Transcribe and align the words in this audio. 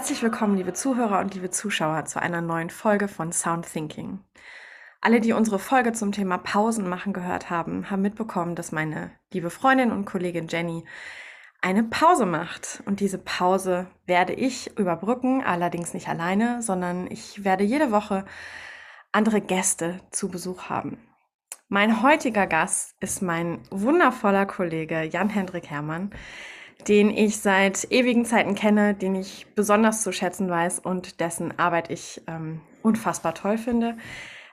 Herzlich 0.00 0.22
willkommen, 0.22 0.56
liebe 0.56 0.72
Zuhörer 0.72 1.18
und 1.18 1.34
liebe 1.34 1.50
Zuschauer, 1.50 2.06
zu 2.06 2.22
einer 2.22 2.40
neuen 2.40 2.70
Folge 2.70 3.06
von 3.06 3.32
Sound 3.32 3.70
Thinking. 3.70 4.20
Alle, 5.02 5.20
die 5.20 5.34
unsere 5.34 5.58
Folge 5.58 5.92
zum 5.92 6.10
Thema 6.10 6.38
Pausen 6.38 6.88
machen 6.88 7.12
gehört 7.12 7.50
haben, 7.50 7.90
haben 7.90 8.00
mitbekommen, 8.00 8.54
dass 8.54 8.72
meine 8.72 9.10
liebe 9.30 9.50
Freundin 9.50 9.92
und 9.92 10.06
Kollegin 10.06 10.48
Jenny 10.48 10.86
eine 11.60 11.82
Pause 11.82 12.24
macht. 12.24 12.82
Und 12.86 13.00
diese 13.00 13.18
Pause 13.18 13.88
werde 14.06 14.32
ich 14.32 14.74
überbrücken, 14.78 15.44
allerdings 15.44 15.92
nicht 15.92 16.08
alleine, 16.08 16.62
sondern 16.62 17.06
ich 17.10 17.44
werde 17.44 17.64
jede 17.64 17.92
Woche 17.92 18.24
andere 19.12 19.42
Gäste 19.42 20.00
zu 20.12 20.30
Besuch 20.30 20.70
haben. 20.70 20.96
Mein 21.68 22.02
heutiger 22.02 22.46
Gast 22.46 22.96
ist 23.00 23.20
mein 23.20 23.60
wundervoller 23.70 24.46
Kollege 24.46 25.02
Jan-Hendrik 25.02 25.68
Herrmann, 25.68 26.10
den 26.88 27.10
ich 27.10 27.38
seit 27.38 27.90
ewigen 27.90 28.24
Zeiten 28.24 28.54
kenne, 28.54 28.94
den 28.94 29.14
ich 29.14 29.46
besonders 29.54 30.02
zu 30.02 30.12
schätzen 30.12 30.48
weiß 30.48 30.78
und 30.78 31.20
dessen 31.20 31.58
Arbeit 31.58 31.90
ich 31.90 32.22
ähm, 32.26 32.60
unfassbar 32.82 33.34
toll 33.34 33.58
finde. 33.58 33.96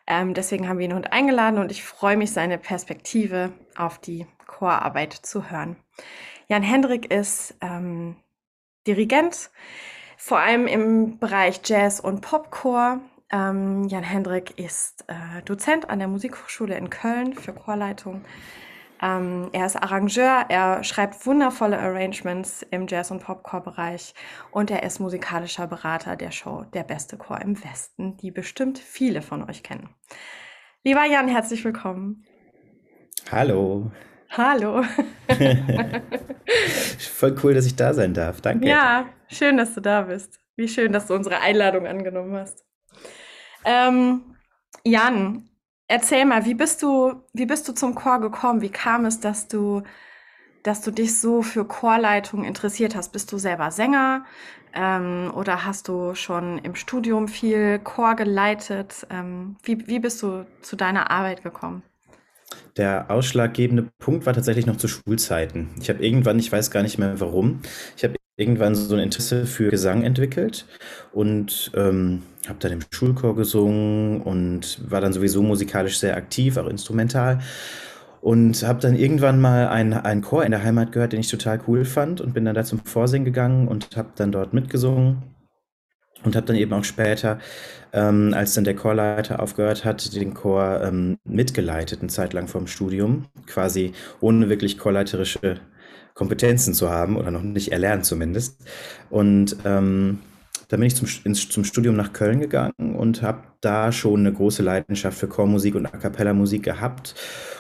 Ähm, 0.08 0.34
deswegen 0.34 0.68
haben 0.68 0.80
wir 0.80 0.86
ihn 0.86 0.96
heute 0.96 1.12
eingeladen 1.12 1.60
und 1.60 1.72
ich 1.72 1.84
freue 1.84 2.18
mich, 2.18 2.32
seine 2.32 2.58
Perspektive 2.58 3.52
auf 3.76 4.00
die 4.00 4.26
Chorarbeit 4.46 5.14
zu 5.14 5.50
hören. 5.50 5.76
Jan 6.48 6.64
Hendrik 6.64 7.12
ist 7.12 7.56
ähm, 7.62 8.16
Dirigent, 8.88 9.50
vor 10.16 10.40
allem 10.40 10.66
im 10.66 11.20
Bereich 11.20 11.60
Jazz 11.66 12.00
und 12.00 12.22
Popchor. 12.22 13.02
Ähm, 13.30 13.88
Jan 13.90 14.04
Hendrik 14.04 14.58
ist 14.58 15.04
äh, 15.08 15.42
Dozent 15.44 15.90
an 15.90 16.00
der 16.00 16.08
Musikhochschule 16.08 16.78
in 16.78 16.90
Köln 16.90 17.34
für 17.34 17.52
Chorleitung 17.52 18.24
ähm, 19.02 19.50
er 19.54 19.66
ist 19.66 19.76
Arrangeur, 19.76 20.46
er 20.50 20.84
schreibt 20.84 21.26
wundervolle 21.26 21.78
Arrangements 21.78 22.66
im 22.72 22.88
Jazz- 22.88 23.12
und 23.12 23.24
Popcore-Bereich 23.24 24.14
und 24.52 24.72
er 24.72 24.84
ist 24.84 25.00
musikalischer 25.00 25.68
Berater 25.68 26.16
der 26.16 26.32
Show 26.32 26.66
Der 26.74 26.84
beste 26.84 27.18
Chor 27.18 27.42
im 27.42 27.64
Westen, 27.64 28.18
die 28.18 28.32
bestimmt 28.32 28.80
viele 28.80 29.22
von 29.22 29.48
euch 29.50 29.64
kennen. 29.64 29.90
Lieber 30.84 31.06
Jan, 31.06 31.28
herzlich 31.28 31.64
willkommen. 31.64 32.26
Hallo. 33.32 33.92
Hallo. 34.30 34.84
Voll 36.98 37.36
cool, 37.44 37.54
dass 37.54 37.66
ich 37.66 37.76
da 37.76 37.94
sein 37.94 38.14
darf. 38.14 38.42
Danke. 38.42 38.68
Ja, 38.68 39.06
schön, 39.28 39.58
dass 39.58 39.74
du 39.74 39.82
da 39.82 40.02
bist. 40.02 40.40
Wie 40.56 40.68
schön, 40.68 40.92
dass 40.92 41.08
du 41.08 41.14
unsere 41.14 41.40
Einladung 41.40 41.86
angenommen 41.88 42.36
hast. 42.36 42.66
Ähm, 43.64 44.36
Jan, 44.84 45.50
Erzähl 45.88 46.26
mal, 46.26 46.46
wie 46.46 46.54
bist 46.54 46.84
du, 46.84 47.24
wie 47.34 47.46
bist 47.46 47.68
du 47.68 47.74
zum 47.74 47.96
Chor 47.96 48.20
gekommen? 48.20 48.62
Wie 48.62 48.70
kam 48.70 49.06
es, 49.06 49.20
dass 49.22 49.48
du, 49.48 49.84
dass 50.64 50.82
du 50.82 50.92
dich 50.92 51.18
so 51.18 51.42
für 51.42 51.66
Chorleitung 51.66 52.44
interessiert 52.44 52.96
hast? 52.96 53.14
Bist 53.14 53.32
du 53.32 53.38
selber 53.38 53.72
Sänger 53.72 54.26
ähm, 54.74 55.32
oder 55.34 55.66
hast 55.66 55.88
du 55.88 56.14
schon 56.14 56.58
im 56.60 56.76
Studium 56.76 57.30
viel 57.30 57.80
Chor 57.80 58.16
geleitet? 58.16 59.08
Ähm, 59.10 59.56
wie, 59.64 59.88
wie 59.88 60.00
bist 60.00 60.22
du 60.24 60.46
zu 60.62 60.76
deiner 60.76 61.10
Arbeit 61.10 61.44
gekommen? 61.44 61.84
Der 62.76 63.10
ausschlaggebende 63.10 63.90
Punkt 63.98 64.26
war 64.26 64.34
tatsächlich 64.34 64.66
noch 64.66 64.78
zu 64.78 64.88
Schulzeiten. 64.88 65.70
Ich 65.80 65.90
habe 65.90 66.04
irgendwann, 66.06 66.38
ich 66.40 66.52
weiß 66.52 66.70
gar 66.70 66.84
nicht 66.84 66.98
mehr 66.98 67.20
warum, 67.20 67.62
ich 67.96 68.04
habe 68.04 68.16
irgendwann 68.38 68.76
so 68.76 68.94
ein 68.94 69.02
Interesse 69.02 69.46
für 69.46 69.70
Gesang 69.70 70.04
entwickelt 70.04 70.66
und 71.12 71.72
ähm, 71.76 72.22
habe 72.50 72.60
dann 72.60 72.72
im 72.72 72.80
Schulchor 72.92 73.36
gesungen 73.36 74.22
und 74.22 74.80
war 74.90 75.02
dann 75.02 75.14
sowieso 75.14 75.42
musikalisch 75.42 76.00
sehr 76.00 76.18
aktiv, 76.18 76.58
auch 76.58 76.68
instrumental. 76.68 77.40
Und 78.22 78.64
habe 78.64 78.80
dann 78.82 78.96
irgendwann 78.96 79.40
mal 79.40 79.68
einen, 79.68 80.22
Chor 80.22 80.44
in 80.44 80.52
der 80.52 80.64
Heimat 80.64 80.92
gehört, 80.92 81.14
den 81.14 81.20
ich 81.20 81.30
total 81.30 81.60
cool 81.68 81.86
fand 81.86 82.20
und 82.20 82.34
bin 82.34 82.46
dann 82.46 82.56
da 82.56 82.64
zum 82.64 82.80
Vorsingen 82.80 83.26
gegangen 83.26 83.68
und 83.68 83.96
habe 83.96 84.10
dann 84.16 84.32
dort 84.32 84.54
mitgesungen 84.54 85.24
und 86.24 86.36
habe 86.36 86.46
dann 86.46 86.56
eben 86.56 86.74
auch 86.74 86.84
später, 86.84 87.40
ähm, 87.94 88.34
als 88.34 88.54
dann 88.54 88.64
der 88.64 88.76
Chorleiter 88.76 89.42
aufgehört 89.42 89.86
hat, 89.86 90.16
den 90.16 90.34
Chor 90.34 90.82
ähm, 90.84 91.18
mitgeleitet, 91.24 92.02
eine 92.02 92.10
Zeit 92.10 92.34
lang 92.34 92.48
vom 92.48 92.68
Studium, 92.68 93.26
quasi 93.46 93.94
ohne 94.20 94.50
wirklich 94.50 94.78
chorleiterische 94.78 95.60
Kompetenzen 96.14 96.74
zu 96.74 96.90
haben 96.90 97.16
oder 97.16 97.32
noch 97.32 97.44
nicht 97.44 97.72
erlernt 97.72 98.06
zumindest. 98.06 98.58
Und 99.10 99.58
ähm, 99.64 100.20
dann 100.68 100.80
bin 100.80 100.88
ich 100.88 100.96
zum, 100.96 101.08
ins, 101.24 101.48
zum 101.50 101.64
Studium 101.64 101.96
nach 101.96 102.14
Köln 102.14 102.40
gegangen 102.40 102.96
und 102.98 103.22
habe 103.22 103.44
da 103.62 103.92
schon 103.92 104.22
eine 104.22 104.34
große 104.34 104.64
Leidenschaft 104.64 105.18
für 105.18 105.28
Chormusik 105.28 105.76
und 105.76 105.86
A 105.86 105.98
cappella 105.98 106.34
Musik 106.34 106.64
gehabt. 106.64 107.16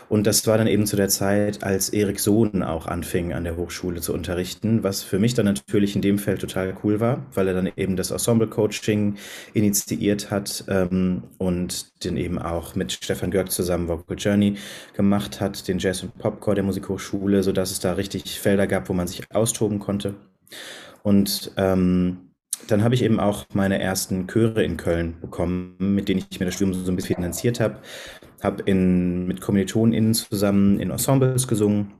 Und 0.09 0.25
das 0.25 0.47
war 0.47 0.57
dann 0.57 0.67
eben 0.67 0.85
zu 0.85 0.95
der 0.95 1.09
Zeit, 1.09 1.63
als 1.63 1.89
Erik 1.89 2.19
Sohn 2.19 2.63
auch 2.63 2.87
anfing, 2.87 3.33
an 3.33 3.43
der 3.43 3.57
Hochschule 3.57 3.99
zu 3.99 4.13
unterrichten, 4.13 4.83
was 4.83 5.03
für 5.03 5.19
mich 5.19 5.33
dann 5.33 5.45
natürlich 5.45 5.95
in 5.95 6.01
dem 6.01 6.17
Feld 6.17 6.39
total 6.39 6.75
cool 6.83 6.99
war, 6.99 7.25
weil 7.33 7.47
er 7.47 7.53
dann 7.53 7.69
eben 7.75 7.97
das 7.97 8.11
Ensemble-Coaching 8.11 9.15
initiiert 9.53 10.31
hat 10.31 10.63
ähm, 10.69 11.23
und 11.37 12.03
den 12.05 12.15
eben 12.15 12.39
auch 12.39 12.75
mit 12.75 12.93
Stefan 12.93 13.31
Görg 13.31 13.51
zusammen 13.51 13.89
Vocal 13.89 14.17
Journey 14.17 14.55
gemacht 14.95 15.41
hat, 15.41 15.67
den 15.67 15.79
Jazz- 15.79 16.03
und 16.03 16.17
Popcore 16.17 16.55
der 16.55 16.63
Musikhochschule, 16.63 17.43
sodass 17.43 17.71
es 17.71 17.79
da 17.79 17.93
richtig 17.93 18.39
Felder 18.39 18.67
gab, 18.67 18.87
wo 18.87 18.93
man 18.93 19.07
sich 19.07 19.23
austoben 19.33 19.79
konnte. 19.79 20.15
Und 21.03 21.51
ähm, 21.57 22.26
dann 22.67 22.83
habe 22.83 22.95
ich 22.95 23.03
eben 23.03 23.19
auch 23.19 23.45
meine 23.53 23.79
ersten 23.79 24.27
Chöre 24.27 24.63
in 24.63 24.77
Köln 24.77 25.15
bekommen, 25.21 25.75
mit 25.79 26.09
denen 26.09 26.23
ich 26.29 26.39
mir 26.39 26.45
das 26.45 26.55
Studium 26.55 26.73
so 26.85 26.91
ein 26.91 26.95
bisschen 26.95 27.15
finanziert 27.15 27.59
habe. 27.59 27.79
Habe 28.41 28.71
mit 28.73 29.41
KommilitonInnen 29.41 30.13
zusammen 30.13 30.79
in 30.79 30.91
Ensembles 30.91 31.47
gesungen 31.47 31.93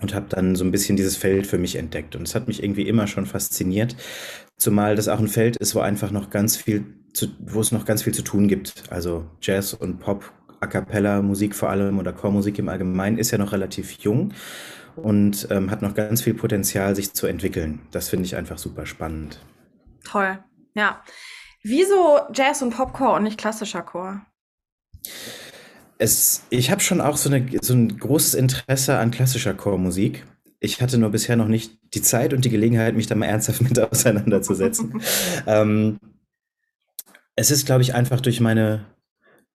und 0.00 0.14
habe 0.14 0.26
dann 0.28 0.56
so 0.56 0.64
ein 0.64 0.70
bisschen 0.70 0.96
dieses 0.96 1.16
Feld 1.16 1.46
für 1.46 1.58
mich 1.58 1.76
entdeckt. 1.76 2.16
Und 2.16 2.26
es 2.28 2.34
hat 2.34 2.48
mich 2.48 2.62
irgendwie 2.62 2.88
immer 2.88 3.06
schon 3.06 3.26
fasziniert, 3.26 3.96
zumal 4.56 4.96
das 4.96 5.08
auch 5.08 5.18
ein 5.18 5.28
Feld 5.28 5.56
ist, 5.56 5.74
wo 5.74 5.80
einfach 5.80 6.10
noch 6.10 6.30
ganz 6.30 6.56
viel, 6.56 6.84
zu, 7.12 7.28
wo 7.40 7.60
es 7.60 7.72
noch 7.72 7.84
ganz 7.84 8.02
viel 8.02 8.14
zu 8.14 8.22
tun 8.22 8.48
gibt. 8.48 8.84
Also 8.90 9.26
Jazz 9.40 9.74
und 9.74 9.98
Pop, 9.98 10.32
A 10.60 10.66
cappella 10.66 11.22
Musik 11.22 11.54
vor 11.54 11.70
allem 11.70 11.98
oder 11.98 12.12
Chormusik 12.12 12.58
im 12.58 12.68
Allgemeinen 12.68 13.18
ist 13.18 13.30
ja 13.30 13.38
noch 13.38 13.52
relativ 13.52 13.92
jung 13.92 14.34
und 14.96 15.48
ähm, 15.50 15.70
hat 15.70 15.80
noch 15.80 15.94
ganz 15.94 16.20
viel 16.22 16.34
Potenzial, 16.34 16.94
sich 16.94 17.14
zu 17.14 17.26
entwickeln. 17.26 17.80
Das 17.90 18.10
finde 18.10 18.26
ich 18.26 18.36
einfach 18.36 18.58
super 18.58 18.84
spannend. 18.84 19.40
Toll. 20.04 20.42
Ja. 20.74 21.02
Wieso 21.62 22.20
Jazz 22.32 22.62
und 22.62 22.70
Popcore 22.70 23.16
und 23.16 23.24
nicht 23.24 23.38
klassischer 23.38 23.82
Chor? 23.82 24.24
Es, 25.98 26.42
ich 26.48 26.70
habe 26.70 26.80
schon 26.80 27.00
auch 27.00 27.16
so, 27.16 27.28
eine, 27.28 27.46
so 27.60 27.74
ein 27.74 27.98
großes 27.98 28.34
Interesse 28.34 28.98
an 28.98 29.10
klassischer 29.10 29.52
Chormusik. 29.52 30.24
Ich 30.58 30.80
hatte 30.80 30.98
nur 30.98 31.10
bisher 31.10 31.36
noch 31.36 31.48
nicht 31.48 31.78
die 31.94 32.02
Zeit 32.02 32.32
und 32.32 32.44
die 32.44 32.50
Gelegenheit, 32.50 32.94
mich 32.94 33.06
da 33.06 33.14
mal 33.14 33.26
ernsthaft 33.26 33.60
mit 33.62 33.78
auseinanderzusetzen. 33.78 35.02
ähm, 35.46 35.98
es 37.36 37.50
ist, 37.50 37.66
glaube 37.66 37.82
ich, 37.82 37.94
einfach 37.94 38.20
durch 38.20 38.40
meine 38.40 38.86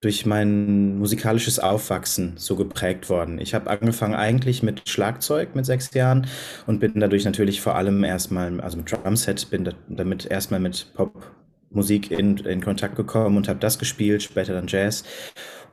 durch 0.05 0.23
mein 0.23 0.99
musikalisches 0.99 1.57
Aufwachsen 1.57 2.33
so 2.35 2.55
geprägt 2.55 3.09
worden. 3.09 3.39
Ich 3.39 3.55
habe 3.55 3.71
angefangen 3.71 4.13
eigentlich 4.13 4.61
mit 4.61 4.87
Schlagzeug 4.87 5.55
mit 5.55 5.65
sechs 5.65 5.91
Jahren 5.95 6.27
und 6.67 6.79
bin 6.79 6.99
dadurch 6.99 7.25
natürlich 7.25 7.59
vor 7.59 7.73
allem 7.73 8.03
erstmal, 8.03 8.61
also 8.61 8.77
mit 8.77 8.91
Drumset, 8.91 9.49
bin 9.49 9.73
damit 9.89 10.27
erstmal 10.27 10.59
mit 10.59 10.93
Popmusik 10.93 12.11
in, 12.11 12.37
in 12.37 12.61
Kontakt 12.61 12.95
gekommen 12.95 13.35
und 13.35 13.47
habe 13.47 13.57
das 13.57 13.79
gespielt, 13.79 14.21
später 14.21 14.53
dann 14.53 14.67
Jazz. 14.67 15.05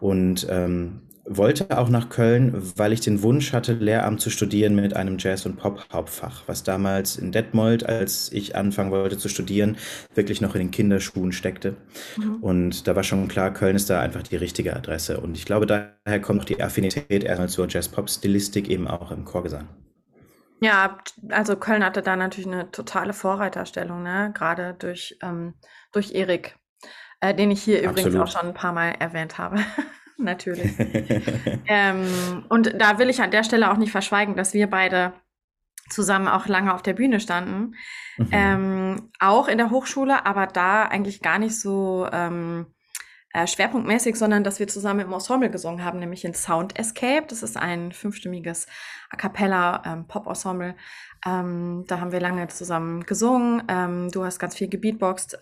Und 0.01 0.47
ähm, 0.49 1.03
wollte 1.25 1.79
auch 1.79 1.89
nach 1.89 2.09
Köln, 2.09 2.53
weil 2.77 2.93
ich 2.93 3.01
den 3.01 3.23
Wunsch 3.23 3.53
hatte, 3.53 3.75
Lehramt 3.75 4.21
zu 4.21 4.31
studieren 4.31 4.75
mit 4.75 4.97
einem 4.97 5.19
Jazz- 5.19 5.47
und 5.47 5.57
Pop-Hauptfach, 5.57 6.43
was 6.47 6.65
damals 6.65 7.17
in 7.17 7.33
Detmold, 7.33 7.87
als 7.89 8.31
ich 8.33 8.57
anfangen 8.57 8.91
wollte 8.91 9.19
zu 9.19 9.29
studieren, 9.29 9.77
wirklich 10.15 10.41
noch 10.41 10.55
in 10.55 10.61
den 10.61 10.71
Kinderschuhen 10.71 11.33
steckte. 11.33 11.77
Mhm. 12.17 12.37
Und 12.37 12.89
da 12.89 12.97
war 12.97 13.05
schon 13.05 13.29
klar, 13.29 13.53
Köln 13.53 13.77
ist 13.77 13.89
da 13.89 14.01
einfach 14.01 14.23
die 14.23 14.37
richtige 14.37 14.75
Adresse. 14.75 15.21
Und 15.21 15.37
ich 15.37 15.45
glaube, 15.45 15.67
daher 15.67 16.21
kommt 16.21 16.41
auch 16.41 16.45
die 16.45 16.63
Affinität 16.63 17.25
erstmal 17.25 17.49
zur 17.49 17.69
Jazz-Pop-Stilistik 17.69 18.69
eben 18.69 18.89
auch 18.89 19.13
im 19.13 19.25
Chorgesang. 19.25 19.69
Ja, 20.61 20.99
also 21.31 21.57
Köln 21.57 21.85
hatte 21.85 22.03
da 22.03 22.15
natürlich 22.15 22.47
eine 22.47 22.71
totale 22.71 23.13
Vorreiterstellung, 23.13 24.03
ne? 24.03 24.33
gerade 24.35 24.75
durch, 24.79 25.19
ähm, 25.21 25.55
durch 25.93 26.15
Erik, 26.15 26.57
äh, 27.21 27.35
den 27.35 27.51
ich 27.51 27.63
hier 27.63 27.79
Absolut. 27.79 27.99
übrigens 27.99 28.21
auch 28.21 28.39
schon 28.39 28.49
ein 28.49 28.55
paar 28.55 28.73
Mal 28.73 28.95
erwähnt 28.99 29.39
habe. 29.39 29.59
natürlich. 30.25 30.73
ähm, 31.67 32.45
und 32.49 32.75
da 32.81 32.99
will 32.99 33.11
ich 33.11 33.21
an 33.21 33.31
der 33.31 33.45
Stelle 33.45 33.71
auch 33.71 33.77
nicht 33.77 33.93
verschweigen, 33.93 34.37
dass 34.37 34.55
wir 34.55 34.69
beide 34.69 35.13
zusammen 35.91 36.29
auch 36.29 36.47
lange 36.47 36.75
auf 36.75 36.83
der 36.83 36.95
Bühne 36.95 37.21
standen. 37.21 37.75
Mhm. 38.17 38.29
Ähm, 38.33 39.11
auch 39.21 39.49
in 39.49 39.59
der 39.59 39.71
Hochschule, 39.71 40.27
aber 40.27 40.47
da 40.47 40.85
eigentlich 40.85 41.23
gar 41.23 41.39
nicht 41.39 41.59
so 41.59 42.09
ähm, 42.13 42.67
äh, 43.33 43.47
schwerpunktmäßig, 43.47 44.17
sondern 44.17 44.45
dass 44.45 44.59
wir 44.59 44.69
zusammen 44.69 45.01
im 45.01 45.13
Ensemble 45.13 45.51
gesungen 45.51 45.85
haben, 45.85 45.99
nämlich 45.99 46.25
in 46.25 46.35
Sound 46.35 46.79
Escape. 46.79 47.27
Das 47.29 47.43
ist 47.43 47.57
ein 47.57 47.93
fünfstimmiges 47.93 48.67
A 49.11 49.17
cappella 49.17 49.83
ähm, 49.87 50.07
Pop-Ensemble. 50.07 50.75
Ähm, 51.27 51.85
da 51.87 52.01
haben 52.01 52.13
wir 52.13 52.21
lange 52.21 52.49
zusammen 52.49 53.05
gesungen. 53.05 53.63
Ähm, 53.69 54.11
du 54.11 54.25
hast 54.25 54.39
ganz 54.39 54.57
viel 54.57 54.69
gebeatboxt 54.69 55.39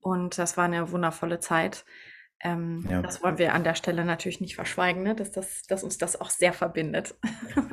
und 0.00 0.36
das 0.36 0.56
war 0.58 0.64
eine 0.64 0.92
wundervolle 0.92 1.40
Zeit. 1.40 1.84
Ähm, 2.44 2.86
ja. 2.90 3.00
Das 3.00 3.22
wollen 3.22 3.38
wir 3.38 3.54
an 3.54 3.64
der 3.64 3.74
Stelle 3.74 4.04
natürlich 4.04 4.40
nicht 4.42 4.54
verschweigen, 4.54 5.02
ne? 5.02 5.14
dass, 5.14 5.30
das, 5.30 5.62
dass 5.62 5.82
uns 5.82 5.96
das 5.96 6.20
auch 6.20 6.30
sehr 6.30 6.52
verbindet. 6.52 7.14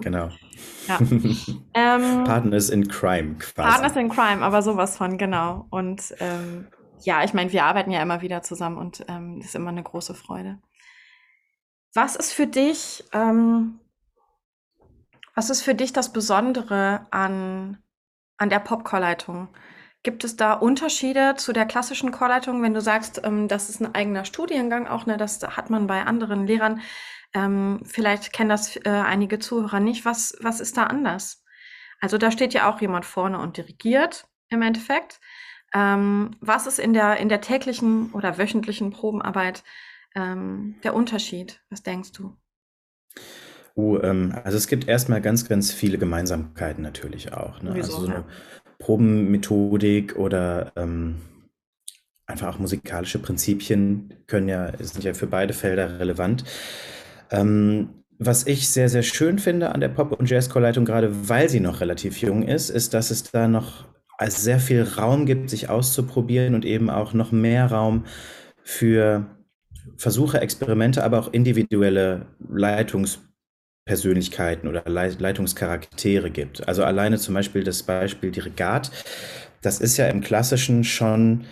Genau. 0.02 0.30
ja. 0.88 0.98
ähm, 1.76 2.24
Partners 2.24 2.70
in 2.70 2.88
Crime 2.88 3.36
quasi. 3.36 3.70
Partners 3.70 3.96
in 3.96 4.10
Crime, 4.10 4.44
aber 4.44 4.64
sowas 4.64 4.98
von, 4.98 5.20
genau. 5.20 5.68
Und 5.70 6.16
ähm, 6.20 6.68
ja, 7.02 7.24
ich 7.24 7.34
meine, 7.34 7.52
wir 7.52 7.66
arbeiten 7.66 7.92
ja 7.92 8.02
immer 8.02 8.22
wieder 8.22 8.42
zusammen 8.42 8.78
und 8.78 9.06
ähm, 9.08 9.38
das 9.38 9.50
ist 9.50 9.56
immer 9.56 9.70
eine 9.70 9.84
große 9.84 10.16
Freude. 10.16 10.60
Was 11.94 12.16
ist 12.16 12.34
für 12.34 12.48
dich, 12.48 13.04
ähm, 13.14 13.80
was 15.36 15.52
ist 15.52 15.62
für 15.62 15.76
dich 15.76 15.94
das 15.94 16.14
Besondere 16.14 17.06
an, 17.12 17.78
an 18.38 18.50
der 18.50 18.60
Popchorleitung? 18.60 19.50
Gibt 20.04 20.24
es 20.24 20.36
da 20.36 20.54
Unterschiede 20.54 21.36
zu 21.38 21.54
der 21.54 21.66
klassischen 21.66 22.12
Chorleitung, 22.12 22.64
wenn 22.64 22.74
du 22.74 22.82
sagst, 22.82 23.22
ähm, 23.24 23.48
das 23.48 23.70
ist 23.70 23.82
ein 23.82 23.94
eigener 23.94 24.26
Studiengang 24.26 24.88
auch, 24.88 25.06
ne, 25.06 25.18
das 25.18 25.42
hat 25.44 25.70
man 25.70 25.88
bei 25.88 26.04
anderen 26.04 26.48
Lehrern. 26.48 26.82
Ähm, 27.34 27.82
vielleicht 27.86 28.34
kennen 28.34 28.50
das 28.50 28.76
äh, 28.78 28.90
einige 28.90 29.40
Zuhörer 29.40 29.80
nicht. 29.80 30.04
Was, 30.04 30.36
was 30.42 30.60
ist 30.60 30.78
da 30.78 30.84
anders? 30.86 31.44
Also 32.00 32.18
da 32.18 32.32
steht 32.32 32.54
ja 32.54 32.70
auch 32.70 32.82
jemand 32.82 33.06
vorne 33.06 33.40
und 33.40 33.58
dirigiert 33.58 34.28
im 34.50 34.64
Endeffekt. 34.64 35.20
Ähm, 35.74 36.32
was 36.42 36.68
ist 36.68 36.80
in 36.80 36.94
der, 36.94 37.18
in 37.18 37.30
der 37.30 37.42
täglichen 37.42 38.12
oder 38.12 38.38
wöchentlichen 38.38 38.92
Probenarbeit 38.92 39.64
ähm, 40.16 40.76
der 40.84 40.94
Unterschied? 40.96 41.62
Was 41.70 41.84
denkst 41.84 42.12
du? 42.12 42.36
Uh, 43.78 44.00
ähm, 44.00 44.38
also 44.44 44.58
es 44.58 44.68
gibt 44.68 44.88
erstmal 44.88 45.22
ganz, 45.22 45.48
ganz 45.48 45.72
viele 45.72 45.98
Gemeinsamkeiten 45.98 46.84
natürlich 46.84 47.32
auch. 47.32 47.62
Ne? 47.62 47.72
also 47.72 48.02
so 48.02 48.08
eine 48.08 48.26
Probenmethodik 48.82 50.18
oder 50.18 50.74
ähm, 50.76 51.18
einfach 52.26 52.48
auch 52.48 52.60
musikalische 52.60 53.20
Prinzipien 53.20 54.14
können 54.28 54.50
ja, 54.50 54.72
sind 54.80 55.04
ja 55.04 55.14
für 55.14 55.28
beide 55.28 55.54
Felder 55.54 56.00
relevant. 56.00 56.44
Ähm, 57.30 57.90
was 58.18 58.46
ich 58.46 58.70
sehr, 58.70 58.90
sehr 58.90 59.04
schön 59.04 59.40
finde 59.40 59.74
an 59.74 59.82
der 59.82 59.90
Pop- 59.90 60.20
und 60.20 60.30
Jazz-Chorleitung, 60.30 60.86
gerade 60.86 61.30
weil 61.30 61.50
sie 61.50 61.60
noch 61.60 61.82
relativ 61.82 62.18
jung 62.18 62.44
ist, 62.44 62.70
ist, 62.70 62.94
dass 62.94 63.10
es 63.12 63.24
da 63.24 63.48
noch 63.48 63.86
sehr 64.28 64.60
viel 64.60 64.84
Raum 64.84 65.26
gibt, 65.26 65.50
sich 65.50 65.70
auszuprobieren 65.70 66.54
und 66.54 66.66
eben 66.66 66.90
auch 66.92 67.14
noch 67.14 67.32
mehr 67.32 67.72
Raum 67.72 68.06
für 68.64 69.26
Versuche, 69.98 70.40
Experimente, 70.40 71.04
aber 71.04 71.20
auch 71.20 71.34
individuelle 71.34 72.28
Leitungspersönlichkeiten 73.92 74.70
oder 74.70 74.84
Leitungscharaktere 74.86 76.32
gibt. 76.32 76.68
Also 76.68 76.84
alleine 76.84 77.18
zum 77.18 77.36
Beispiel 77.36 77.64
das 77.64 77.84
Beispiel 77.84 78.32
Dirigat, 78.32 78.92
das 79.62 79.80
ist 79.80 79.98
ja 79.98 80.08
im 80.08 80.22
Klassischen 80.22 80.84
schon 80.84 81.46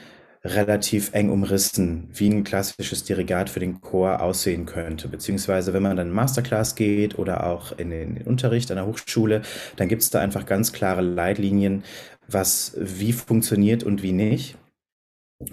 relativ 0.43 1.13
eng 1.13 1.29
umrissen, 1.29 2.09
wie 2.13 2.29
ein 2.29 2.45
klassisches 2.45 3.03
Dirigat 3.03 3.49
für 3.49 3.59
den 3.59 3.81
Chor 3.81 4.21
aussehen 4.21 4.65
könnte. 4.65 5.09
Beziehungsweise, 5.09 5.73
wenn 5.73 5.83
man 5.83 5.97
dann 5.97 6.11
Masterclass 6.11 6.75
geht 6.75 7.19
oder 7.19 7.45
auch 7.45 7.77
in 7.77 7.89
den, 7.89 8.09
in 8.09 8.15
den 8.15 8.27
Unterricht 8.27 8.71
an 8.71 8.77
der 8.77 8.85
Hochschule, 8.85 9.41
dann 9.75 9.89
gibt 9.89 10.01
es 10.01 10.11
da 10.11 10.21
einfach 10.21 10.45
ganz 10.45 10.71
klare 10.71 11.01
Leitlinien, 11.01 11.83
was 12.29 12.73
wie 12.77 13.11
funktioniert 13.11 13.83
und 13.83 14.01
wie 14.01 14.13
nicht. 14.13 14.55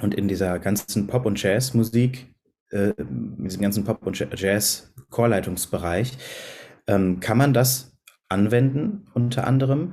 Und 0.00 0.14
in 0.14 0.28
dieser 0.28 0.60
ganzen 0.60 1.08
Pop- 1.08 1.26
und 1.26 1.42
Jazzmusik, 1.42 2.26
äh, 2.70 2.92
in 2.96 3.42
diesem 3.42 3.62
ganzen 3.62 3.82
Pop- 3.82 4.06
und 4.06 4.16
Jazz-Chorleitungsbereich, 4.18 6.12
ähm, 6.86 7.20
kann 7.20 7.38
man 7.38 7.52
das 7.52 7.96
anwenden, 8.28 9.06
unter 9.14 9.46
anderem. 9.46 9.92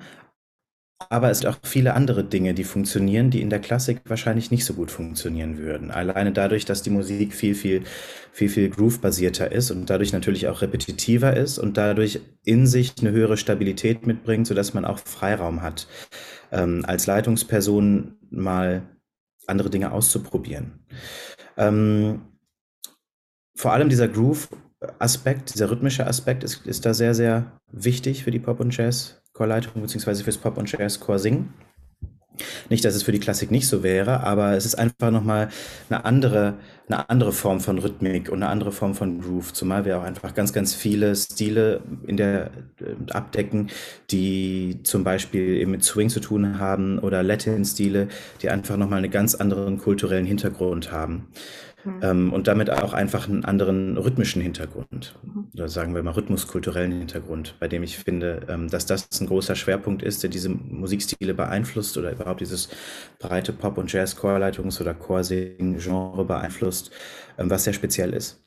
Aber 1.10 1.30
es 1.30 1.42
gibt 1.42 1.54
auch 1.54 1.60
viele 1.64 1.94
andere 1.94 2.24
Dinge, 2.24 2.54
die 2.54 2.64
funktionieren, 2.64 3.30
die 3.30 3.42
in 3.42 3.50
der 3.50 3.60
Klassik 3.60 4.02
wahrscheinlich 4.06 4.52
nicht 4.52 4.66
so 4.66 4.74
gut 4.74 4.90
funktionieren 4.90 5.58
würden. 5.58 5.92
Alleine 5.92 6.32
dadurch, 6.32 6.66
dass 6.66 6.82
die 6.82 6.90
Musik 6.90 7.34
viel, 7.34 7.56
viel, 7.56 7.84
viel, 8.32 8.50
viel 8.50 8.70
groove-basierter 8.70 9.52
ist 9.52 9.72
und 9.72 9.90
dadurch 9.90 10.14
natürlich 10.14 10.48
auch 10.48 10.62
repetitiver 10.62 11.36
ist 11.36 11.60
und 11.60 11.78
dadurch 11.78 12.22
in 12.44 12.68
sich 12.68 12.94
eine 13.02 13.12
höhere 13.12 13.38
Stabilität 13.38 14.08
mitbringt, 14.08 14.48
sodass 14.48 14.74
man 14.74 14.86
auch 14.86 15.00
Freiraum 15.00 15.62
hat, 15.62 15.88
ähm, 16.52 16.86
als 16.88 17.06
Leitungsperson 17.06 18.16
mal 18.30 18.84
andere 19.48 19.70
Dinge 19.70 19.92
auszuprobieren. 19.92 20.86
Ähm, 21.58 22.22
vor 23.56 23.74
allem 23.74 23.90
dieser 23.90 24.08
Groove-Aspekt, 24.84 25.54
dieser 25.54 25.70
rhythmische 25.70 26.06
Aspekt 26.08 26.44
ist, 26.44 26.66
ist 26.66 26.86
da 26.86 26.94
sehr, 26.94 27.14
sehr 27.14 27.52
wichtig 27.72 28.24
für 28.24 28.32
die 28.32 28.40
Pop- 28.40 28.60
und 28.60 28.76
Jazz-Chorleitung, 28.76 29.82
beziehungsweise 29.82 30.24
fürs 30.24 30.38
Pop- 30.38 30.58
und 30.58 30.72
Jazz-Chor-Singen. 30.72 31.54
Nicht, 32.70 32.84
dass 32.84 32.96
es 32.96 33.04
für 33.04 33.12
die 33.12 33.20
Klassik 33.20 33.52
nicht 33.52 33.68
so 33.68 33.84
wäre, 33.84 34.22
aber 34.22 34.54
es 34.54 34.66
ist 34.66 34.74
einfach 34.74 35.12
nochmal 35.12 35.50
eine 35.90 36.04
andere, 36.04 36.56
eine 36.88 37.08
andere 37.08 37.32
Form 37.32 37.60
von 37.60 37.78
Rhythmik 37.78 38.30
und 38.30 38.42
eine 38.42 38.50
andere 38.50 38.72
Form 38.72 38.96
von 38.96 39.22
Groove, 39.22 39.54
zumal 39.54 39.86
wir 39.86 40.00
auch 40.00 40.04
einfach 40.04 40.34
ganz, 40.34 40.52
ganz 40.52 40.74
viele 40.74 41.16
Stile 41.16 41.82
in 42.08 42.18
der 42.18 42.50
äh, 42.82 43.12
abdecken, 43.12 43.70
die 44.10 44.80
zum 44.82 45.04
Beispiel 45.04 45.58
eben 45.58 45.72
mit 45.72 45.84
Swing 45.84 46.10
zu 46.10 46.22
tun 46.22 46.58
haben 46.58 46.98
oder 46.98 47.22
Latin-Stile, 47.22 48.08
die 48.42 48.50
einfach 48.50 48.78
nochmal 48.78 49.00
einen 49.00 49.12
ganz 49.12 49.36
anderen 49.36 49.78
kulturellen 49.78 50.26
Hintergrund 50.26 50.92
haben. 50.92 51.28
Mhm. 51.86 52.00
Ähm, 52.02 52.34
und 52.34 52.48
damit 52.48 52.70
auch 52.70 52.94
einfach 52.94 53.28
einen 53.28 53.46
anderen 53.46 53.98
rhythmischen 53.98 54.42
Hintergrund 54.42 55.16
mhm. 55.24 55.48
oder 55.54 55.68
sagen 55.68 55.94
wir 55.96 56.04
mal 56.04 56.12
rhythmuskulturellen 56.12 56.92
Hintergrund, 56.92 57.56
bei 57.60 57.68
dem 57.68 57.84
ich 57.84 57.98
finde, 57.98 58.46
ähm, 58.48 58.70
dass 58.70 58.86
das 58.86 59.08
ein 59.20 59.28
großer 59.28 59.56
Schwerpunkt 59.56 60.02
ist, 60.02 60.24
der 60.24 60.30
diese 60.30 60.50
Musikstile 60.50 61.34
beeinflusst 61.34 61.98
oder 61.98 62.12
überhaupt 62.12 62.42
dieses 62.42 62.70
breite 63.20 63.54
Pop- 63.54 63.78
und 63.78 63.92
Jazz-Chorleitungs- 63.92 64.80
oder 64.80 64.94
Chorsing-Genre 64.94 66.26
beeinflusst, 66.26 66.92
ähm, 67.38 67.50
was 67.50 67.66
sehr 67.66 67.74
speziell 67.74 68.14
ist. 68.14 68.44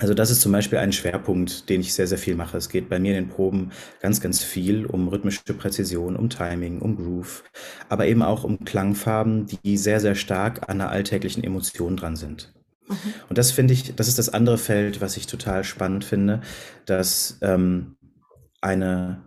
Also 0.00 0.12
das 0.12 0.30
ist 0.30 0.40
zum 0.40 0.50
Beispiel 0.50 0.78
ein 0.78 0.92
Schwerpunkt, 0.92 1.68
den 1.68 1.80
ich 1.80 1.94
sehr, 1.94 2.08
sehr 2.08 2.18
viel 2.18 2.34
mache. 2.34 2.56
Es 2.56 2.68
geht 2.68 2.88
bei 2.88 2.98
mir 2.98 3.16
in 3.16 3.26
den 3.26 3.28
Proben 3.28 3.70
ganz, 4.00 4.20
ganz 4.20 4.42
viel 4.42 4.86
um 4.86 5.06
rhythmische 5.06 5.54
Präzision, 5.56 6.16
um 6.16 6.28
Timing, 6.28 6.80
um 6.80 6.96
Groove, 6.96 7.44
aber 7.88 8.06
eben 8.06 8.22
auch 8.22 8.42
um 8.42 8.64
Klangfarben, 8.64 9.46
die 9.46 9.76
sehr, 9.76 10.00
sehr 10.00 10.16
stark 10.16 10.68
an 10.68 10.78
der 10.78 10.90
alltäglichen 10.90 11.44
Emotion 11.44 11.96
dran 11.96 12.16
sind. 12.16 12.52
Mhm. 12.88 12.96
Und 13.28 13.38
das 13.38 13.52
finde 13.52 13.72
ich, 13.72 13.94
das 13.94 14.08
ist 14.08 14.18
das 14.18 14.30
andere 14.30 14.58
Feld, 14.58 15.00
was 15.00 15.16
ich 15.16 15.28
total 15.28 15.62
spannend 15.62 16.04
finde, 16.04 16.40
dass 16.86 17.38
ähm, 17.40 17.94
eine, 18.60 19.22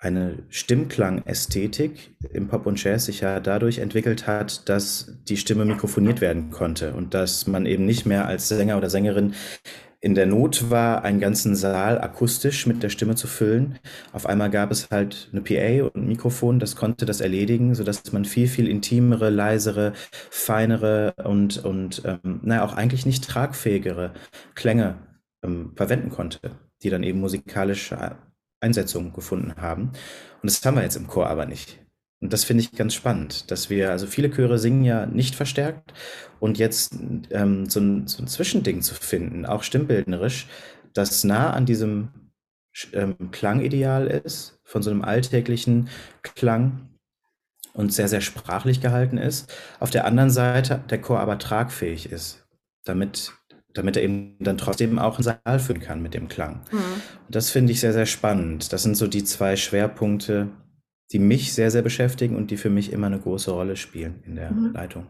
eine 0.00 0.42
Stimmklangästhetik 0.48 2.16
im 2.32 2.48
Pop 2.48 2.66
und 2.66 2.82
Jazz 2.82 3.04
sich 3.04 3.20
ja 3.20 3.38
dadurch 3.38 3.78
entwickelt 3.78 4.26
hat, 4.26 4.68
dass 4.68 5.16
die 5.28 5.36
Stimme 5.36 5.64
mikrofoniert 5.64 6.20
werden 6.20 6.50
konnte 6.50 6.94
und 6.94 7.14
dass 7.14 7.46
man 7.46 7.66
eben 7.66 7.86
nicht 7.86 8.04
mehr 8.04 8.26
als 8.26 8.48
Sänger 8.48 8.78
oder 8.78 8.90
Sängerin 8.90 9.34
in 10.02 10.16
der 10.16 10.26
Not 10.26 10.68
war, 10.68 11.04
einen 11.04 11.20
ganzen 11.20 11.54
Saal 11.54 12.00
akustisch 12.00 12.66
mit 12.66 12.82
der 12.82 12.88
Stimme 12.88 13.14
zu 13.14 13.28
füllen. 13.28 13.78
Auf 14.12 14.26
einmal 14.26 14.50
gab 14.50 14.72
es 14.72 14.90
halt 14.90 15.30
eine 15.30 15.42
PA 15.42 15.84
und 15.84 15.94
ein 15.94 16.08
Mikrofon, 16.08 16.58
das 16.58 16.74
konnte 16.74 17.06
das 17.06 17.20
erledigen, 17.20 17.76
sodass 17.76 18.12
man 18.12 18.24
viel, 18.24 18.48
viel 18.48 18.66
intimere, 18.66 19.30
leisere, 19.30 19.92
feinere 20.28 21.14
und, 21.24 21.64
und 21.64 22.02
ähm, 22.04 22.40
naja, 22.42 22.64
auch 22.64 22.74
eigentlich 22.74 23.06
nicht 23.06 23.24
tragfähigere 23.24 24.12
Klänge 24.56 24.96
ähm, 25.44 25.72
verwenden 25.76 26.10
konnte, 26.10 26.40
die 26.82 26.90
dann 26.90 27.04
eben 27.04 27.20
musikalische 27.20 28.16
Einsetzungen 28.60 29.12
gefunden 29.12 29.54
haben. 29.56 29.92
Und 30.42 30.50
das 30.50 30.66
haben 30.66 30.74
wir 30.74 30.82
jetzt 30.82 30.96
im 30.96 31.06
Chor 31.06 31.28
aber 31.28 31.46
nicht. 31.46 31.78
Und 32.22 32.32
das 32.32 32.44
finde 32.44 32.62
ich 32.62 32.70
ganz 32.70 32.94
spannend, 32.94 33.50
dass 33.50 33.68
wir, 33.68 33.90
also 33.90 34.06
viele 34.06 34.30
Chöre 34.30 34.56
singen 34.56 34.84
ja 34.84 35.06
nicht 35.06 35.34
verstärkt 35.34 35.92
und 36.38 36.56
jetzt 36.56 36.94
ähm, 37.30 37.68
so, 37.68 37.80
ein, 37.80 38.06
so 38.06 38.22
ein 38.22 38.28
Zwischending 38.28 38.80
zu 38.80 38.94
finden, 38.94 39.44
auch 39.44 39.64
stimmbildnerisch, 39.64 40.46
das 40.94 41.24
nah 41.24 41.50
an 41.50 41.66
diesem 41.66 42.10
ähm, 42.92 43.32
Klangideal 43.32 44.06
ist, 44.06 44.60
von 44.62 44.82
so 44.82 44.90
einem 44.90 45.02
alltäglichen 45.02 45.88
Klang 46.22 46.88
und 47.72 47.92
sehr, 47.92 48.06
sehr 48.06 48.20
sprachlich 48.20 48.80
gehalten 48.80 49.18
ist. 49.18 49.52
Auf 49.80 49.90
der 49.90 50.04
anderen 50.04 50.30
Seite 50.30 50.80
der 50.90 51.00
Chor 51.00 51.18
aber 51.18 51.40
tragfähig 51.40 52.12
ist, 52.12 52.46
damit, 52.84 53.32
damit 53.74 53.96
er 53.96 54.04
eben 54.04 54.36
dann 54.38 54.58
trotzdem 54.58 55.00
auch 55.00 55.16
einen 55.16 55.24
Saal 55.24 55.58
führen 55.58 55.80
kann 55.80 56.00
mit 56.00 56.14
dem 56.14 56.28
Klang. 56.28 56.60
Mhm. 56.70 56.78
Und 57.26 57.34
das 57.34 57.50
finde 57.50 57.72
ich 57.72 57.80
sehr, 57.80 57.92
sehr 57.92 58.06
spannend. 58.06 58.72
Das 58.72 58.84
sind 58.84 58.96
so 58.96 59.08
die 59.08 59.24
zwei 59.24 59.56
Schwerpunkte, 59.56 60.50
die 61.12 61.18
mich 61.18 61.54
sehr, 61.54 61.70
sehr 61.70 61.82
beschäftigen 61.82 62.36
und 62.36 62.50
die 62.50 62.56
für 62.56 62.70
mich 62.70 62.92
immer 62.92 63.06
eine 63.06 63.20
große 63.20 63.50
Rolle 63.50 63.76
spielen 63.76 64.22
in 64.26 64.36
der 64.36 64.50
mhm. 64.50 64.72
Leitung. 64.72 65.06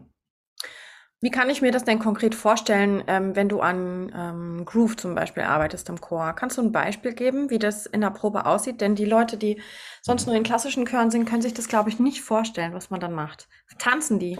Wie 1.23 1.31
kann 1.31 1.49
ich 1.49 1.61
mir 1.61 1.71
das 1.71 1.85
denn 1.85 1.99
konkret 1.99 2.35
vorstellen, 2.35 3.01
ähm, 3.07 3.33
wenn 3.33 3.47
du 3.47 3.61
an 3.61 4.11
ähm, 4.13 4.65
Groove 4.65 4.97
zum 4.97 5.15
Beispiel 5.15 5.43
arbeitest 5.43 5.87
im 5.87 6.01
Chor? 6.01 6.33
Kannst 6.33 6.57
du 6.57 6.61
ein 6.61 6.73
Beispiel 6.73 7.13
geben, 7.13 7.49
wie 7.49 7.59
das 7.59 7.85
in 7.85 8.01
der 8.01 8.09
Probe 8.09 8.45
aussieht? 8.45 8.81
Denn 8.81 8.95
die 8.95 9.05
Leute, 9.05 9.37
die 9.37 9.61
sonst 10.01 10.27
nur 10.27 10.35
in 10.35 10.43
klassischen 10.43 10.85
Chören 10.85 11.11
singen, 11.11 11.25
können 11.25 11.41
sich 11.41 11.53
das, 11.53 11.69
glaube 11.69 11.89
ich, 11.89 11.97
nicht 11.97 12.21
vorstellen, 12.21 12.73
was 12.73 12.89
man 12.89 12.99
dann 12.99 13.13
macht. 13.13 13.47
Tanzen 13.79 14.19
die? 14.19 14.37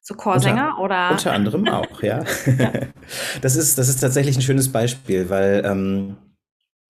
So 0.00 0.14
Chorsänger 0.14 0.78
unter, 0.78 0.80
oder? 0.80 1.10
Unter 1.10 1.32
anderem 1.32 1.68
auch, 1.68 2.02
ja. 2.02 2.22
ja. 2.46 2.72
Das, 3.40 3.56
ist, 3.56 3.76
das 3.78 3.88
ist 3.88 3.98
tatsächlich 3.98 4.36
ein 4.36 4.42
schönes 4.42 4.70
Beispiel, 4.70 5.28
weil 5.28 5.64
ähm, 5.66 6.16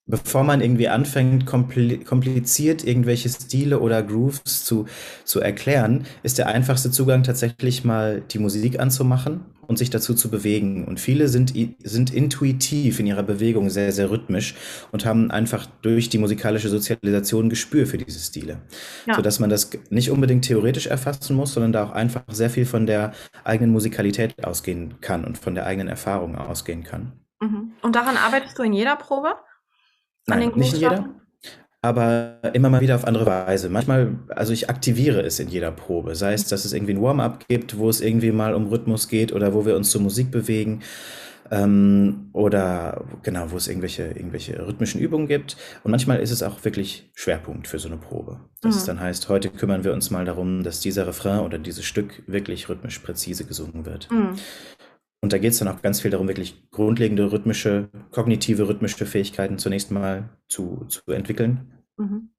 bevor 0.05 0.43
man 0.43 0.61
irgendwie 0.61 0.89
anfängt, 0.89 1.45
kompliziert 1.45 2.85
irgendwelche 2.85 3.29
Stile 3.29 3.79
oder 3.79 4.03
Grooves 4.03 4.65
zu, 4.65 4.85
zu 5.23 5.39
erklären, 5.39 6.05
ist 6.23 6.37
der 6.37 6.47
einfachste 6.47 6.91
Zugang 6.91 7.23
tatsächlich 7.23 7.85
mal 7.85 8.21
die 8.21 8.39
Musik 8.39 8.79
anzumachen 8.79 9.45
und 9.65 9.77
sich 9.77 9.89
dazu 9.89 10.13
zu 10.13 10.29
bewegen. 10.29 10.85
Und 10.85 10.99
viele 10.99 11.29
sind, 11.29 11.53
sind 11.83 12.13
intuitiv 12.13 12.99
in 12.99 13.07
ihrer 13.07 13.23
Bewegung 13.23 13.69
sehr, 13.69 13.93
sehr 13.93 14.09
rhythmisch 14.09 14.55
und 14.91 15.05
haben 15.05 15.31
einfach 15.31 15.65
durch 15.81 16.09
die 16.09 16.17
musikalische 16.17 16.67
Sozialisation 16.67 17.49
Gespür 17.49 17.85
für 17.85 17.97
diese 17.97 18.19
Stile. 18.19 18.57
Ja. 19.05 19.15
Sodass 19.15 19.39
man 19.39 19.49
das 19.49 19.69
nicht 19.89 20.11
unbedingt 20.11 20.43
theoretisch 20.43 20.87
erfassen 20.87 21.37
muss, 21.37 21.53
sondern 21.53 21.71
da 21.71 21.85
auch 21.85 21.91
einfach 21.91 22.23
sehr 22.29 22.49
viel 22.49 22.65
von 22.65 22.85
der 22.85 23.13
eigenen 23.45 23.71
Musikalität 23.71 24.43
ausgehen 24.43 24.95
kann 24.99 25.23
und 25.23 25.37
von 25.37 25.55
der 25.55 25.65
eigenen 25.65 25.87
Erfahrung 25.87 26.35
ausgehen 26.35 26.83
kann. 26.83 27.13
Mhm. 27.41 27.71
Und 27.81 27.95
daran 27.95 28.17
arbeitest 28.17 28.59
du 28.59 28.63
in 28.63 28.73
jeder 28.73 28.97
Probe? 28.97 29.35
Nein, 30.27 30.51
nicht 30.55 30.77
jeder, 30.77 31.09
aber 31.81 32.39
immer 32.53 32.69
mal 32.69 32.79
wieder 32.79 32.95
auf 32.95 33.05
andere 33.05 33.25
Weise. 33.25 33.69
Manchmal, 33.69 34.15
also 34.29 34.53
ich 34.53 34.69
aktiviere 34.69 35.21
es 35.21 35.39
in 35.39 35.49
jeder 35.49 35.71
Probe, 35.71 36.15
sei 36.15 36.33
es, 36.33 36.45
dass 36.45 36.63
es 36.63 36.71
irgendwie 36.71 36.93
ein 36.93 37.01
Warm-up 37.01 37.45
gibt, 37.49 37.77
wo 37.77 37.89
es 37.89 37.99
irgendwie 37.99 38.31
mal 38.31 38.53
um 38.53 38.67
Rhythmus 38.67 39.09
geht 39.09 39.33
oder 39.33 39.53
wo 39.53 39.65
wir 39.65 39.75
uns 39.75 39.89
zur 39.89 40.01
Musik 40.01 40.31
bewegen 40.31 40.81
ähm, 41.51 42.29
oder 42.31 43.03
genau, 43.21 43.51
wo 43.51 43.57
es 43.57 43.67
irgendwelche, 43.67 44.03
irgendwelche 44.03 44.65
rhythmischen 44.65 45.01
Übungen 45.01 45.27
gibt. 45.27 45.57
Und 45.83 45.91
manchmal 45.91 46.19
ist 46.19 46.31
es 46.31 46.41
auch 46.41 46.63
wirklich 46.63 47.11
Schwerpunkt 47.15 47.67
für 47.67 47.79
so 47.79 47.89
eine 47.89 47.97
Probe. 47.97 48.39
Dass 48.61 48.75
mhm. 48.75 48.79
es 48.79 48.85
dann 48.85 48.99
heißt, 49.01 49.27
heute 49.27 49.49
kümmern 49.49 49.83
wir 49.83 49.91
uns 49.91 50.09
mal 50.09 50.23
darum, 50.23 50.63
dass 50.63 50.79
dieser 50.79 51.05
Refrain 51.05 51.41
oder 51.41 51.57
dieses 51.57 51.83
Stück 51.83 52.23
wirklich 52.27 52.69
rhythmisch 52.69 52.99
präzise 52.99 53.43
gesungen 53.43 53.85
wird. 53.85 54.09
Mhm. 54.09 54.35
Und 55.23 55.31
da 55.31 55.37
geht 55.37 55.53
es 55.53 55.59
dann 55.59 55.69
auch 55.69 55.81
ganz 55.81 56.01
viel 56.01 56.11
darum, 56.11 56.27
wirklich 56.27 56.69
grundlegende 56.69 57.31
rhythmische, 57.31 57.87
kognitive 58.11 58.67
rhythmische 58.67 59.05
Fähigkeiten 59.05 59.57
zunächst 59.57 59.89
mal 59.89 60.27
zu, 60.49 60.83
zu 60.89 60.99
entwickeln. 61.13 61.71
Mhm. 61.95 62.31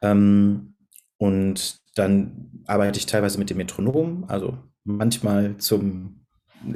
Ähm, 0.00 0.76
und 1.16 1.80
dann 1.96 2.62
arbeite 2.68 3.00
ich 3.00 3.06
teilweise 3.06 3.36
mit 3.36 3.50
dem 3.50 3.56
Metronom, 3.56 4.26
also 4.28 4.58
manchmal 4.84 5.56
zum 5.56 6.21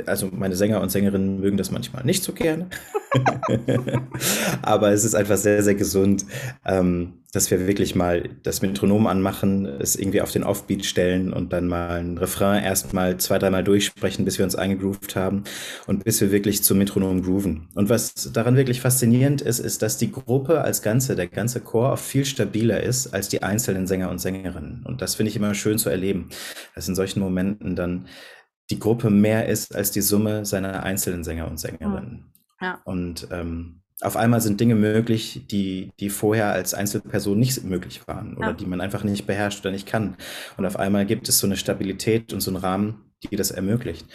also 0.07 0.29
meine 0.33 0.57
Sänger 0.57 0.81
und 0.81 0.91
Sängerinnen 0.91 1.41
mögen 1.41 1.57
das 1.57 1.71
manchmal 1.71 2.05
nicht 2.05 2.23
so 2.23 2.33
gerne. 2.33 2.69
Aber 4.63 4.91
es 4.91 5.05
ist 5.05 5.15
einfach 5.15 5.37
sehr, 5.37 5.63
sehr 5.63 5.75
gesund, 5.75 6.27
ähm, 6.65 7.15
dass 7.33 7.51
wir 7.51 7.67
wirklich 7.67 7.95
mal 7.95 8.31
das 8.43 8.63
Metronom 8.63 9.07
anmachen, 9.07 9.67
es 9.67 9.95
irgendwie 9.97 10.23
auf 10.23 10.33
den 10.33 10.43
Offbeat 10.43 10.87
stellen 10.87 11.33
und 11.33 11.53
dann 11.53 11.67
mal 11.67 12.01
ein 12.01 12.17
Refrain 12.17 12.65
erstmal 12.65 13.19
zwei, 13.19 13.39
dreimal 13.39 13.63
durchsprechen, 13.63 14.25
bis 14.25 14.39
wir 14.39 14.45
uns 14.45 14.55
eingegroovt 14.55 15.17
haben 15.17 15.45
und 15.87 16.05
bis 16.05 16.21
wir 16.21 16.33
wirklich 16.33 16.63
zum 16.63 16.79
Metronom 16.79 17.23
grooven. 17.23 17.69
Und 17.75 17.91
was 17.91 18.33
daran 18.33 18.57
wirklich 18.57 18.81
faszinierend 18.81 19.43
ist, 19.43 19.59
ist, 19.59 19.83
dass 19.83 19.99
die 19.99 20.13
Gruppe 20.13 20.63
als 20.63 20.81
Ganze, 20.81 21.15
der 21.15 21.27
ganze 21.27 21.61
Chor, 21.61 21.93
oft 21.93 22.05
viel 22.05 22.25
stabiler 22.25 22.83
ist 22.83 23.13
als 23.13 23.29
die 23.29 23.43
einzelnen 23.43 23.87
Sänger 23.87 24.11
und 24.11 24.19
Sängerinnen. 24.19 24.83
Und 24.87 25.03
das 25.03 25.17
finde 25.17 25.29
ich 25.29 25.37
immer 25.37 25.55
schön 25.55 25.79
zu 25.79 25.91
erleben, 25.91 26.31
dass 26.75 26.89
in 26.89 26.95
solchen 26.95 27.21
Momenten 27.21 27.77
dann 27.77 28.07
die 28.71 28.79
Gruppe 28.79 29.11
mehr 29.11 29.49
ist 29.49 29.75
als 29.75 29.91
die 29.91 30.01
Summe 30.01 30.45
seiner 30.45 30.83
einzelnen 30.83 31.25
Sänger 31.25 31.49
und 31.49 31.59
Sängerinnen. 31.59 32.33
Ja. 32.61 32.81
Und 32.85 33.29
ähm, 33.31 33.83
auf 34.01 34.17
einmal 34.17 34.41
sind 34.41 34.61
Dinge 34.61 34.75
möglich, 34.75 35.47
die, 35.51 35.93
die 36.01 36.11
vorher 36.11 36.53
als 36.53 36.75
Einzelperson 36.75 37.39
nicht 37.39 37.65
möglich 37.65 38.07
waren 38.07 38.37
oder 38.37 38.49
ja. 38.49 38.53
die 38.53 38.67
man 38.67 38.81
einfach 38.81 39.05
nicht 39.05 39.27
beherrscht 39.27 39.61
oder 39.61 39.71
nicht 39.71 39.87
kann. 39.87 40.17
Und 40.57 40.67
auf 40.67 40.79
einmal 40.79 41.07
gibt 41.07 41.29
es 41.29 41.39
so 41.39 41.47
eine 41.47 41.57
Stabilität 41.57 42.33
und 42.33 42.41
so 42.41 42.51
einen 42.51 42.59
Rahmen, 42.59 43.13
die 43.23 43.37
das 43.37 43.51
ermöglicht. 43.51 44.07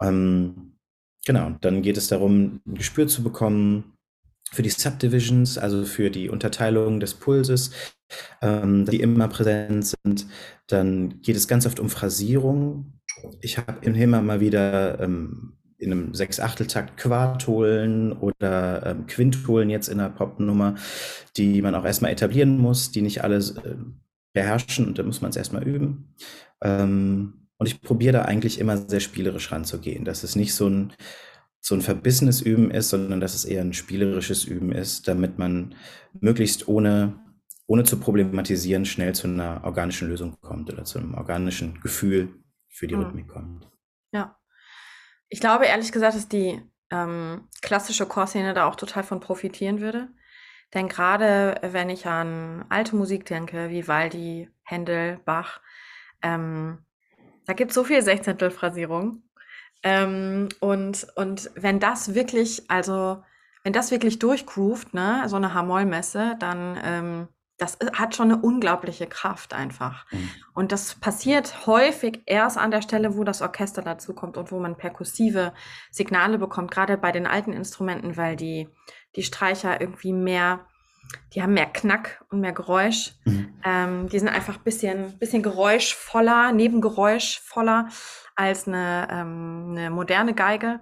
Ähm, 0.00 0.76
genau, 1.26 1.56
dann 1.60 1.82
geht 1.82 1.96
es 1.96 2.08
darum, 2.08 2.60
ein 2.66 2.74
Gespür 2.74 3.08
zu 3.08 3.22
bekommen 3.22 3.94
für 4.52 4.62
die 4.62 4.70
Subdivisions, 4.70 5.58
also 5.58 5.84
für 5.84 6.10
die 6.10 6.28
Unterteilung 6.28 7.00
des 7.00 7.14
Pulses, 7.14 7.72
ähm, 8.42 8.84
die 8.84 9.00
immer 9.00 9.28
präsent 9.28 9.86
sind. 9.86 10.26
Dann 10.66 11.20
geht 11.22 11.36
es 11.36 11.48
ganz 11.48 11.66
oft 11.66 11.80
um 11.80 11.88
Phrasierung, 11.88 12.99
ich 13.40 13.58
habe 13.58 13.84
im 13.84 13.94
Himmel 13.94 14.22
mal 14.22 14.40
wieder 14.40 15.00
ähm, 15.00 15.54
in 15.80 15.92
einem 15.92 16.14
Sechs-Achtel-Takt 16.14 16.96
Quart 16.98 17.46
holen 17.46 18.12
oder 18.12 18.86
ähm, 18.86 19.06
Quint 19.06 19.46
holen 19.48 19.70
jetzt 19.70 19.88
in 19.88 19.98
der 19.98 20.10
Popnummer, 20.10 20.76
die 21.36 21.62
man 21.62 21.74
auch 21.74 21.84
erstmal 21.84 22.12
etablieren 22.12 22.58
muss, 22.58 22.92
die 22.92 23.02
nicht 23.02 23.24
alle 23.24 23.38
äh, 23.38 23.76
beherrschen 24.32 24.86
und 24.86 24.98
da 24.98 25.02
muss 25.02 25.22
man 25.22 25.30
es 25.30 25.36
erstmal 25.36 25.66
üben. 25.66 26.14
Ähm, 26.62 27.48
und 27.56 27.66
ich 27.66 27.80
probiere 27.80 28.12
da 28.12 28.22
eigentlich 28.22 28.58
immer 28.58 28.76
sehr 28.76 29.00
spielerisch 29.00 29.52
ranzugehen, 29.52 30.04
dass 30.04 30.22
es 30.22 30.36
nicht 30.36 30.54
so 30.54 30.68
ein, 30.68 30.92
so 31.60 31.74
ein 31.74 31.82
verbissenes 31.82 32.40
Üben 32.40 32.70
ist, 32.70 32.90
sondern 32.90 33.20
dass 33.20 33.34
es 33.34 33.44
eher 33.44 33.60
ein 33.62 33.74
spielerisches 33.74 34.44
Üben 34.44 34.72
ist, 34.72 35.08
damit 35.08 35.38
man 35.38 35.74
möglichst 36.20 36.68
ohne, 36.68 37.20
ohne 37.66 37.84
zu 37.84 37.98
problematisieren 37.98 38.84
schnell 38.84 39.14
zu 39.14 39.28
einer 39.28 39.62
organischen 39.64 40.08
Lösung 40.08 40.36
kommt 40.40 40.72
oder 40.72 40.84
zu 40.84 40.98
einem 40.98 41.14
organischen 41.14 41.80
Gefühl 41.80 42.39
für 42.70 42.86
die 42.86 42.96
mhm. 42.96 43.02
Rhythmik 43.02 43.28
kommt. 43.28 43.70
Ja. 44.12 44.38
Ich 45.28 45.40
glaube 45.40 45.66
ehrlich 45.66 45.92
gesagt, 45.92 46.16
dass 46.16 46.28
die 46.28 46.62
ähm, 46.90 47.48
klassische 47.62 48.06
Chorszene 48.06 48.54
da 48.54 48.66
auch 48.66 48.76
total 48.76 49.04
von 49.04 49.20
profitieren 49.20 49.80
würde. 49.80 50.08
Denn 50.74 50.88
gerade 50.88 51.60
wenn 51.62 51.90
ich 51.90 52.06
an 52.06 52.64
alte 52.68 52.96
Musik 52.96 53.26
denke, 53.26 53.70
wie 53.70 53.88
Waldi, 53.88 54.50
Händel, 54.62 55.18
Bach, 55.24 55.60
ähm, 56.22 56.84
da 57.46 57.52
gibt 57.52 57.70
es 57.70 57.74
so 57.74 57.84
viel 57.84 58.02
Sechzehntelphrasierung. 58.02 59.22
Ähm, 59.82 60.48
und, 60.60 61.06
und 61.16 61.50
wenn 61.54 61.80
das 61.80 62.14
wirklich, 62.14 62.70
also 62.70 63.22
wenn 63.64 63.72
das 63.72 63.90
wirklich 63.90 64.18
durchgroovt, 64.18 64.94
ne, 64.94 65.24
so 65.26 65.36
eine 65.36 65.54
Hamoll-Messe, 65.54 66.36
dann 66.38 66.78
ähm, 66.82 67.28
das 67.60 67.78
hat 67.92 68.16
schon 68.16 68.32
eine 68.32 68.40
unglaubliche 68.40 69.06
Kraft 69.06 69.52
einfach. 69.52 70.10
Mhm. 70.10 70.30
Und 70.54 70.72
das 70.72 70.94
passiert 70.94 71.66
häufig 71.66 72.22
erst 72.24 72.56
an 72.56 72.70
der 72.70 72.80
Stelle, 72.80 73.16
wo 73.16 73.22
das 73.22 73.42
Orchester 73.42 73.82
dazu 73.82 74.14
kommt 74.14 74.38
und 74.38 74.50
wo 74.50 74.58
man 74.58 74.76
perkussive 74.76 75.52
Signale 75.90 76.38
bekommt, 76.38 76.70
gerade 76.70 76.96
bei 76.96 77.12
den 77.12 77.26
alten 77.26 77.52
Instrumenten, 77.52 78.16
weil 78.16 78.36
die, 78.36 78.68
die 79.14 79.22
Streicher 79.22 79.78
irgendwie 79.78 80.14
mehr, 80.14 80.60
die 81.34 81.42
haben 81.42 81.52
mehr 81.52 81.66
Knack 81.66 82.24
und 82.30 82.40
mehr 82.40 82.52
Geräusch. 82.52 83.12
Mhm. 83.26 83.54
Ähm, 83.62 84.08
die 84.08 84.18
sind 84.18 84.28
einfach 84.28 84.56
ein 84.56 84.64
bisschen, 84.64 85.18
bisschen 85.18 85.42
geräuschvoller, 85.42 86.52
nebengeräuschvoller 86.52 87.88
als 88.36 88.66
eine, 88.66 89.06
ähm, 89.10 89.66
eine 89.72 89.90
moderne 89.90 90.32
Geige. 90.32 90.80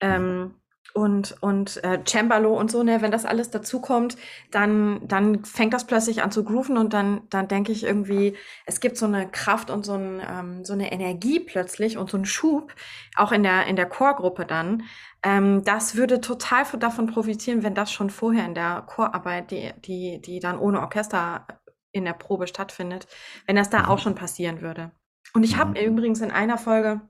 Ähm, 0.00 0.38
mhm 0.38 0.54
und, 0.96 1.36
und 1.42 1.84
äh, 1.84 2.00
Cembalo 2.06 2.58
und 2.58 2.70
so, 2.70 2.82
ne, 2.82 3.02
wenn 3.02 3.10
das 3.10 3.26
alles 3.26 3.50
dazukommt, 3.50 4.16
dann, 4.50 5.06
dann 5.06 5.44
fängt 5.44 5.74
das 5.74 5.86
plötzlich 5.86 6.22
an 6.22 6.30
zu 6.30 6.42
grooven 6.42 6.78
und 6.78 6.94
dann, 6.94 7.20
dann 7.28 7.48
denke 7.48 7.70
ich 7.70 7.84
irgendwie, 7.84 8.34
es 8.64 8.80
gibt 8.80 8.96
so 8.96 9.04
eine 9.04 9.28
Kraft 9.28 9.68
und 9.68 9.84
so, 9.84 9.92
ein, 9.92 10.22
ähm, 10.26 10.64
so 10.64 10.72
eine 10.72 10.90
Energie 10.90 11.38
plötzlich 11.38 11.98
und 11.98 12.08
so 12.08 12.16
einen 12.16 12.24
Schub, 12.24 12.74
auch 13.14 13.30
in 13.30 13.42
der, 13.42 13.66
in 13.66 13.76
der 13.76 13.84
Chorgruppe 13.84 14.46
dann. 14.46 14.84
Ähm, 15.22 15.64
das 15.64 15.96
würde 15.96 16.22
total 16.22 16.64
davon 16.78 17.08
profitieren, 17.08 17.62
wenn 17.62 17.74
das 17.74 17.92
schon 17.92 18.08
vorher 18.08 18.46
in 18.46 18.54
der 18.54 18.82
Chorarbeit, 18.86 19.50
die, 19.50 19.74
die, 19.84 20.22
die 20.22 20.40
dann 20.40 20.58
ohne 20.58 20.80
Orchester 20.80 21.46
in 21.92 22.06
der 22.06 22.14
Probe 22.14 22.46
stattfindet, 22.46 23.06
wenn 23.46 23.56
das 23.56 23.68
da 23.68 23.80
mhm. 23.80 23.88
auch 23.90 23.98
schon 23.98 24.14
passieren 24.14 24.62
würde. 24.62 24.92
Und 25.34 25.42
ich 25.42 25.58
habe 25.58 25.78
mhm. 25.78 25.92
übrigens 25.92 26.22
in 26.22 26.30
einer 26.30 26.56
Folge 26.56 27.02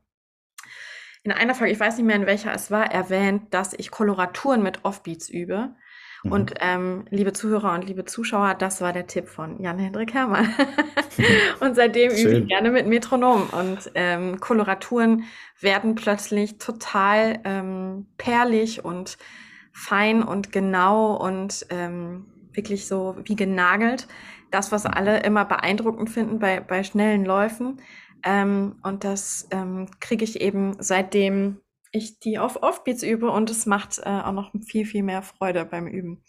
in 1.27 1.33
einer 1.33 1.57
Folge, 1.57 1.73
ich 1.73 1.81
weiß 1.81 1.97
nicht 1.97 2.07
mehr 2.07 2.15
in 2.15 2.27
welcher 2.27 2.55
es 2.55 2.71
war, 2.71 2.93
erwähnt, 2.93 3.53
dass 3.53 3.75
ich 3.75 3.91
Koloraturen 3.91 4.63
mit 4.63 4.85
Offbeats 4.85 5.29
übe. 5.29 5.75
Mhm. 6.23 6.33
Und 6.33 6.55
ähm, 6.61 7.05
liebe 7.11 7.33
Zuhörer 7.33 7.75
und 7.75 7.85
liebe 7.85 8.05
Zuschauer, 8.05 8.55
das 8.55 8.81
war 8.81 8.93
der 8.93 9.09
Tipp 9.09 9.29
von 9.29 9.61
Jan-Hendrik 9.61 10.15
Herrmann. 10.15 10.55
und 11.61 11.75
seitdem 11.75 12.13
übe 12.13 12.39
ich 12.39 12.47
gerne 12.47 12.71
mit 12.71 12.87
Metronom. 12.87 13.49
Und 13.51 13.91
ähm, 13.97 14.39
Koloraturen 14.39 15.25
werden 15.61 15.97
plötzlich 15.97 16.59
total 16.59 17.41
ähm, 17.43 18.07
perlig 18.19 18.85
und 18.85 19.19
fein 19.73 20.23
und 20.23 20.53
genau 20.53 21.17
und 21.17 21.67
ähm, 21.71 22.27
wirklich 22.53 22.87
so 22.87 23.17
wie 23.25 23.35
genagelt. 23.35 24.07
Das, 24.53 24.71
was 24.71 24.87
alle 24.87 25.25
immer 25.25 25.45
beeindruckend 25.45 26.09
finden 26.09 26.39
bei, 26.39 26.61
bei 26.61 26.85
schnellen 26.85 27.25
Läufen. 27.25 27.81
Ähm, 28.27 28.81
und 28.83 29.05
das 29.05 29.47
ähm, 29.53 29.89
kriege 30.01 30.25
ich 30.25 30.41
eben 30.41 30.77
seitdem 30.81 31.61
ich 31.93 32.19
die 32.19 32.39
auf 32.39 32.63
Offbeats 32.63 33.05
übe 33.05 33.31
und 33.31 33.49
es 33.51 33.65
macht 33.65 33.99
äh, 33.99 34.09
auch 34.09 34.33
noch 34.33 34.51
viel, 34.67 34.85
viel 34.85 35.05
mehr 35.05 35.23
Freude 35.23 35.65
beim 35.65 35.87
Üben. 35.87 36.25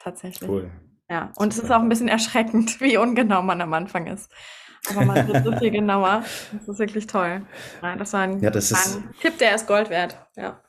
Tatsächlich. 0.00 0.50
Cool. 0.50 0.70
Ja, 1.08 1.32
und 1.36 1.52
Super. 1.52 1.64
es 1.64 1.70
ist 1.70 1.70
auch 1.70 1.80
ein 1.80 1.88
bisschen 1.88 2.08
erschreckend, 2.08 2.80
wie 2.80 2.96
ungenau 2.96 3.42
man 3.42 3.60
am 3.60 3.72
Anfang 3.72 4.08
ist. 4.08 4.30
Aber 4.90 5.04
man 5.04 5.26
wird 5.28 5.44
so 5.44 5.56
viel 5.56 5.70
genauer. 5.70 6.24
Das 6.52 6.68
ist 6.68 6.78
wirklich 6.80 7.06
toll. 7.06 7.46
Ja, 7.80 7.96
das 7.96 8.12
war 8.12 8.20
ein, 8.22 8.40
ja, 8.40 8.50
das 8.50 8.72
ist, 8.72 8.96
ein 8.96 9.14
Tipp, 9.20 9.38
der 9.38 9.54
ist 9.54 9.66
Gold 9.66 9.88
wert. 9.88 10.16
Ja. 10.36 10.60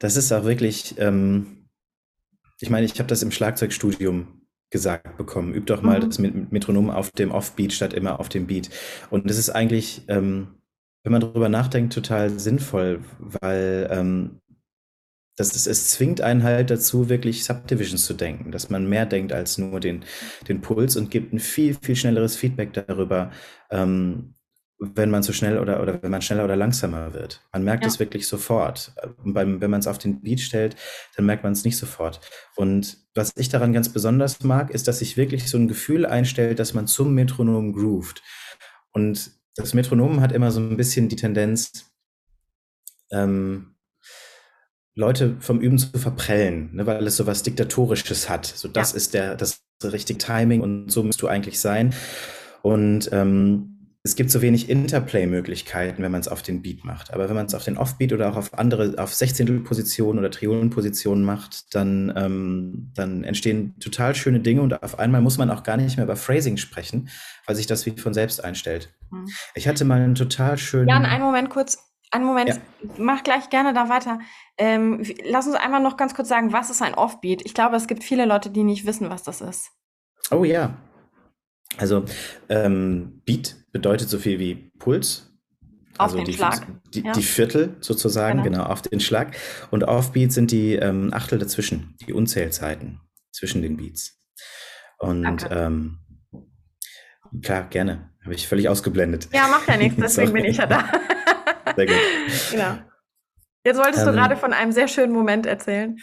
Das 0.00 0.16
ist 0.16 0.32
auch 0.32 0.44
wirklich, 0.44 0.98
ähm, 0.98 1.68
ich 2.60 2.70
meine, 2.70 2.84
ich 2.84 2.98
habe 2.98 3.08
das 3.08 3.22
im 3.22 3.30
Schlagzeugstudium 3.30 4.35
gesagt 4.70 5.16
bekommen. 5.16 5.54
Üb 5.54 5.66
doch 5.66 5.82
mal 5.82 6.00
mhm. 6.00 6.06
das 6.08 6.18
Metronom 6.18 6.90
auf 6.90 7.10
dem 7.10 7.30
Offbeat 7.30 7.72
statt 7.72 7.92
immer 7.92 8.20
auf 8.20 8.28
dem 8.28 8.46
Beat. 8.46 8.70
Und 9.10 9.28
das 9.28 9.38
ist 9.38 9.50
eigentlich, 9.50 10.02
ähm, 10.08 10.48
wenn 11.04 11.12
man 11.12 11.20
darüber 11.20 11.48
nachdenkt, 11.48 11.92
total 11.92 12.38
sinnvoll, 12.38 13.00
weil 13.18 13.88
ähm, 13.90 14.40
das, 15.36 15.50
das, 15.50 15.66
es 15.66 15.90
zwingt 15.90 16.20
einen 16.20 16.42
halt 16.42 16.70
dazu, 16.70 17.08
wirklich 17.08 17.44
Subdivisions 17.44 18.06
zu 18.06 18.14
denken, 18.14 18.52
dass 18.52 18.70
man 18.70 18.88
mehr 18.88 19.06
denkt 19.06 19.32
als 19.32 19.58
nur 19.58 19.80
den, 19.80 20.04
den 20.48 20.62
Puls 20.62 20.96
und 20.96 21.10
gibt 21.10 21.32
ein 21.32 21.38
viel, 21.38 21.76
viel 21.80 21.94
schnelleres 21.94 22.36
Feedback 22.36 22.72
darüber, 22.72 23.30
ähm, 23.70 24.35
wenn 24.78 25.10
man 25.10 25.22
so 25.22 25.32
schnell 25.32 25.58
oder, 25.58 25.80
oder 25.80 26.02
wenn 26.02 26.10
man 26.10 26.20
schneller 26.20 26.44
oder 26.44 26.56
langsamer 26.56 27.14
wird. 27.14 27.40
Man 27.52 27.64
merkt 27.64 27.86
es 27.86 27.98
wirklich 27.98 28.28
sofort. 28.28 28.92
Beim, 29.24 29.60
wenn 29.60 29.70
man 29.70 29.80
es 29.80 29.86
auf 29.86 29.98
den 29.98 30.20
Beat 30.20 30.40
stellt, 30.40 30.76
dann 31.16 31.24
merkt 31.24 31.44
man 31.44 31.52
es 31.52 31.64
nicht 31.64 31.78
sofort. 31.78 32.20
Und 32.56 32.98
was 33.14 33.32
ich 33.36 33.48
daran 33.48 33.72
ganz 33.72 33.88
besonders 33.88 34.42
mag, 34.42 34.70
ist, 34.70 34.86
dass 34.86 34.98
sich 34.98 35.16
wirklich 35.16 35.48
so 35.48 35.56
ein 35.56 35.68
Gefühl 35.68 36.04
einstellt, 36.04 36.58
dass 36.58 36.74
man 36.74 36.86
zum 36.86 37.14
Metronom 37.14 37.72
groovt. 37.72 38.22
Und 38.92 39.30
das 39.54 39.72
Metronom 39.72 40.20
hat 40.20 40.32
immer 40.32 40.50
so 40.50 40.60
ein 40.60 40.76
bisschen 40.76 41.08
die 41.08 41.16
Tendenz, 41.16 41.90
ähm, 43.10 43.76
Leute 44.94 45.36
vom 45.40 45.60
Üben 45.60 45.78
zu 45.78 45.98
verprellen, 45.98 46.74
ne, 46.74 46.86
weil 46.86 47.06
es 47.06 47.16
so 47.16 47.26
was 47.26 47.42
Diktatorisches 47.42 48.28
hat. 48.28 48.46
So, 48.46 48.66
das 48.66 48.92
ja. 48.92 48.96
ist 48.96 49.14
der, 49.14 49.36
das 49.36 49.60
richtige 49.84 50.18
Timing 50.18 50.62
und 50.62 50.90
so 50.90 51.02
musst 51.02 51.20
du 51.20 51.28
eigentlich 51.28 51.60
sein. 51.60 51.94
Und 52.62 53.10
ähm, 53.12 53.75
es 54.06 54.14
gibt 54.14 54.30
so 54.30 54.40
wenig 54.40 54.70
Interplay-Möglichkeiten, 54.70 56.00
wenn 56.00 56.12
man 56.12 56.20
es 56.20 56.28
auf 56.28 56.40
den 56.40 56.62
Beat 56.62 56.84
macht. 56.84 57.12
Aber 57.12 57.28
wenn 57.28 57.34
man 57.34 57.46
es 57.46 57.54
auf 57.54 57.64
den 57.64 57.76
Offbeat 57.76 58.12
oder 58.12 58.30
auch 58.30 58.36
auf 58.36 58.56
andere, 58.56 58.94
auf 58.98 59.12
Sechzehntelpositionen 59.12 60.20
oder 60.20 60.30
Triolenpositionen 60.30 61.24
macht, 61.24 61.74
dann, 61.74 62.12
ähm, 62.16 62.92
dann 62.94 63.24
entstehen 63.24 63.74
total 63.80 64.14
schöne 64.14 64.38
Dinge 64.38 64.62
und 64.62 64.80
auf 64.80 65.00
einmal 65.00 65.20
muss 65.22 65.38
man 65.38 65.50
auch 65.50 65.64
gar 65.64 65.76
nicht 65.76 65.96
mehr 65.96 66.04
über 66.04 66.14
Phrasing 66.14 66.56
sprechen, 66.56 67.08
weil 67.46 67.56
sich 67.56 67.66
das 67.66 67.84
wie 67.84 67.98
von 67.98 68.14
selbst 68.14 68.44
einstellt. 68.44 68.94
Mhm. 69.10 69.26
Ich 69.56 69.66
hatte 69.66 69.84
mal 69.84 70.00
einen 70.00 70.14
total 70.14 70.56
schönen. 70.56 70.88
Jan, 70.88 71.04
einen 71.04 71.24
Moment 71.24 71.50
kurz. 71.50 71.78
Einen 72.12 72.24
Moment, 72.24 72.50
ja. 72.50 72.56
mach 72.98 73.24
gleich 73.24 73.50
gerne 73.50 73.74
da 73.74 73.88
weiter. 73.88 74.20
Ähm, 74.56 75.02
lass 75.24 75.48
uns 75.48 75.56
einmal 75.56 75.82
noch 75.82 75.96
ganz 75.96 76.14
kurz 76.14 76.28
sagen, 76.28 76.52
was 76.52 76.70
ist 76.70 76.80
ein 76.80 76.94
Offbeat? 76.94 77.42
Ich 77.44 77.52
glaube, 77.52 77.74
es 77.74 77.88
gibt 77.88 78.04
viele 78.04 78.26
Leute, 78.26 78.50
die 78.50 78.62
nicht 78.62 78.86
wissen, 78.86 79.10
was 79.10 79.24
das 79.24 79.40
ist. 79.40 79.72
Oh 80.30 80.44
ja. 80.44 80.76
Also 81.76 82.04
ähm, 82.48 83.22
Beat 83.24 83.56
bedeutet 83.72 84.08
so 84.08 84.18
viel 84.18 84.38
wie 84.38 84.70
Puls. 84.78 85.32
Auf 85.98 86.12
also 86.12 86.16
den 86.18 86.26
die, 86.26 86.34
Schlag. 86.34 86.66
Die, 86.92 87.02
ja. 87.02 87.12
die, 87.12 87.22
Viertel 87.22 87.76
sozusagen, 87.80 88.42
genau. 88.42 88.58
genau. 88.58 88.70
auf 88.70 88.82
den 88.82 89.00
Schlag. 89.00 89.34
Und 89.70 89.84
Offbeat 89.84 90.32
sind 90.32 90.50
die 90.50 90.74
ähm, 90.74 91.12
Achtel 91.12 91.38
dazwischen, 91.38 91.96
die 92.06 92.12
Unzählzeiten 92.12 93.00
zwischen 93.32 93.62
den 93.62 93.76
Beats. 93.76 94.20
Und 94.98 95.46
ähm, 95.50 95.98
klar, 97.42 97.68
gerne. 97.68 98.10
Habe 98.24 98.34
ich 98.34 98.48
völlig 98.48 98.68
ausgeblendet. 98.68 99.28
Ja, 99.32 99.48
macht 99.48 99.68
ja 99.68 99.76
nichts, 99.76 99.96
deswegen 100.00 100.32
bin 100.32 100.44
ich 100.44 100.56
ja 100.58 100.66
da. 100.66 100.90
Sehr 101.76 101.86
gut. 101.86 101.96
genau. 102.50 102.78
Jetzt 103.64 103.78
wolltest 103.78 104.04
du 104.04 104.10
ähm, 104.10 104.16
gerade 104.16 104.36
von 104.36 104.52
einem 104.52 104.72
sehr 104.72 104.88
schönen 104.88 105.12
Moment 105.12 105.46
erzählen. 105.46 105.96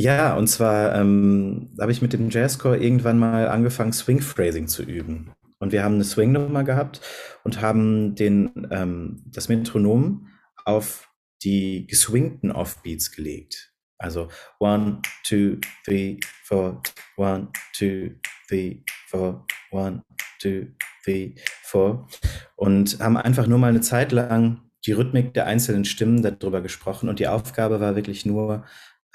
Ja, 0.00 0.36
und 0.36 0.46
zwar 0.46 0.94
ähm, 0.94 1.74
habe 1.80 1.90
ich 1.90 2.00
mit 2.00 2.12
dem 2.12 2.30
Jazzcore 2.30 2.78
irgendwann 2.78 3.18
mal 3.18 3.48
angefangen, 3.48 3.92
Swing 3.92 4.20
Phrasing 4.20 4.68
zu 4.68 4.84
üben. 4.84 5.32
Und 5.58 5.72
wir 5.72 5.82
haben 5.82 5.94
eine 5.94 6.04
Swing-Nummer 6.04 6.62
gehabt 6.62 7.00
und 7.42 7.60
haben 7.60 8.14
den, 8.14 8.68
ähm, 8.70 9.24
das 9.26 9.48
Metronom 9.48 10.28
auf 10.64 11.08
die 11.42 11.84
geswingten 11.88 12.52
Offbeats 12.52 13.10
gelegt. 13.10 13.72
Also 13.98 14.28
one, 14.60 15.02
two, 15.26 15.56
three, 15.84 16.20
four, 16.44 16.80
one, 17.16 17.48
two, 17.76 18.10
three, 18.46 18.84
four, 19.08 19.44
one, 19.72 20.04
two, 20.40 20.66
three, 21.02 21.34
four. 21.64 22.06
Und 22.54 23.00
haben 23.00 23.16
einfach 23.16 23.48
nur 23.48 23.58
mal 23.58 23.70
eine 23.70 23.80
Zeit 23.80 24.12
lang 24.12 24.60
die 24.86 24.92
Rhythmik 24.92 25.34
der 25.34 25.46
einzelnen 25.46 25.84
Stimmen 25.84 26.22
darüber 26.22 26.60
gesprochen. 26.60 27.08
Und 27.08 27.18
die 27.18 27.26
Aufgabe 27.26 27.80
war 27.80 27.96
wirklich 27.96 28.24
nur, 28.24 28.64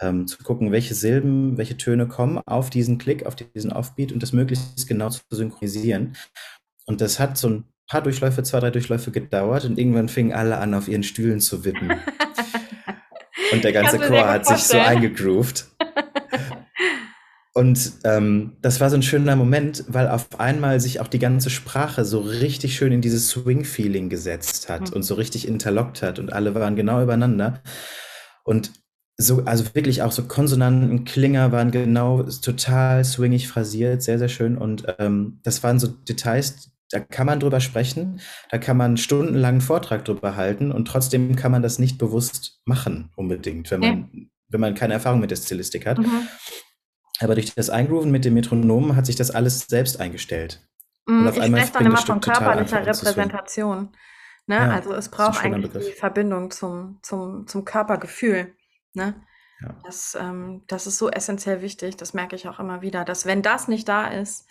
ähm, 0.04 0.28
zu 0.28 0.38
gucken, 0.44 0.72
welche 0.72 0.94
Silben, 0.94 1.58
welche 1.58 1.78
Töne 1.78 2.08
kommen 2.08 2.40
auf 2.46 2.70
diesen 2.70 2.98
Klick, 2.98 3.26
auf 3.26 3.36
diesen 3.36 3.72
Offbeat 3.72 4.12
und 4.12 4.22
das 4.22 4.34
möglichst 4.34 4.88
genau 4.88 5.10
zu 5.10 5.22
synchronisieren. 5.30 6.16
Und 6.86 7.02
das 7.02 7.20
hat 7.20 7.38
so 7.38 7.50
ein 7.50 7.64
paar 7.88 8.02
Durchläufe, 8.02 8.44
zwei, 8.44 8.60
drei 8.60 8.72
Durchläufe 8.72 9.12
gedauert 9.12 9.66
und 9.66 9.80
irgendwann 9.80 10.10
fingen 10.10 10.34
alle 10.34 10.58
an, 10.58 10.74
auf 10.74 10.88
ihren 10.88 11.04
Stühlen 11.04 11.40
zu 11.40 11.64
wippen. 11.64 11.92
und 13.52 13.64
der 13.64 13.72
ganze 13.72 14.00
Chor 14.00 14.28
hat 14.28 14.46
sich 14.46 14.64
so 14.64 14.78
eingegroovt. 14.78 15.68
Und 17.56 17.94
ähm, 18.04 18.58
das 18.64 18.80
war 18.80 18.90
so 18.90 18.96
ein 18.96 19.04
schöner 19.04 19.36
Moment, 19.36 19.86
weil 19.88 20.08
auf 20.10 20.40
einmal 20.40 20.80
sich 20.80 21.00
auch 21.00 21.08
die 21.08 21.20
ganze 21.20 21.52
Sprache 21.52 22.04
so 22.04 22.20
richtig 22.20 22.76
schön 22.76 22.92
in 22.92 23.02
dieses 23.02 23.30
Swing-Feeling 23.30 24.10
gesetzt 24.10 24.70
hat 24.70 24.90
mhm. 24.90 24.96
und 24.96 25.04
so 25.04 25.14
richtig 25.14 25.48
interlockt 25.48 26.02
hat 26.02 26.18
und 26.18 26.34
alle 26.34 26.56
waren 26.56 26.76
genau 26.76 27.04
übereinander. 27.04 27.62
Und 28.44 28.72
so, 29.18 29.44
also 29.46 29.76
wirklich 29.76 30.02
auch 30.02 30.12
so 30.12 30.24
Konsonanten, 30.24 31.06
Klinger 31.06 31.52
waren 31.52 31.72
genau 31.72 32.24
total 32.24 33.06
swingig 33.06 33.48
phrasiert, 33.48 34.02
sehr, 34.02 34.18
sehr 34.18 34.30
schön. 34.30 34.58
Und 34.58 34.86
ähm, 35.00 35.40
das 35.44 35.62
waren 35.64 35.80
so 35.80 35.88
Details, 35.88 36.72
da 36.90 37.00
kann 37.00 37.28
man 37.28 37.40
drüber 37.40 37.60
sprechen, 37.60 38.22
da 38.50 38.58
kann 38.58 38.78
man 38.78 38.98
stundenlang 38.98 39.54
einen 39.54 39.62
Vortrag 39.62 40.06
drüber 40.06 40.36
halten 40.36 40.72
und 40.72 40.86
trotzdem 40.86 41.36
kann 41.36 41.52
man 41.52 41.62
das 41.62 41.80
nicht 41.80 41.98
bewusst 41.98 42.62
machen, 42.66 43.12
unbedingt, 43.16 43.72
wenn 43.72 43.80
man, 43.80 44.10
ja. 44.14 44.22
wenn 44.50 44.62
man 44.62 44.76
keine 44.76 44.94
Erfahrung 44.94 45.20
mit 45.20 45.32
der 45.32 45.36
Stilistik 45.36 45.86
hat. 45.86 46.00
Mhm. 46.00 46.28
Aber 47.20 47.36
durch 47.36 47.54
das 47.54 47.70
Eingrooven 47.70 48.12
mit 48.12 48.26
dem 48.26 48.34
Metronom 48.34 48.96
hat 48.96 49.06
sich 49.06 49.16
das 49.16 49.32
alles 49.32 49.68
selbst 49.68 50.00
eingestellt. 50.00 50.68
Mhm, 51.08 51.22
und 51.22 51.28
auf 51.28 51.38
ich 51.38 51.42
einmal 51.42 51.62
spreche 51.62 51.74
dann 51.80 51.86
immer 51.86 51.98
von 51.98 52.20
körperlicher 52.20 52.86
Repräsentation. 52.86 53.90
Ne? 54.48 54.56
Ja, 54.56 54.72
also 54.72 54.94
es 54.94 55.10
braucht 55.10 55.44
eigentlich 55.44 55.72
Begriff. 55.72 55.90
die 55.94 56.00
Verbindung 56.00 56.52
zum, 56.52 57.00
zum, 57.02 57.48
zum 57.48 57.64
Körpergefühl. 57.64 58.54
Ne? 58.94 59.16
Ja. 59.62 59.76
Das, 59.86 60.18
ähm, 60.20 60.64
das 60.68 60.88
ist 60.88 60.98
so 60.98 61.10
essentiell 61.10 61.62
wichtig, 61.62 61.98
das 61.98 62.14
merke 62.14 62.36
ich 62.36 62.48
auch 62.48 62.60
immer 62.60 62.82
wieder, 62.82 63.06
dass 63.06 63.26
wenn 63.26 63.42
das 63.42 63.68
nicht 63.68 63.88
da 63.88 64.08
ist, 64.08 64.48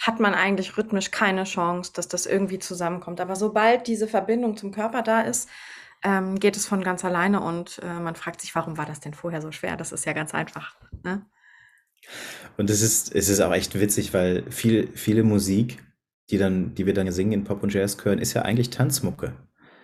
hat 0.00 0.20
man 0.20 0.34
eigentlich 0.34 0.76
rhythmisch 0.76 1.10
keine 1.10 1.44
Chance, 1.44 1.92
dass 1.94 2.08
das 2.08 2.26
irgendwie 2.26 2.58
zusammenkommt. 2.58 3.20
Aber 3.20 3.36
sobald 3.36 3.86
diese 3.86 4.08
Verbindung 4.08 4.56
zum 4.56 4.72
Körper 4.72 5.02
da 5.02 5.20
ist, 5.20 5.48
ähm, 6.02 6.38
geht 6.38 6.56
es 6.56 6.66
von 6.66 6.82
ganz 6.82 7.04
alleine 7.04 7.40
und 7.40 7.80
äh, 7.82 8.00
man 8.00 8.14
fragt 8.14 8.40
sich, 8.40 8.54
warum 8.54 8.76
war 8.76 8.86
das 8.86 9.00
denn 9.00 9.14
vorher 9.14 9.40
so 9.40 9.52
schwer? 9.52 9.76
Das 9.76 9.92
ist 9.92 10.04
ja 10.04 10.12
ganz 10.12 10.34
einfach. 10.34 10.76
Ne? 11.02 11.24
Und 12.56 12.70
es 12.70 12.82
ist, 12.82 13.14
es 13.14 13.28
ist 13.28 13.40
auch 13.40 13.52
echt 13.52 13.78
witzig, 13.80 14.12
weil 14.12 14.50
viel, 14.50 14.88
viele 14.94 15.22
Musik, 15.22 15.82
die, 16.30 16.38
dann, 16.38 16.74
die 16.74 16.86
wir 16.86 16.94
dann 16.94 17.10
singen 17.10 17.32
in 17.32 17.44
Pop 17.44 17.62
und 17.62 17.72
Jazz 17.72 17.96
hören, 18.04 18.18
ist 18.18 18.34
ja 18.34 18.42
eigentlich 18.42 18.70
Tanzmucke. 18.70 19.32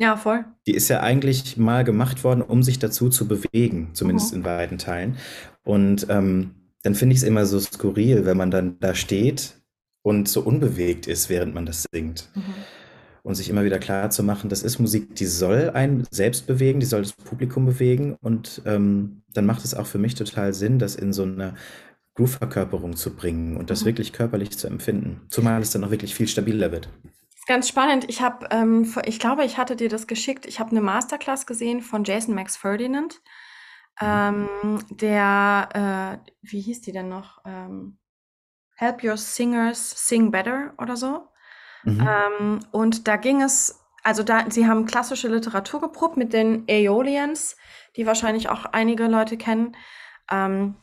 Ja, 0.01 0.17
voll. 0.17 0.47
Die 0.67 0.75
ist 0.75 0.89
ja 0.89 1.01
eigentlich 1.01 1.59
mal 1.59 1.85
gemacht 1.85 2.25
worden, 2.25 2.41
um 2.41 2.63
sich 2.63 2.79
dazu 2.79 3.11
zu 3.11 3.29
bewegen, 3.29 3.91
zumindest 3.93 4.33
mhm. 4.33 4.39
in 4.39 4.45
weiten 4.47 4.79
Teilen. 4.79 5.19
Und 5.63 6.07
ähm, 6.09 6.53
dann 6.83 6.95
finde 6.95 7.15
ich 7.15 7.21
es 7.21 7.29
immer 7.29 7.45
so 7.45 7.61
skurril, 7.61 8.25
wenn 8.25 8.39
man 8.39 8.51
dann 8.51 8.79
da 8.81 8.95
steht 8.95 9.61
und 10.03 10.27
so 10.27 10.41
unbewegt 10.41 11.07
ist, 11.07 11.29
während 11.29 11.55
man 11.55 11.67
das 11.67 11.85
singt. 11.93 12.31
Mhm. 12.35 12.43
Und 13.23 13.35
sich 13.35 13.51
immer 13.51 13.65
wieder 13.65 13.79
klar 13.79 14.09
zu 14.09 14.23
machen, 14.23 14.49
das 14.49 14.63
ist 14.63 14.79
Musik, 14.79 15.15
die 15.17 15.27
soll 15.27 15.69
einen 15.75 16.07
selbst 16.11 16.47
bewegen, 16.47 16.81
die 16.81 16.87
soll 16.87 17.03
das 17.03 17.13
Publikum 17.13 17.67
bewegen. 17.67 18.17
Und 18.23 18.63
ähm, 18.65 19.21
dann 19.35 19.45
macht 19.45 19.67
es 19.67 19.75
auch 19.75 19.87
für 19.87 19.99
mich 19.99 20.15
total 20.15 20.55
Sinn, 20.55 20.79
das 20.79 20.97
in 20.97 21.13
so 21.13 21.25
eine 21.25 21.53
Groove-Verkörperung 22.15 22.97
zu 22.97 23.15
bringen 23.15 23.59
und 23.59 23.69
das 23.69 23.83
mhm. 23.83 23.87
wirklich 23.89 24.15
körperlich 24.15 24.57
zu 24.57 24.67
empfinden. 24.67 25.21
Zumal 25.29 25.61
es 25.61 25.73
dann 25.73 25.85
auch 25.85 25.91
wirklich 25.91 26.15
viel 26.15 26.27
stabiler 26.27 26.73
wird. 26.73 26.89
Ganz 27.51 27.67
spannend. 27.67 28.09
Ich 28.09 28.23
habe, 28.23 28.47
ähm, 28.53 28.95
ich 29.07 29.19
glaube, 29.19 29.45
ich 29.45 29.59
hatte 29.59 29.75
dir 29.75 29.89
das 29.89 30.07
geschickt. 30.07 30.47
Ich 30.47 30.61
habe 30.61 30.71
eine 30.71 30.81
Masterclass 30.81 31.49
gesehen 31.49 31.81
von 31.81 32.05
Jason 32.05 32.33
Max 32.33 32.57
Ferdinand. 32.57 33.21
Ähm, 34.01 34.49
der, 34.89 36.21
äh, 36.23 36.31
wie 36.43 36.61
hieß 36.61 36.83
die 36.83 36.93
denn 36.93 37.09
noch? 37.09 37.39
Ähm, 37.45 37.99
Help 38.77 39.03
Your 39.03 39.17
Singers 39.17 40.07
Sing 40.07 40.31
Better 40.31 40.75
oder 40.79 40.97
so. 40.97 41.27
Mhm. 41.83 42.09
Ähm, 42.09 42.61
und 42.71 43.09
da 43.09 43.17
ging 43.17 43.43
es, 43.43 43.85
also 44.05 44.23
da, 44.23 44.49
sie 44.49 44.69
haben 44.69 44.87
klassische 44.87 45.27
Literatur 45.27 45.81
geprobt 45.81 46.17
mit 46.17 46.33
den 46.33 46.67
Aeolians, 46.69 47.57
die 47.97 48.07
wahrscheinlich 48.07 48.49
auch 48.49 48.65
einige 48.67 49.09
Leute 49.09 49.37
kennen. 49.37 49.77
Ähm, 50.31 50.77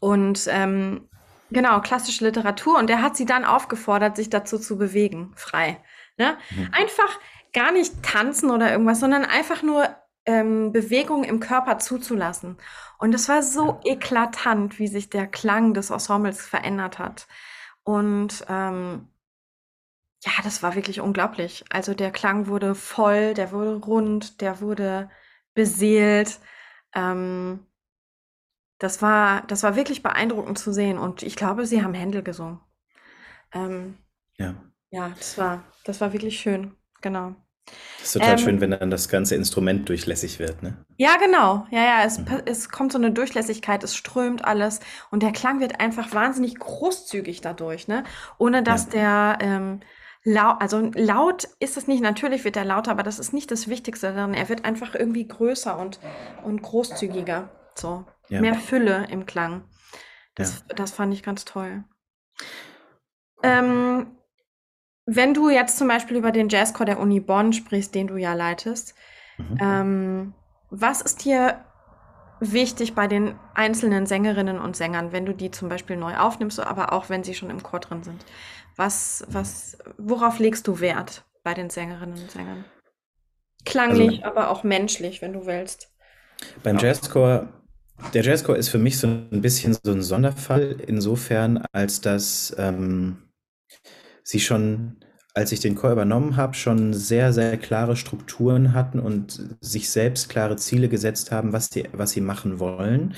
und 0.00 0.46
ähm, 0.50 1.08
genau, 1.52 1.80
klassische 1.80 2.24
Literatur. 2.24 2.78
Und 2.78 2.88
der 2.88 3.02
hat 3.02 3.16
sie 3.16 3.26
dann 3.26 3.44
aufgefordert, 3.44 4.16
sich 4.16 4.30
dazu 4.30 4.58
zu 4.58 4.78
bewegen, 4.78 5.32
frei. 5.36 5.82
Ne? 6.16 6.36
Mhm. 6.50 6.70
Einfach 6.72 7.20
gar 7.52 7.72
nicht 7.72 8.02
tanzen 8.02 8.50
oder 8.50 8.70
irgendwas, 8.70 9.00
sondern 9.00 9.24
einfach 9.24 9.62
nur 9.62 9.88
ähm, 10.26 10.72
Bewegung 10.72 11.24
im 11.24 11.40
Körper 11.40 11.78
zuzulassen. 11.78 12.58
Und 12.98 13.14
es 13.14 13.28
war 13.28 13.42
so 13.42 13.80
eklatant, 13.84 14.78
wie 14.78 14.86
sich 14.86 15.10
der 15.10 15.26
Klang 15.26 15.74
des 15.74 15.90
Ensembles 15.90 16.44
verändert 16.46 16.98
hat. 16.98 17.26
Und 17.82 18.44
ähm, 18.48 19.08
ja, 20.24 20.30
das 20.44 20.62
war 20.62 20.76
wirklich 20.76 21.00
unglaublich. 21.00 21.64
Also 21.70 21.94
der 21.94 22.12
Klang 22.12 22.46
wurde 22.46 22.74
voll, 22.74 23.34
der 23.34 23.50
wurde 23.50 23.74
rund, 23.74 24.40
der 24.40 24.60
wurde 24.60 25.10
beseelt. 25.54 26.38
Ähm, 26.94 27.66
das 28.82 29.00
war, 29.00 29.46
das 29.46 29.62
war 29.62 29.76
wirklich 29.76 30.02
beeindruckend 30.02 30.58
zu 30.58 30.72
sehen. 30.72 30.98
Und 30.98 31.22
ich 31.22 31.36
glaube, 31.36 31.66
sie 31.66 31.84
haben 31.84 31.94
Händel 31.94 32.22
gesungen. 32.22 32.58
Ähm, 33.52 33.96
ja. 34.38 34.56
Ja, 34.90 35.10
das 35.16 35.38
war, 35.38 35.62
das 35.84 36.00
war 36.00 36.12
wirklich 36.12 36.40
schön. 36.40 36.74
Genau. 37.00 37.36
Das 37.98 38.06
ist 38.08 38.12
total 38.14 38.32
ähm, 38.32 38.38
schön, 38.38 38.60
wenn 38.60 38.72
dann 38.72 38.90
das 38.90 39.08
ganze 39.08 39.36
Instrument 39.36 39.88
durchlässig 39.88 40.40
wird, 40.40 40.64
ne? 40.64 40.84
Ja, 40.96 41.16
genau. 41.16 41.64
Ja, 41.70 41.84
ja, 41.84 42.04
es, 42.04 42.18
mhm. 42.18 42.42
es 42.44 42.70
kommt 42.70 42.90
so 42.90 42.98
eine 42.98 43.12
Durchlässigkeit, 43.12 43.84
es 43.84 43.94
strömt 43.94 44.44
alles 44.44 44.80
und 45.12 45.22
der 45.22 45.30
Klang 45.30 45.60
wird 45.60 45.80
einfach 45.80 46.12
wahnsinnig 46.12 46.58
großzügig 46.58 47.40
dadurch, 47.40 47.86
ne? 47.86 48.02
Ohne 48.38 48.64
dass 48.64 48.86
ja. 48.86 49.36
der 49.36 49.46
ähm, 49.46 49.80
laut, 50.24 50.56
also 50.60 50.90
laut 50.94 51.48
ist 51.60 51.76
es 51.76 51.86
nicht, 51.86 52.02
natürlich 52.02 52.44
wird 52.44 52.56
er 52.56 52.64
lauter, 52.64 52.90
aber 52.90 53.04
das 53.04 53.20
ist 53.20 53.32
nicht 53.32 53.52
das 53.52 53.68
Wichtigste, 53.68 54.08
sondern 54.08 54.34
er 54.34 54.48
wird 54.48 54.64
einfach 54.64 54.96
irgendwie 54.96 55.28
größer 55.28 55.78
und, 55.78 56.00
und 56.42 56.62
großzügiger. 56.62 57.48
So. 57.76 58.04
Ja. 58.32 58.40
Mehr 58.40 58.54
Fülle 58.54 59.08
im 59.10 59.26
Klang. 59.26 59.64
Das, 60.36 60.64
ja. 60.66 60.74
das 60.74 60.92
fand 60.92 61.12
ich 61.12 61.22
ganz 61.22 61.44
toll. 61.44 61.84
Ähm, 63.42 64.16
wenn 65.04 65.34
du 65.34 65.50
jetzt 65.50 65.76
zum 65.76 65.86
Beispiel 65.86 66.16
über 66.16 66.32
den 66.32 66.48
Jazzchor 66.48 66.86
der 66.86 66.98
Uni 66.98 67.20
Bonn 67.20 67.52
sprichst, 67.52 67.94
den 67.94 68.06
du 68.06 68.16
ja 68.16 68.32
leitest, 68.32 68.94
mhm. 69.36 69.58
ähm, 69.60 70.34
was 70.70 71.02
ist 71.02 71.26
dir 71.26 71.62
wichtig 72.40 72.94
bei 72.94 73.06
den 73.06 73.38
einzelnen 73.52 74.06
Sängerinnen 74.06 74.58
und 74.58 74.76
Sängern, 74.76 75.12
wenn 75.12 75.26
du 75.26 75.34
die 75.34 75.50
zum 75.50 75.68
Beispiel 75.68 75.98
neu 75.98 76.16
aufnimmst, 76.16 76.58
aber 76.58 76.94
auch 76.94 77.10
wenn 77.10 77.24
sie 77.24 77.34
schon 77.34 77.50
im 77.50 77.62
Chor 77.62 77.80
drin 77.80 78.02
sind? 78.02 78.24
Was, 78.76 79.26
was, 79.28 79.76
worauf 79.98 80.38
legst 80.38 80.66
du 80.66 80.80
Wert 80.80 81.26
bei 81.42 81.52
den 81.52 81.68
Sängerinnen 81.68 82.18
und 82.18 82.30
Sängern? 82.30 82.64
Klanglich, 83.66 84.24
also, 84.24 84.24
aber 84.24 84.48
auch 84.48 84.64
menschlich, 84.64 85.20
wenn 85.20 85.34
du 85.34 85.44
willst. 85.44 85.92
Beim 86.62 86.78
Jazzchor, 86.78 87.61
der 88.14 88.22
Jazzchor 88.22 88.56
ist 88.56 88.68
für 88.68 88.78
mich 88.78 88.98
so 88.98 89.06
ein 89.06 89.40
bisschen 89.40 89.76
so 89.82 89.92
ein 89.92 90.02
Sonderfall, 90.02 90.76
insofern, 90.86 91.64
als 91.72 92.00
dass 92.00 92.54
ähm, 92.58 93.16
sie 94.22 94.40
schon, 94.40 94.96
als 95.34 95.52
ich 95.52 95.60
den 95.60 95.74
Chor 95.74 95.92
übernommen 95.92 96.36
habe, 96.36 96.54
schon 96.54 96.94
sehr, 96.94 97.32
sehr 97.32 97.56
klare 97.56 97.96
Strukturen 97.96 98.74
hatten 98.74 98.98
und 99.00 99.56
sich 99.60 99.90
selbst 99.90 100.28
klare 100.28 100.56
Ziele 100.56 100.88
gesetzt 100.88 101.30
haben, 101.30 101.52
was, 101.52 101.70
die, 101.70 101.84
was 101.92 102.10
sie 102.10 102.20
machen 102.20 102.58
wollen. 102.58 103.14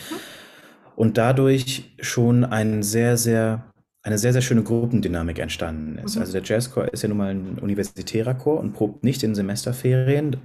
Und 0.96 1.18
dadurch 1.18 1.94
schon 2.00 2.44
ein 2.44 2.82
sehr, 2.82 3.16
sehr, 3.16 3.72
eine 4.02 4.18
sehr, 4.18 4.32
sehr 4.32 4.42
schöne 4.42 4.62
Gruppendynamik 4.62 5.38
entstanden 5.40 5.98
ist. 5.98 6.14
Mhm. 6.14 6.20
Also 6.22 6.32
der 6.32 6.42
Jazzchor 6.44 6.92
ist 6.92 7.02
ja 7.02 7.08
nun 7.08 7.18
mal 7.18 7.30
ein 7.30 7.58
universitärer 7.58 8.34
Chor 8.34 8.60
und 8.60 8.74
probt 8.74 9.02
nicht 9.02 9.22
in 9.24 9.34
Semesterferien 9.34 10.36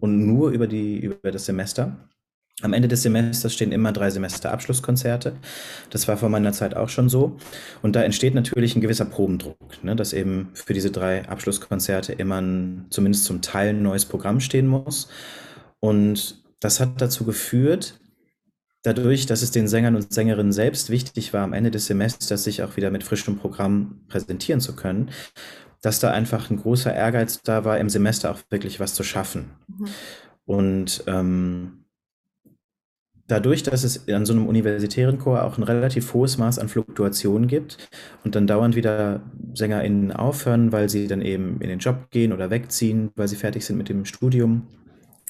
und 0.00 0.26
nur 0.26 0.50
über, 0.50 0.66
die, 0.66 0.98
über 0.98 1.30
das 1.30 1.44
Semester. 1.44 2.08
Am 2.62 2.72
Ende 2.72 2.88
des 2.88 3.02
Semesters 3.02 3.54
stehen 3.54 3.72
immer 3.72 3.92
drei 3.92 4.10
Semesterabschlusskonzerte. 4.10 5.34
Das 5.88 6.08
war 6.08 6.16
vor 6.16 6.28
meiner 6.28 6.52
Zeit 6.52 6.76
auch 6.76 6.88
schon 6.88 7.08
so. 7.08 7.36
Und 7.82 7.96
da 7.96 8.02
entsteht 8.02 8.34
natürlich 8.34 8.76
ein 8.76 8.80
gewisser 8.80 9.06
Probendruck, 9.06 9.82
ne, 9.82 9.96
dass 9.96 10.12
eben 10.12 10.50
für 10.52 10.74
diese 10.74 10.90
drei 10.90 11.26
Abschlusskonzerte 11.28 12.12
immer 12.12 12.40
ein, 12.40 12.86
zumindest 12.90 13.24
zum 13.24 13.40
Teil 13.40 13.70
ein 13.70 13.82
neues 13.82 14.04
Programm 14.04 14.40
stehen 14.40 14.66
muss. 14.66 15.08
Und 15.80 16.42
das 16.60 16.80
hat 16.80 17.00
dazu 17.00 17.24
geführt, 17.24 17.98
dadurch, 18.82 19.26
dass 19.26 19.42
es 19.42 19.50
den 19.50 19.68
Sängern 19.68 19.96
und 19.96 20.12
Sängerinnen 20.12 20.52
selbst 20.52 20.90
wichtig 20.90 21.32
war, 21.32 21.42
am 21.42 21.52
Ende 21.52 21.70
des 21.70 21.86
Semesters 21.86 22.44
sich 22.44 22.62
auch 22.62 22.76
wieder 22.76 22.90
mit 22.90 23.04
frischem 23.04 23.38
Programm 23.38 24.02
präsentieren 24.08 24.60
zu 24.60 24.76
können, 24.76 25.10
dass 25.82 26.00
da 26.00 26.10
einfach 26.10 26.50
ein 26.50 26.58
großer 26.58 26.94
Ehrgeiz 26.94 27.40
da 27.42 27.64
war, 27.64 27.78
im 27.78 27.88
Semester 27.88 28.30
auch 28.30 28.40
wirklich 28.50 28.80
was 28.80 28.94
zu 28.94 29.02
schaffen. 29.02 29.50
Mhm. 29.66 29.88
Und 30.44 31.04
ähm, 31.06 31.79
dadurch, 33.30 33.62
dass 33.62 33.84
es 33.84 34.08
an 34.08 34.26
so 34.26 34.32
einem 34.32 34.46
universitären 34.46 35.18
Chor 35.18 35.44
auch 35.44 35.58
ein 35.58 35.62
relativ 35.62 36.12
hohes 36.14 36.38
Maß 36.38 36.58
an 36.58 36.68
Fluktuation 36.68 37.46
gibt 37.46 37.78
und 38.24 38.34
dann 38.34 38.46
dauernd 38.46 38.76
wieder 38.76 39.20
SängerInnen 39.54 40.12
aufhören, 40.12 40.72
weil 40.72 40.88
sie 40.88 41.06
dann 41.06 41.22
eben 41.22 41.60
in 41.60 41.68
den 41.68 41.78
Job 41.78 42.10
gehen 42.10 42.32
oder 42.32 42.50
wegziehen, 42.50 43.10
weil 43.16 43.28
sie 43.28 43.36
fertig 43.36 43.64
sind 43.64 43.76
mit 43.76 43.88
dem 43.88 44.04
Studium 44.04 44.66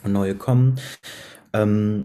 und 0.02 0.12
neue 0.12 0.34
kommen, 0.34 0.76
ähm, 1.52 2.04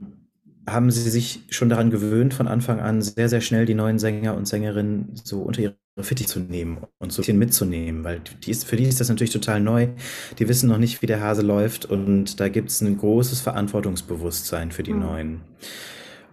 haben 0.67 0.91
sie 0.91 1.09
sich 1.09 1.43
schon 1.49 1.69
daran 1.69 1.91
gewöhnt, 1.91 2.33
von 2.33 2.47
Anfang 2.47 2.79
an 2.79 3.01
sehr, 3.01 3.29
sehr 3.29 3.41
schnell 3.41 3.65
die 3.65 3.75
neuen 3.75 3.99
Sänger 3.99 4.35
und 4.35 4.47
Sängerinnen 4.47 5.11
so 5.23 5.41
unter 5.41 5.61
ihre 5.61 5.75
Fittich 6.03 6.27
zu 6.27 6.39
nehmen 6.39 6.79
und 6.99 7.11
so 7.11 7.19
ein 7.19 7.23
bisschen 7.23 7.39
mitzunehmen, 7.39 8.03
weil 8.03 8.21
die 8.43 8.51
ist, 8.51 8.65
für 8.65 8.75
die 8.75 8.83
ist 8.83 8.99
das 8.99 9.09
natürlich 9.09 9.31
total 9.31 9.61
neu. 9.61 9.87
Die 10.37 10.47
wissen 10.49 10.67
noch 10.67 10.77
nicht, 10.77 11.01
wie 11.01 11.07
der 11.07 11.21
Hase 11.21 11.41
läuft 11.41 11.85
und 11.85 12.39
da 12.39 12.49
gibt 12.49 12.69
es 12.69 12.81
ein 12.81 12.97
großes 12.97 13.39
Verantwortungsbewusstsein 13.41 14.71
für 14.71 14.83
die 14.83 14.93
mhm. 14.93 14.99
Neuen. 14.99 15.41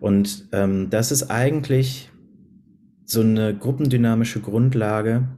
Und 0.00 0.48
ähm, 0.52 0.90
das 0.90 1.12
ist 1.12 1.30
eigentlich 1.30 2.10
so 3.04 3.20
eine 3.20 3.56
gruppendynamische 3.56 4.40
Grundlage, 4.40 5.28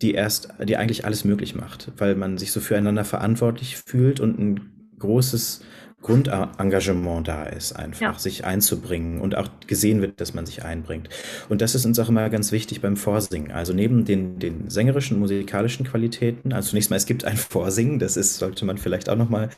die 0.00 0.12
erst, 0.12 0.54
die 0.66 0.78
eigentlich 0.78 1.04
alles 1.04 1.24
möglich 1.24 1.54
macht, 1.54 1.92
weil 1.98 2.14
man 2.14 2.38
sich 2.38 2.52
so 2.52 2.60
füreinander 2.60 3.04
verantwortlich 3.04 3.76
fühlt 3.76 4.20
und 4.20 4.38
ein 4.38 4.60
großes 4.98 5.62
Grundengagement 6.02 7.28
da 7.28 7.44
ist, 7.44 7.72
einfach 7.72 8.00
ja. 8.00 8.18
sich 8.18 8.44
einzubringen 8.44 9.20
und 9.20 9.36
auch 9.36 9.48
gesehen 9.66 10.00
wird, 10.00 10.20
dass 10.20 10.32
man 10.32 10.46
sich 10.46 10.64
einbringt. 10.64 11.10
Und 11.50 11.60
das 11.60 11.74
ist 11.74 11.84
uns 11.84 11.98
auch 11.98 12.08
immer 12.08 12.30
ganz 12.30 12.52
wichtig 12.52 12.80
beim 12.80 12.96
Vorsingen. 12.96 13.52
Also 13.52 13.74
neben 13.74 14.06
den, 14.06 14.38
den 14.38 14.70
sängerischen, 14.70 15.18
musikalischen 15.18 15.86
Qualitäten, 15.86 16.52
also 16.54 16.70
zunächst 16.70 16.90
mal, 16.90 16.96
es 16.96 17.06
gibt 17.06 17.24
ein 17.24 17.36
Vorsingen, 17.36 17.98
das 17.98 18.16
ist, 18.16 18.38
sollte 18.38 18.64
man 18.64 18.78
vielleicht 18.78 19.10
auch 19.10 19.16
nochmal 19.16 19.50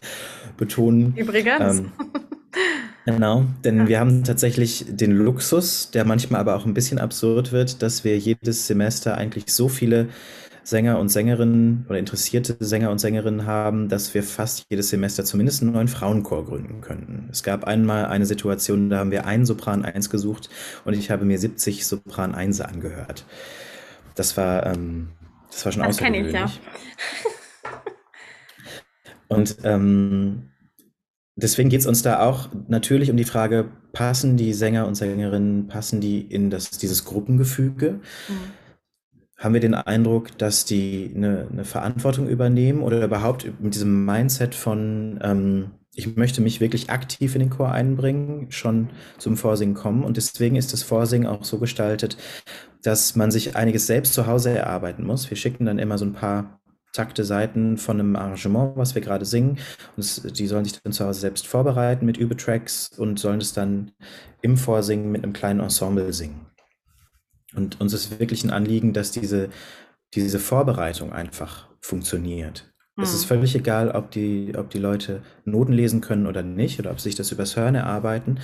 betonen. 0.57 1.15
Übrigens. 1.17 1.79
Ähm, 1.79 1.93
genau, 3.07 3.45
denn 3.65 3.79
ja. 3.79 3.89
wir 3.89 4.01
haben 4.01 4.25
tatsächlich 4.25 4.85
den 4.89 5.13
Luxus, 5.13 5.93
der 5.93 6.05
manchmal 6.05 6.41
aber 6.41 6.57
auch 6.57 6.67
ein 6.67 6.75
bisschen 6.75 6.99
absurd 6.99 7.53
wird, 7.53 7.83
dass 7.83 8.03
wir 8.03 8.19
jedes 8.19 8.67
Semester 8.67 9.17
eigentlich 9.17 9.53
so 9.53 9.69
viele 9.69 10.09
Sänger 10.65 10.99
und 10.99 11.09
Sängerinnen 11.09 11.87
oder 11.89 11.99
interessierte 11.99 12.57
Sänger 12.61 12.91
und 12.91 12.99
Sängerinnen 12.99 13.47
haben, 13.47 13.89
dass 13.89 14.15
wir 14.15 14.23
fast 14.23 14.65
jedes 14.71 14.91
Semester 14.91 15.25
zumindest 15.25 15.63
einen 15.63 15.73
neuen 15.73 15.89
Frauenchor 15.89 16.45
gründen 16.47 16.81
könnten. 16.81 17.29
Es 17.31 17.43
gab 17.43 17.65
einmal 17.65 18.07
eine 18.07 18.27
Situation, 18.27 18.89
da 18.89 18.99
haben 18.99 19.11
wir 19.11 19.27
einen 19.27 19.45
Sopran 19.45 19.85
1 19.85 20.11
gesucht 20.11 20.51
und 20.85 20.95
ich 20.95 21.11
habe 21.11 21.25
mir 21.25 21.39
70 21.39 21.87
Sopran 21.87 22.35
1 22.35 22.61
angehört. 22.61 23.27
Das 24.15 24.37
war, 24.37 24.67
ähm, 24.67 25.09
das 25.51 25.65
war 25.65 25.73
schon 25.73 25.83
das 25.83 25.97
außergewöhnlich. 25.97 26.33
Das 26.33 26.43
kenne 26.43 26.55
ich, 26.55 26.61
ja. 27.69 27.81
und 29.29 29.57
ähm, 29.65 30.51
deswegen 31.35 31.71
geht 31.71 31.81
es 31.81 31.87
uns 31.87 32.03
da 32.03 32.21
auch 32.21 32.51
natürlich 32.69 33.11
um 33.11 33.17
die 33.17 33.25
Frage, 33.25 33.69
passen 33.93 34.37
die 34.37 34.53
Sänger 34.53 34.87
und 34.87 34.95
Sängerinnen, 34.95 35.67
passen 35.67 36.01
die 36.01 36.21
in 36.21 36.51
das, 36.51 36.71
dieses 36.71 37.05
Gruppengefüge? 37.05 38.01
Mhm 38.29 38.62
haben 39.43 39.55
wir 39.55 39.61
den 39.61 39.75
Eindruck, 39.75 40.39
dass 40.39 40.65
die 40.65 41.13
eine, 41.15 41.49
eine 41.51 41.65
Verantwortung 41.65 42.29
übernehmen 42.29 42.81
oder 42.81 43.05
überhaupt 43.05 43.45
mit 43.61 43.75
diesem 43.75 44.05
Mindset 44.05 44.55
von, 44.55 45.19
ähm, 45.21 45.73
ich 45.95 46.17
möchte 46.17 46.41
mich 46.41 46.61
wirklich 46.61 46.91
aktiv 46.91 47.35
in 47.35 47.41
den 47.41 47.51
Chor 47.51 47.73
einbringen, 47.73 48.47
schon 48.51 48.91
zum 49.19 49.37
Vorsingen 49.37 49.75
kommen. 49.75 50.05
Und 50.05 50.17
deswegen 50.17 50.55
ist 50.55 50.73
das 50.73 50.85
Vorsingen 50.85 51.27
auch 51.27 51.43
so 51.43 51.59
gestaltet, 51.59 52.17
dass 52.83 53.17
man 53.17 53.33
sich 53.33 53.57
einiges 53.57 53.89
selbst 53.89 54.15
zu 54.15 54.29
Hause 54.29 54.51
erarbeiten 54.51 55.05
muss. 55.05 55.29
Wir 55.29 55.37
schicken 55.37 55.67
dann 55.67 55.81
immer 55.81 55.99
so 55.99 56.05
ein 56.05 56.13
paar 56.13 56.61
Takte 56.93 57.25
Seiten 57.25 57.79
von 57.79 57.99
einem 57.99 58.15
Arrangement, 58.17 58.77
was 58.77 58.95
wir 58.95 59.03
gerade 59.03 59.25
singen. 59.25 59.59
Und 59.97 60.39
die 60.39 60.47
sollen 60.47 60.65
sich 60.65 60.81
dann 60.81 60.93
zu 60.93 61.05
Hause 61.05 61.21
selbst 61.21 61.49
vorbereiten 61.49 62.07
mit 62.07 62.17
Übetracks 62.17 62.91
und 62.97 63.19
sollen 63.19 63.41
es 63.41 63.53
dann 63.53 63.91
im 64.41 64.57
Vorsingen 64.57 65.11
mit 65.11 65.25
einem 65.25 65.33
kleinen 65.33 65.61
Ensemble 65.61 66.13
singen. 66.13 66.52
Und 67.55 67.81
uns 67.81 67.93
ist 67.93 68.19
wirklich 68.19 68.45
ein 68.45 68.51
Anliegen, 68.51 68.93
dass 68.93 69.11
diese, 69.11 69.49
diese 70.15 70.39
Vorbereitung 70.39 71.13
einfach 71.13 71.69
funktioniert. 71.81 72.73
Es 73.01 73.15
ist 73.15 73.25
völlig 73.25 73.55
egal, 73.55 73.91
ob 73.91 74.11
die, 74.11 74.53
ob 74.55 74.69
die 74.69 74.79
Leute 74.79 75.23
Noten 75.47 75.73
lesen 75.73 76.03
können 76.03 76.27
oder 76.27 76.43
nicht 76.43 76.79
oder 76.79 76.91
ob 76.91 77.01
sie 77.01 77.09
sich 77.09 77.15
das 77.15 77.33
übers 77.33 77.57
Hören 77.57 77.75
erarbeiten. 77.75 78.39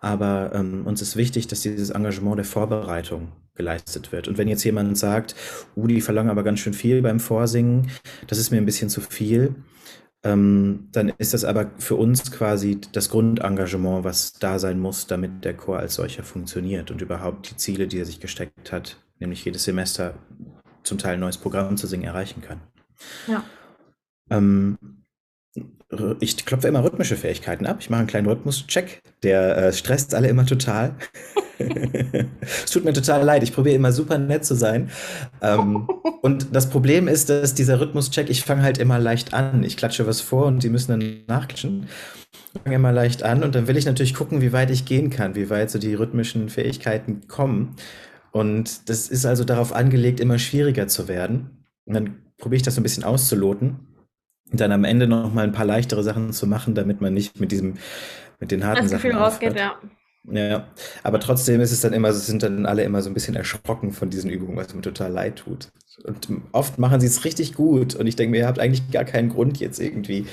Aber 0.00 0.52
ähm, 0.54 0.86
uns 0.86 1.02
ist 1.02 1.14
wichtig, 1.16 1.46
dass 1.46 1.60
dieses 1.60 1.90
Engagement 1.90 2.38
der 2.38 2.46
Vorbereitung 2.46 3.32
geleistet 3.54 4.10
wird. 4.10 4.28
Und 4.28 4.38
wenn 4.38 4.48
jetzt 4.48 4.64
jemand 4.64 4.96
sagt, 4.96 5.34
uh, 5.76 5.86
die 5.86 6.00
verlangen 6.00 6.30
aber 6.30 6.42
ganz 6.42 6.60
schön 6.60 6.72
viel 6.72 7.02
beim 7.02 7.20
Vorsingen, 7.20 7.90
das 8.28 8.38
ist 8.38 8.50
mir 8.50 8.56
ein 8.56 8.64
bisschen 8.64 8.88
zu 8.88 9.02
viel, 9.02 9.54
ähm, 10.24 10.88
dann 10.92 11.08
ist 11.18 11.34
das 11.34 11.44
aber 11.44 11.70
für 11.78 11.96
uns 11.96 12.30
quasi 12.30 12.80
das 12.92 13.08
Grundengagement, 13.08 14.04
was 14.04 14.34
da 14.34 14.58
sein 14.58 14.78
muss, 14.78 15.06
damit 15.06 15.44
der 15.44 15.56
Chor 15.56 15.78
als 15.78 15.94
solcher 15.94 16.22
funktioniert 16.22 16.90
und 16.90 17.02
überhaupt 17.02 17.50
die 17.50 17.56
Ziele, 17.56 17.88
die 17.88 17.98
er 17.98 18.04
sich 18.04 18.20
gesteckt 18.20 18.70
hat, 18.70 18.98
nämlich 19.18 19.44
jedes 19.44 19.64
Semester 19.64 20.14
zum 20.84 20.98
Teil 20.98 21.14
ein 21.14 21.20
neues 21.20 21.38
Programm 21.38 21.76
zu 21.76 21.86
singen, 21.86 22.04
erreichen 22.04 22.40
kann. 22.40 22.60
Ja. 23.26 23.44
Ähm, 24.30 24.78
ich 26.20 26.46
klopfe 26.46 26.68
immer 26.68 26.84
rhythmische 26.84 27.16
Fähigkeiten 27.16 27.66
ab. 27.66 27.78
Ich 27.80 27.90
mache 27.90 28.00
einen 28.00 28.08
kleinen 28.08 28.28
Rhythmus-Check. 28.28 29.02
Der 29.22 29.56
äh, 29.56 29.72
stresst 29.72 30.14
alle 30.14 30.28
immer 30.28 30.46
total. 30.46 30.94
es 31.58 32.70
tut 32.70 32.84
mir 32.84 32.92
total 32.92 33.24
leid. 33.24 33.42
Ich 33.42 33.52
probiere 33.52 33.76
immer 33.76 33.92
super 33.92 34.18
nett 34.18 34.44
zu 34.44 34.54
sein. 34.54 34.90
Ähm, 35.40 35.88
und 36.22 36.54
das 36.54 36.70
Problem 36.70 37.08
ist, 37.08 37.28
dass 37.28 37.54
dieser 37.54 37.80
Rhythmus-Check, 37.80 38.30
ich 38.30 38.42
fange 38.42 38.62
halt 38.62 38.78
immer 38.78 38.98
leicht 38.98 39.34
an. 39.34 39.62
Ich 39.64 39.76
klatsche 39.76 40.06
was 40.06 40.20
vor 40.20 40.46
und 40.46 40.62
die 40.62 40.70
müssen 40.70 40.92
dann 40.92 41.24
nachklatschen. 41.26 41.88
Ich 42.54 42.62
fange 42.62 42.76
immer 42.76 42.92
leicht 42.92 43.22
an 43.22 43.42
und 43.42 43.54
dann 43.54 43.66
will 43.68 43.76
ich 43.76 43.86
natürlich 43.86 44.14
gucken, 44.14 44.40
wie 44.40 44.52
weit 44.52 44.70
ich 44.70 44.84
gehen 44.84 45.10
kann, 45.10 45.34
wie 45.34 45.50
weit 45.50 45.70
so 45.70 45.78
die 45.78 45.94
rhythmischen 45.94 46.48
Fähigkeiten 46.48 47.28
kommen. 47.28 47.76
Und 48.30 48.88
das 48.88 49.08
ist 49.08 49.26
also 49.26 49.44
darauf 49.44 49.72
angelegt, 49.72 50.20
immer 50.20 50.38
schwieriger 50.38 50.88
zu 50.88 51.08
werden. 51.08 51.64
Und 51.84 51.94
dann 51.94 52.16
probiere 52.38 52.56
ich 52.56 52.62
das 52.62 52.74
so 52.74 52.80
ein 52.80 52.84
bisschen 52.84 53.04
auszuloten 53.04 53.92
und 54.50 54.60
dann 54.60 54.70
am 54.72 54.84
Ende 54.84 55.06
noch 55.08 55.32
mal 55.32 55.44
ein 55.44 55.52
paar 55.52 55.64
leichtere 55.64 56.02
Sachen 56.02 56.32
zu 56.32 56.46
machen, 56.46 56.74
damit 56.74 57.00
man 57.00 57.14
nicht 57.14 57.40
mit 57.40 57.52
diesem, 57.52 57.74
mit 58.38 58.50
den 58.50 58.64
harten 58.64 58.82
Das 58.82 58.90
Sachen 58.90 59.02
Gefühl 59.02 59.20
rausgeht, 59.20 59.56
ja. 59.56 59.76
Ja, 60.30 60.68
aber 61.02 61.18
trotzdem 61.18 61.60
ist 61.60 61.72
es 61.72 61.80
dann 61.80 61.92
immer, 61.92 62.12
sind 62.12 62.44
dann 62.44 62.64
alle 62.64 62.84
immer 62.84 63.02
so 63.02 63.10
ein 63.10 63.14
bisschen 63.14 63.34
erschrocken 63.34 63.90
von 63.92 64.08
diesen 64.08 64.30
Übungen, 64.30 64.56
was 64.56 64.72
mir 64.72 64.80
total 64.82 65.10
leid 65.10 65.36
tut. 65.36 65.72
Und 66.04 66.28
oft 66.52 66.78
machen 66.78 67.00
sie 67.00 67.08
es 67.08 67.24
richtig 67.24 67.54
gut 67.54 67.94
und 67.96 68.06
ich 68.06 68.14
denke 68.14 68.30
mir, 68.30 68.38
ihr 68.38 68.46
habt 68.46 68.60
eigentlich 68.60 68.88
gar 68.92 69.04
keinen 69.04 69.30
Grund 69.30 69.58
jetzt 69.58 69.80
irgendwie 69.80 70.26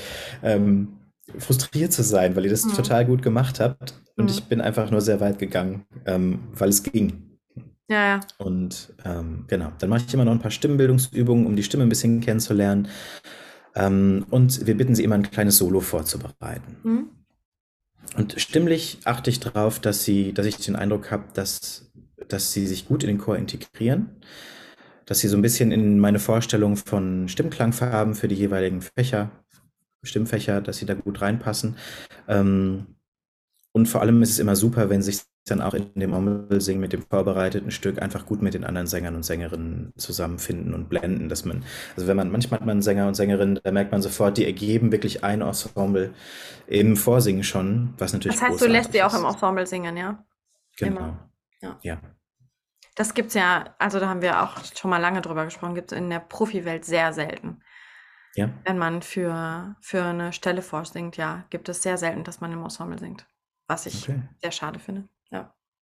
ähm, 0.44 0.88
frustriert 1.38 1.92
zu 1.92 2.02
sein, 2.04 2.36
weil 2.36 2.44
ihr 2.44 2.50
das 2.50 2.66
Mhm. 2.66 2.72
total 2.74 3.04
gut 3.04 3.22
gemacht 3.22 3.58
habt. 3.58 3.94
Und 4.16 4.26
Mhm. 4.26 4.30
ich 4.30 4.44
bin 4.44 4.60
einfach 4.60 4.90
nur 4.92 5.00
sehr 5.00 5.20
weit 5.20 5.38
gegangen, 5.40 5.84
ähm, 6.06 6.38
weil 6.54 6.68
es 6.68 6.82
ging. 6.84 7.24
Ja, 7.88 8.04
ja. 8.06 8.20
Und 8.38 8.94
ähm, 9.04 9.44
genau, 9.48 9.72
dann 9.78 9.90
mache 9.90 10.04
ich 10.06 10.14
immer 10.14 10.24
noch 10.24 10.32
ein 10.32 10.38
paar 10.40 10.50
Stimmenbildungsübungen, 10.52 11.46
um 11.46 11.56
die 11.56 11.62
Stimme 11.64 11.82
ein 11.82 11.88
bisschen 11.88 12.20
kennenzulernen. 12.20 12.88
Ähm, 13.74 14.26
und 14.30 14.66
wir 14.66 14.76
bitten 14.76 14.94
sie 14.94 15.04
immer 15.04 15.16
ein 15.16 15.30
kleines 15.30 15.58
Solo 15.58 15.80
vorzubereiten. 15.80 16.76
Mhm. 16.82 17.08
Und 18.16 18.40
stimmlich 18.40 18.98
achte 19.04 19.30
ich 19.30 19.40
darauf, 19.40 19.78
dass 19.78 20.04
sie, 20.04 20.32
dass 20.32 20.46
ich 20.46 20.56
den 20.56 20.76
Eindruck 20.76 21.10
habe, 21.10 21.24
dass, 21.34 21.90
dass 22.28 22.52
sie 22.52 22.66
sich 22.66 22.86
gut 22.86 23.02
in 23.02 23.08
den 23.08 23.18
Chor 23.18 23.36
integrieren, 23.36 24.10
dass 25.06 25.20
sie 25.20 25.28
so 25.28 25.36
ein 25.36 25.42
bisschen 25.42 25.72
in 25.72 25.98
meine 25.98 26.18
Vorstellung 26.18 26.76
von 26.76 27.28
Stimmklangfarben 27.28 28.14
für 28.14 28.28
die 28.28 28.34
jeweiligen 28.34 28.82
Fächer, 28.82 29.30
Stimmfächer, 30.02 30.60
dass 30.60 30.78
sie 30.78 30.86
da 30.86 30.94
gut 30.94 31.20
reinpassen. 31.20 31.76
Ähm, 32.26 32.86
und 33.72 33.86
vor 33.86 34.00
allem 34.00 34.22
ist 34.22 34.30
es 34.30 34.38
immer 34.38 34.56
super, 34.56 34.90
wenn 34.90 35.02
sich 35.02 35.20
dann 35.46 35.60
auch 35.60 35.74
in 35.74 35.92
dem 35.94 36.12
Ensemble-Singen 36.12 36.80
mit 36.80 36.92
dem 36.92 37.02
vorbereiteten 37.02 37.70
Stück 37.70 38.00
einfach 38.00 38.26
gut 38.26 38.42
mit 38.42 38.54
den 38.54 38.64
anderen 38.64 38.86
Sängern 38.86 39.16
und 39.16 39.22
Sängerinnen 39.24 39.92
zusammenfinden 39.96 40.74
und 40.74 40.88
blenden, 40.88 41.28
dass 41.28 41.44
man, 41.44 41.64
also 41.96 42.06
wenn 42.06 42.16
man, 42.16 42.30
manchmal 42.30 42.60
hat 42.60 42.66
man 42.66 42.82
Sänger 42.82 43.08
und 43.08 43.14
Sängerinnen, 43.14 43.58
da 43.62 43.72
merkt 43.72 43.90
man 43.92 44.02
sofort, 44.02 44.36
die 44.36 44.44
ergeben 44.44 44.92
wirklich 44.92 45.24
ein 45.24 45.40
Ensemble 45.40 46.14
im 46.66 46.96
Vorsingen 46.96 47.42
schon, 47.42 47.94
was 47.98 48.12
natürlich 48.12 48.38
Das 48.38 48.48
heißt, 48.48 48.60
du 48.60 48.66
lässt 48.66 48.94
die 48.94 49.02
auch 49.02 49.14
im 49.14 49.24
Ensemble 49.24 49.66
singen, 49.66 49.96
ja? 49.96 50.24
Genau. 50.76 51.00
immer. 51.00 51.30
Ja. 51.62 51.78
Ja. 51.82 52.00
Das 52.96 53.14
gibt's 53.14 53.34
ja, 53.34 53.74
also 53.78 53.98
da 53.98 54.08
haben 54.08 54.22
wir 54.22 54.42
auch 54.42 54.58
schon 54.78 54.90
mal 54.90 54.98
lange 54.98 55.22
drüber 55.22 55.44
gesprochen, 55.44 55.74
gibt 55.74 55.92
es 55.92 55.98
in 55.98 56.10
der 56.10 56.20
Profiwelt 56.20 56.84
sehr 56.84 57.12
selten. 57.12 57.62
Ja. 58.34 58.50
Wenn 58.64 58.78
man 58.78 59.02
für, 59.02 59.74
für 59.80 60.04
eine 60.04 60.32
Stelle 60.32 60.62
vorsingt, 60.62 61.16
ja, 61.16 61.44
gibt 61.50 61.68
es 61.68 61.82
sehr 61.82 61.96
selten, 61.98 62.24
dass 62.24 62.40
man 62.40 62.52
im 62.52 62.62
Ensemble 62.62 62.98
singt. 62.98 63.26
Was 63.66 63.86
ich 63.86 64.08
Okay. 64.08 64.22
sehr 64.40 64.52
schade 64.52 64.78
finde. 64.78 65.08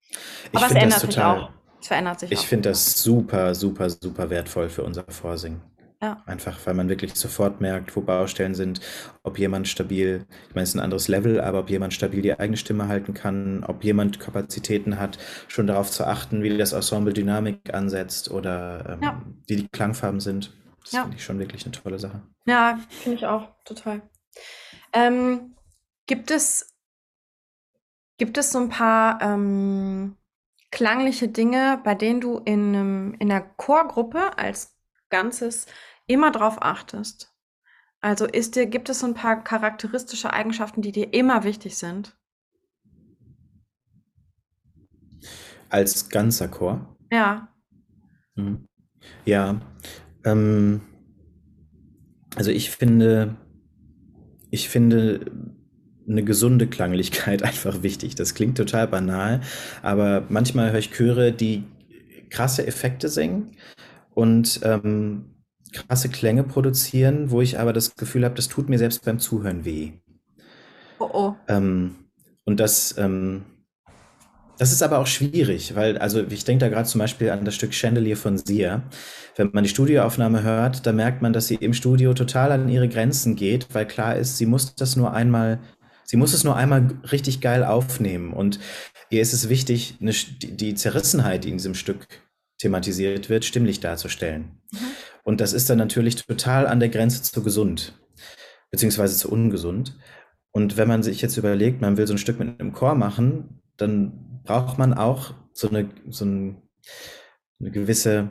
Ich 0.09 0.57
Aber 0.57 0.65
es 0.67 0.71
finde 0.71 0.85
das 0.87 1.03
ändert 1.03 1.11
sich 1.13 1.23
auch. 1.23 1.49
Es 1.81 1.87
verändert 1.87 2.19
sich 2.19 2.31
ich 2.31 2.39
finde 2.47 2.69
das 2.69 3.01
super, 3.03 3.53
super, 3.55 3.89
super 3.89 4.29
wertvoll 4.29 4.69
für 4.69 4.83
unser 4.83 5.03
Vorsingen. 5.09 5.61
Ja. 6.01 6.21
Einfach, 6.25 6.59
weil 6.65 6.73
man 6.73 6.89
wirklich 6.89 7.15
sofort 7.15 7.61
merkt, 7.61 7.95
wo 7.95 8.01
Baustellen 8.01 8.53
sind, 8.53 8.81
ob 9.23 9.39
jemand 9.39 9.67
stabil, 9.67 10.25
ich 10.49 10.53
meine, 10.55 10.63
es 10.63 10.69
ist 10.69 10.75
ein 10.75 10.81
anderes 10.81 11.07
Level, 11.07 11.39
aber 11.39 11.59
ob 11.59 11.69
jemand 11.69 11.93
stabil 11.93 12.21
die 12.21 12.37
eigene 12.37 12.57
Stimme 12.57 12.87
halten 12.87 13.13
kann, 13.13 13.63
ob 13.63 13.83
jemand 13.83 14.19
Kapazitäten 14.19 14.99
hat, 14.99 15.17
schon 15.47 15.67
darauf 15.67 15.89
zu 15.89 16.05
achten, 16.05 16.43
wie 16.43 16.55
das 16.57 16.73
Ensemble 16.73 17.13
Dynamik 17.13 17.73
ansetzt 17.73 18.29
oder 18.29 18.97
ähm, 18.97 19.03
Ja. 19.03 19.21
wie 19.47 19.55
die 19.55 19.67
Klangfarben 19.69 20.19
sind. 20.19 20.51
Das 20.83 20.91
Ja. 20.91 21.01
finde 21.03 21.15
ich 21.17 21.23
schon 21.23 21.39
wirklich 21.39 21.63
eine 21.65 21.71
tolle 21.71 21.97
Sache. 21.97 22.21
Ja, 22.45 22.77
finde 22.89 23.17
ich 23.17 23.25
auch, 23.25 23.47
total. 23.63 24.01
Ähm, 24.93 25.55
gibt 26.07 26.29
es, 26.29 26.74
gibt 28.17 28.37
es 28.37 28.51
so 28.51 28.59
ein 28.59 28.69
paar 28.69 29.21
ähm, 29.21 30.15
klangliche 30.71 31.27
Dinge, 31.27 31.79
bei 31.83 31.95
denen 31.95 32.21
du 32.21 32.37
in, 32.39 32.75
einem, 32.75 33.13
in 33.19 33.31
einer 33.31 33.41
Chorgruppe 33.41 34.37
als 34.37 34.75
Ganzes 35.09 35.67
immer 36.07 36.31
drauf 36.31 36.57
achtest? 36.61 37.33
Also 38.01 38.25
ist 38.25 38.55
dir, 38.55 38.67
gibt 38.67 38.89
es 38.89 38.99
so 38.99 39.07
ein 39.07 39.13
paar 39.13 39.43
charakteristische 39.43 40.31
Eigenschaften, 40.31 40.81
die 40.81 40.91
dir 40.91 41.13
immer 41.13 41.43
wichtig 41.43 41.77
sind? 41.77 42.15
Als 45.69 46.09
ganzer 46.09 46.47
Chor. 46.47 46.95
Ja. 47.11 47.47
Mhm. 48.35 48.67
Ja, 49.25 49.59
ähm, 50.23 50.81
also 52.35 52.51
ich 52.51 52.69
finde, 52.71 53.35
ich 54.51 54.69
finde 54.69 55.31
eine 56.07 56.23
gesunde 56.23 56.67
Klanglichkeit 56.67 57.43
einfach 57.43 57.83
wichtig. 57.83 58.15
Das 58.15 58.33
klingt 58.33 58.57
total 58.57 58.87
banal, 58.87 59.41
aber 59.81 60.23
manchmal 60.29 60.71
höre 60.71 60.79
ich 60.79 60.91
Chöre, 60.91 61.31
die 61.31 61.63
krasse 62.29 62.65
Effekte 62.67 63.09
singen 63.09 63.51
und 64.13 64.59
ähm, 64.63 65.35
krasse 65.71 66.09
Klänge 66.09 66.43
produzieren, 66.43 67.31
wo 67.31 67.41
ich 67.41 67.59
aber 67.59 67.73
das 67.73 67.95
Gefühl 67.95 68.25
habe, 68.25 68.35
das 68.35 68.47
tut 68.47 68.69
mir 68.69 68.77
selbst 68.77 69.03
beim 69.05 69.19
Zuhören 69.19 69.65
weh. 69.65 69.93
Oh 70.99 71.09
oh. 71.11 71.35
Ähm, 71.47 71.95
und 72.45 72.59
das, 72.59 72.97
ähm, 72.97 73.43
das 74.57 74.71
ist 74.71 74.83
aber 74.83 74.99
auch 74.99 75.07
schwierig, 75.07 75.75
weil, 75.75 75.97
also 75.97 76.23
ich 76.29 76.45
denke 76.45 76.65
da 76.65 76.69
gerade 76.69 76.87
zum 76.87 76.99
Beispiel 76.99 77.29
an 77.29 77.43
das 77.43 77.55
Stück 77.55 77.73
Chandelier 77.73 78.15
von 78.15 78.37
Sia. 78.37 78.83
Wenn 79.35 79.49
man 79.51 79.63
die 79.65 79.69
Studioaufnahme 79.69 80.43
hört, 80.43 80.85
da 80.85 80.93
merkt 80.93 81.21
man, 81.21 81.33
dass 81.33 81.47
sie 81.47 81.55
im 81.55 81.73
Studio 81.73 82.13
total 82.13 82.53
an 82.53 82.69
ihre 82.69 82.87
Grenzen 82.87 83.35
geht, 83.35 83.67
weil 83.73 83.85
klar 83.85 84.15
ist, 84.15 84.37
sie 84.37 84.45
muss 84.45 84.75
das 84.75 84.95
nur 84.95 85.13
einmal, 85.13 85.59
sie 86.05 86.17
muss 86.17 86.33
es 86.33 86.43
nur 86.43 86.55
einmal 86.55 86.87
richtig 87.11 87.41
geil 87.41 87.63
aufnehmen. 87.63 88.31
Und 88.31 88.59
ihr 89.09 89.21
ist 89.21 89.33
es 89.33 89.49
wichtig, 89.49 89.97
eine, 89.99 90.11
die, 90.11 90.75
Zerrissenheit, 90.75 91.43
die 91.43 91.49
in 91.49 91.57
diesem 91.57 91.75
Stück 91.75 92.07
thematisiert 92.59 93.29
wird, 93.29 93.43
stimmlich 93.43 93.79
darzustellen. 93.79 94.61
Mhm. 94.71 94.77
Und 95.23 95.41
das 95.41 95.53
ist 95.53 95.69
dann 95.69 95.77
natürlich 95.77 96.15
total 96.15 96.67
an 96.67 96.79
der 96.79 96.89
Grenze 96.89 97.21
zu 97.23 97.43
gesund, 97.43 97.99
beziehungsweise 98.71 99.17
zu 99.17 99.29
ungesund. 99.29 99.97
Und 100.51 100.77
wenn 100.77 100.87
man 100.87 101.03
sich 101.03 101.21
jetzt 101.21 101.35
überlegt, 101.35 101.81
man 101.81 101.97
will 101.97 102.07
so 102.07 102.13
ein 102.13 102.19
Stück 102.19 102.39
mit 102.39 102.59
einem 102.59 102.71
Chor 102.71 102.95
machen, 102.95 103.61
dann 103.75 104.41
braucht 104.43 104.77
man 104.77 104.93
auch 104.93 105.33
so 105.51 105.67
eine, 105.67 105.89
so 106.09 106.25
ein, 106.25 106.61
eine 107.59 107.71
gewisse, 107.71 108.29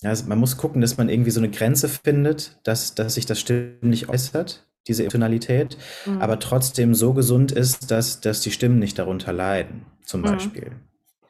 ja, 0.00 0.12
man 0.26 0.38
muss 0.38 0.56
gucken, 0.56 0.80
dass 0.80 0.96
man 0.96 1.08
irgendwie 1.08 1.30
so 1.30 1.38
eine 1.38 1.50
Grenze 1.50 1.88
findet, 1.88 2.58
dass, 2.64 2.94
dass 2.94 3.14
sich 3.14 3.26
das 3.26 3.38
stimmlich 3.38 4.08
äußert, 4.08 4.66
diese 4.88 5.02
Emotionalität, 5.02 5.76
Mhm. 6.06 6.20
aber 6.20 6.38
trotzdem 6.38 6.94
so 6.94 7.12
gesund 7.14 7.52
ist, 7.52 7.90
dass, 7.90 8.20
dass 8.20 8.40
die 8.40 8.50
Stimmen 8.50 8.78
nicht 8.78 8.98
darunter 8.98 9.32
leiden, 9.32 9.86
zum 10.04 10.20
Mhm. 10.20 10.24
Beispiel. 10.24 10.72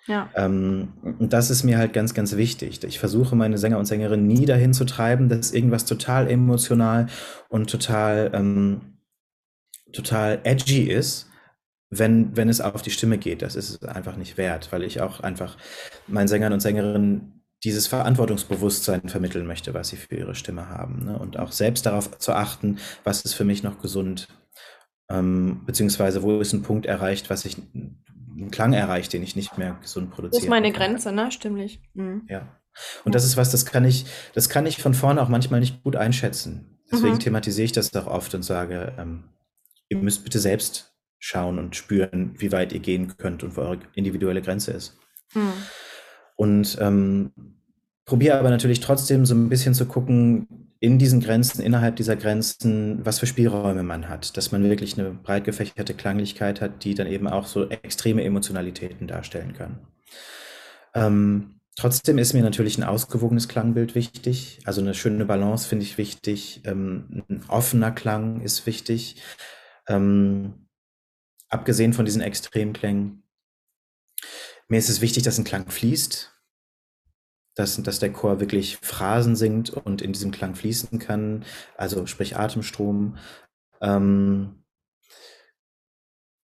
Ja. 0.07 0.29
Ähm, 0.35 0.89
und 1.21 1.33
das 1.33 1.51
ist 1.51 1.63
mir 1.63 1.79
halt 1.79 1.93
ganz, 1.93 2.13
ganz 2.13 2.37
wichtig. 2.37 2.83
Ich 2.83 2.99
versuche 2.99 3.37
meine 3.37 3.57
Sänger 3.59 3.79
und 3.79 3.85
Sängerinnen 3.87 4.27
nie 4.27 4.47
dahin 4.47 4.73
zu 4.73 4.85
treiben, 4.85 5.29
dass 5.29 5.53
irgendwas 5.53 5.85
total 5.85 6.29
emotional 6.29 7.07
und 7.49 7.71
total, 7.71 8.31
ähm, 8.35 8.81
total 9.93 10.41
edgy 10.45 10.85
ist, 10.91 11.29
wenn, 11.91 12.37
wenn 12.37 12.49
es 12.49 12.61
auf 12.61 12.83
die 12.83 12.91
Stimme 12.91 13.19
geht. 13.19 13.43
Das 13.43 13.55
ist 13.55 13.71
es 13.71 13.83
einfach 13.89 14.17
nicht 14.17 14.39
wert, 14.39 14.73
weil 14.73 14.83
ich 14.83 15.01
auch 15.01 15.21
einfach 15.21 15.57
meinen 16.09 16.27
Sängern 16.29 16.53
und 16.53 16.61
Sängerinnen 16.61 17.42
dieses 17.65 17.87
Verantwortungsbewusstsein 17.87 19.09
vermitteln 19.09 19.47
möchte, 19.47 19.73
was 19.75 19.89
sie 19.89 19.97
für 19.97 20.17
ihre 20.17 20.35
Stimme 20.35 20.69
haben. 20.69 21.05
Ne? 21.05 21.19
Und 21.19 21.39
auch 21.39 21.53
selbst 21.53 21.87
darauf 21.87 22.19
zu 22.19 22.33
achten, 22.33 22.79
was 23.05 23.23
ist 23.23 23.35
für 23.35 23.45
mich 23.45 23.63
noch 23.63 23.81
gesund, 23.81 24.29
ähm, 25.09 25.63
beziehungsweise 25.65 26.23
wo 26.23 26.41
ist 26.41 26.53
ein 26.53 26.63
Punkt 26.63 26.87
erreicht, 26.87 27.31
was 27.31 27.45
ich 27.45 27.57
einen 27.59 28.51
Klang 28.51 28.73
erreicht, 28.73 29.13
den 29.13 29.23
ich 29.23 29.37
nicht 29.37 29.59
mehr 29.59 29.79
gesund 29.81 30.11
produziere. 30.11 30.45
ist 30.45 30.51
meine 30.51 30.73
Grenze, 30.73 31.13
ne? 31.13 31.31
Stimmlich. 31.31 31.81
Mhm. 31.95 32.27
Ja. 32.29 32.59
Und 33.05 33.15
das 33.15 33.25
ist 33.25 33.37
was, 33.37 33.51
das 33.51 33.67
kann 33.67 33.85
ich, 33.85 34.07
das 34.35 34.49
kann 34.49 34.67
ich 34.67 34.79
von 34.79 34.95
vorne 34.95 35.23
auch 35.23 35.29
manchmal 35.29 35.61
nicht 35.61 35.83
gut 35.83 35.95
einschätzen. 35.95 36.79
Deswegen 36.91 37.15
mhm. 37.15 37.21
thematisiere 37.21 37.67
ich 37.67 37.73
das 37.73 37.95
auch 37.95 38.07
oft 38.07 38.35
und 38.35 38.43
sage, 38.43 38.95
ähm, 38.99 39.25
ihr 39.89 39.99
müsst 39.99 40.25
bitte 40.25 40.39
selbst 40.39 40.95
schauen 41.19 41.59
und 41.59 41.77
spüren, 41.77 42.35
wie 42.39 42.51
weit 42.51 42.73
ihr 42.73 42.81
gehen 42.81 43.17
könnt 43.17 43.45
und 43.45 43.57
wo 43.57 43.61
eure 43.61 43.79
individuelle 43.95 44.43
Grenze 44.43 44.73
ist. 44.73 44.99
Mhm. 45.35 45.53
Und 46.37 46.79
ähm, 46.81 47.33
probiere 48.05 48.39
aber 48.39 48.51
natürlich 48.51 48.81
trotzdem 48.81 49.27
so 49.27 49.35
ein 49.35 49.49
bisschen 49.49 49.75
zu 49.75 49.87
gucken, 49.87 50.47
in 50.83 50.99
diesen 50.99 51.21
Grenzen, 51.21 51.63
innerhalb 51.63 51.95
dieser 51.95 52.17
Grenzen, 52.17 53.07
was 53.07 53.21
für 53.21 53.29
Spielräume 53.29 53.85
man 53.85 54.09
hat, 54.09 54.37
dass 54.37 54.51
man 54.51 54.65
wirklich 54.65 54.99
eine 54.99 55.13
breit 55.13 55.45
gefächerte 55.45 55.95
Klanglichkeit 55.95 56.61
hat, 56.61 56.83
die 56.83 56.95
dann 56.97 57.07
eben 57.07 57.29
auch 57.29 57.47
so 57.47 57.69
extreme 57.69 58.25
Emotionalitäten 58.25 59.07
darstellen 59.07 59.53
kann. 59.53 59.79
Ähm, 60.93 61.61
trotzdem 61.77 62.19
ist 62.19 62.33
mir 62.33 62.43
natürlich 62.43 62.79
ein 62.79 62.83
ausgewogenes 62.83 63.47
Klangbild 63.47 63.95
wichtig, 63.95 64.59
also 64.65 64.81
eine 64.81 64.95
schöne 64.95 65.25
Balance 65.25 65.69
finde 65.69 65.85
ich 65.85 65.99
wichtig, 65.99 66.63
ähm, 66.65 67.23
ein 67.29 67.45
offener 67.47 67.93
Klang 67.93 68.41
ist 68.41 68.67
wichtig, 68.67 69.23
ähm, 69.87 70.67
abgesehen 71.49 71.93
von 71.93 72.05
diesen 72.05 72.23
Extremklängen. 72.23 73.23
Mir 74.73 74.79
ist 74.79 74.89
es 74.89 75.03
wichtig, 75.03 75.23
dass 75.23 75.37
ein 75.37 75.45
Klang 75.45 75.69
fließt, 75.69 76.33
dass, 77.57 77.83
dass 77.83 77.99
der 77.99 78.11
Chor 78.11 78.41
wirklich 78.41 78.79
Phrasen 78.79 79.37
singt 79.37 79.69
und 79.69 80.01
in 80.01 80.15
diesem 80.15 80.31
Klang 80.31 80.55
fließen 80.55 80.99
kann, 80.99 81.45
also 81.77 82.07
sprich 82.07 82.39
Atemstrom. 82.39 83.19
Ähm, 83.83 84.65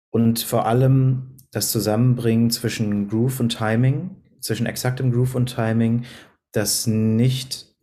und 0.09 0.39
vor 0.39 0.65
allem 0.65 1.37
das 1.51 1.71
Zusammenbringen 1.71 2.51
zwischen 2.51 3.07
Groove 3.07 3.39
und 3.39 3.57
Timing, 3.57 4.21
zwischen 4.41 4.65
exaktem 4.65 5.13
Groove 5.13 5.35
und 5.35 5.55
Timing, 5.55 6.03
das 6.51 6.85
nicht 6.85 7.77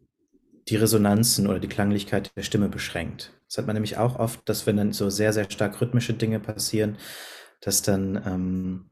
die 0.68 0.76
Resonanzen 0.76 1.46
oder 1.46 1.58
die 1.58 1.68
Klanglichkeit 1.68 2.32
der 2.36 2.42
Stimme 2.42 2.68
beschränkt. 2.68 3.32
Das 3.48 3.56
hat 3.56 3.66
man 3.66 3.76
nämlich 3.76 3.96
auch 3.96 4.18
oft, 4.18 4.46
dass 4.46 4.66
wenn 4.66 4.76
dann 4.76 4.92
so 4.92 5.08
sehr, 5.08 5.32
sehr 5.32 5.50
stark 5.50 5.80
rhythmische 5.80 6.12
Dinge 6.12 6.38
passieren, 6.38 6.98
dass 7.62 7.80
dann 7.80 8.22
ähm, 8.26 8.90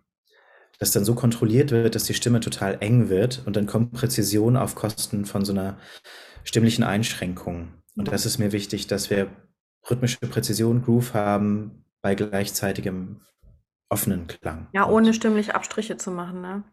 das 0.83 0.90
dann 0.90 1.05
so 1.05 1.14
kontrolliert 1.14 1.71
wird, 1.71 1.95
dass 1.95 2.05
die 2.05 2.14
Stimme 2.14 2.40
total 2.40 2.79
eng 2.81 3.09
wird 3.09 3.42
und 3.47 3.55
dann 3.55 3.66
kommt 3.66 3.92
Präzision 3.92 4.57
auf 4.57 4.75
Kosten 4.75 5.27
von 5.27 5.45
so 5.45 5.53
einer 5.53 5.79
stimmlichen 6.42 6.83
Einschränkung. 6.83 7.73
Und 7.97 8.11
das 8.11 8.27
ist 8.27 8.38
mir 8.38 8.51
wichtig, 8.51 8.88
dass 8.88 9.09
wir 9.09 9.29
rhythmische 9.88 10.18
Präzision, 10.18 10.83
Groove 10.83 11.14
haben 11.14 11.85
bei 12.01 12.16
gleichzeitigem 12.16 13.21
offenen 13.90 14.27
Klang. 14.27 14.66
Ja, 14.73 14.88
ohne 14.88 15.09
und, 15.09 15.14
stimmliche 15.14 15.55
Abstriche 15.55 15.99
zu 15.99 16.11
machen, 16.11 16.40
ne? 16.40 16.64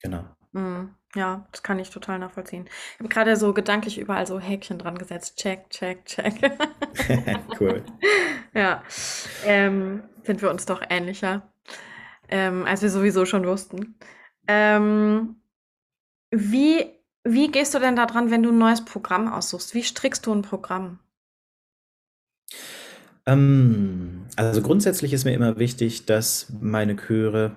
Genau. 0.00 0.24
Mm, 0.52 0.90
ja, 1.16 1.48
das 1.50 1.64
kann 1.64 1.80
ich 1.80 1.90
total 1.90 2.20
nachvollziehen. 2.20 2.66
Ich 2.94 3.00
habe 3.00 3.08
gerade 3.08 3.34
so 3.34 3.52
gedanklich 3.52 3.98
überall 3.98 4.28
so 4.28 4.38
Häkchen 4.38 4.78
dran 4.78 4.96
gesetzt. 4.96 5.38
Check, 5.38 5.70
check, 5.70 6.04
check. 6.04 6.34
cool. 7.60 7.82
ja. 8.54 8.84
Ähm, 9.44 10.04
sind 10.22 10.40
wir 10.40 10.50
uns 10.50 10.66
doch 10.66 10.82
ähnlicher 10.88 11.42
ähm, 12.28 12.64
als 12.64 12.82
wir 12.82 12.90
sowieso 12.90 13.24
schon 13.24 13.46
wussten. 13.46 13.96
Ähm, 14.48 15.36
wie, 16.30 16.86
wie 17.24 17.50
gehst 17.50 17.74
du 17.74 17.78
denn 17.78 17.96
da 17.96 18.06
dran, 18.06 18.30
wenn 18.30 18.42
du 18.42 18.50
ein 18.50 18.58
neues 18.58 18.84
Programm 18.84 19.32
aussuchst? 19.32 19.74
Wie 19.74 19.82
strickst 19.82 20.26
du 20.26 20.32
ein 20.32 20.42
Programm? 20.42 20.98
Ähm, 23.26 24.26
also 24.36 24.62
grundsätzlich 24.62 25.12
ist 25.12 25.24
mir 25.24 25.34
immer 25.34 25.58
wichtig, 25.58 26.06
dass 26.06 26.52
meine 26.60 26.96
Chöre 26.96 27.56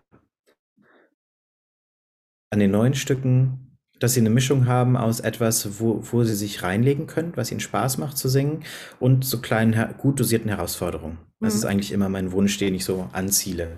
an 2.52 2.60
den 2.60 2.72
neuen 2.72 2.96
Stücken, 2.96 3.78
dass 4.00 4.14
sie 4.14 4.22
eine 4.22 4.32
Mischung 4.32 4.66
haben 4.66 4.98
aus 4.98 5.20
etwas, 5.20 5.80
wo, 5.80 6.02
wo 6.12 6.24
sie 6.24 6.36
sich 6.36 6.64
reinlegen 6.64 7.06
können, 7.06 7.34
was 7.36 7.52
ihnen 7.52 7.60
Spaß 7.60 7.98
macht 7.98 8.18
zu 8.18 8.30
singen 8.30 8.64
und 9.00 9.26
so 9.26 9.40
kleinen, 9.40 9.96
gut 9.98 10.20
dosierten 10.20 10.50
Herausforderungen. 10.50 11.20
Das 11.40 11.54
mhm. 11.54 11.60
ist 11.60 11.66
eigentlich 11.66 11.92
immer 11.92 12.10
mein 12.10 12.32
Wunsch, 12.32 12.58
den 12.58 12.74
ich 12.76 12.86
so 12.86 13.10
anziele. 13.12 13.78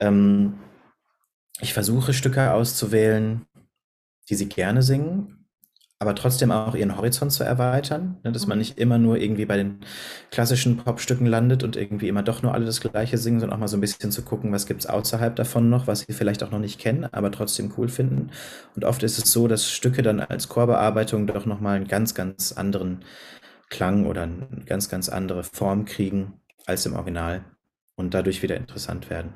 Ähm, 0.00 0.58
ich 1.60 1.74
versuche 1.74 2.12
Stücke 2.12 2.52
auszuwählen, 2.52 3.46
die 4.28 4.34
sie 4.34 4.48
gerne 4.48 4.82
singen, 4.82 5.38
aber 6.00 6.14
trotzdem 6.14 6.52
auch 6.52 6.76
ihren 6.76 6.96
Horizont 6.96 7.32
zu 7.32 7.42
erweitern, 7.42 8.18
ne, 8.22 8.30
dass 8.30 8.46
man 8.46 8.58
mhm. 8.58 8.60
nicht 8.60 8.78
immer 8.78 8.98
nur 8.98 9.18
irgendwie 9.18 9.46
bei 9.46 9.56
den 9.56 9.80
klassischen 10.30 10.76
Popstücken 10.76 11.26
landet 11.26 11.64
und 11.64 11.76
irgendwie 11.76 12.08
immer 12.08 12.22
doch 12.22 12.42
nur 12.42 12.54
alle 12.54 12.66
das 12.66 12.80
Gleiche 12.80 13.18
singen, 13.18 13.40
sondern 13.40 13.56
auch 13.56 13.60
mal 13.60 13.68
so 13.68 13.76
ein 13.76 13.80
bisschen 13.80 14.12
zu 14.12 14.22
gucken, 14.22 14.52
was 14.52 14.66
gibt 14.66 14.80
es 14.80 14.86
außerhalb 14.86 15.34
davon 15.34 15.68
noch, 15.68 15.88
was 15.88 16.00
sie 16.00 16.12
vielleicht 16.12 16.44
auch 16.44 16.52
noch 16.52 16.60
nicht 16.60 16.78
kennen, 16.78 17.04
aber 17.10 17.32
trotzdem 17.32 17.72
cool 17.76 17.88
finden. 17.88 18.30
Und 18.76 18.84
oft 18.84 19.02
ist 19.02 19.18
es 19.18 19.32
so, 19.32 19.48
dass 19.48 19.68
Stücke 19.68 20.02
dann 20.02 20.20
als 20.20 20.48
Chorbearbeitung 20.48 21.26
doch 21.26 21.46
nochmal 21.46 21.76
einen 21.76 21.88
ganz, 21.88 22.14
ganz 22.14 22.52
anderen 22.52 23.04
Klang 23.68 24.06
oder 24.06 24.22
eine 24.22 24.46
ganz, 24.66 24.88
ganz 24.88 25.08
andere 25.08 25.42
Form 25.42 25.84
kriegen 25.84 26.40
als 26.66 26.86
im 26.86 26.94
Original 26.94 27.44
und 27.96 28.14
dadurch 28.14 28.42
wieder 28.42 28.56
interessant 28.56 29.10
werden. 29.10 29.34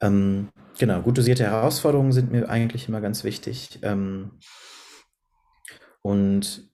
Ähm, 0.00 0.48
genau, 0.78 1.02
gut 1.02 1.18
dosierte 1.18 1.44
Herausforderungen 1.44 2.12
sind 2.12 2.30
mir 2.30 2.48
eigentlich 2.48 2.88
immer 2.88 3.00
ganz 3.00 3.24
wichtig. 3.24 3.78
Ähm, 3.82 4.32
und 6.02 6.70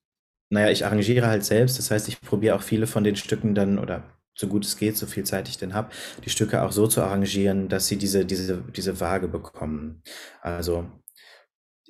naja, 0.51 0.71
ich 0.71 0.85
arrangiere 0.85 1.27
halt 1.27 1.45
selbst, 1.45 1.79
das 1.79 1.91
heißt, 1.91 2.09
ich 2.09 2.21
probiere 2.21 2.57
auch 2.57 2.63
viele 2.63 2.87
von 2.87 3.05
den 3.05 3.17
Stücken 3.17 3.55
dann 3.55 3.79
oder 3.79 4.05
so 4.35 4.49
gut 4.49 4.65
es 4.65 4.77
geht, 4.77 4.97
so 4.97 5.07
viel 5.07 5.25
Zeit 5.25 5.49
ich 5.49 5.59
denn 5.59 5.75
habe, 5.75 5.91
die 6.25 6.31
Stücke 6.31 6.63
auch 6.63 6.73
so 6.73 6.87
zu 6.87 7.03
arrangieren, 7.03 7.69
dass 7.69 7.87
sie 7.87 7.97
diese, 7.97 8.25
diese, 8.25 8.59
diese 8.59 9.01
Waage 9.01 9.29
bekommen. 9.29 10.03
Also 10.41 10.91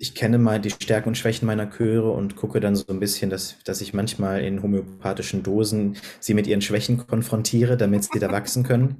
ich 0.03 0.17
kenne 0.17 0.37
mal 0.37 0.61
die 0.61 0.71
Stärken 0.71 1.11
und 1.11 1.15
Schwächen 1.15 1.47
meiner 1.47 1.71
Chöre 1.71 2.11
und 2.11 2.35
gucke 2.35 2.59
dann 2.59 2.75
so 2.75 2.87
ein 2.88 2.99
bisschen, 2.99 3.31
dass, 3.31 3.62
dass 3.62 3.81
ich 3.81 3.95
manchmal 3.95 4.43
in 4.43 4.61
homöopathischen 4.61 5.45
Dosen 5.45 5.97
sie 6.19 6.35
mit 6.35 6.49
ihren 6.49 6.61
Schwächen 6.61 7.07
konfrontiere, 7.07 7.77
damit 7.77 8.03
sie 8.03 8.19
da 8.19 8.33
wachsen 8.33 8.65
können. 8.65 8.97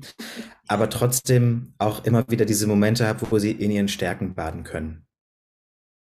Aber 0.69 0.89
trotzdem 0.89 1.75
auch 1.79 2.05
immer 2.05 2.25
wieder 2.29 2.45
diese 2.45 2.69
Momente 2.69 3.09
habe, 3.09 3.27
wo 3.33 3.41
sie 3.41 3.51
in 3.51 3.73
ihren 3.73 3.89
Stärken 3.89 4.37
baden 4.37 4.63
können. 4.63 5.05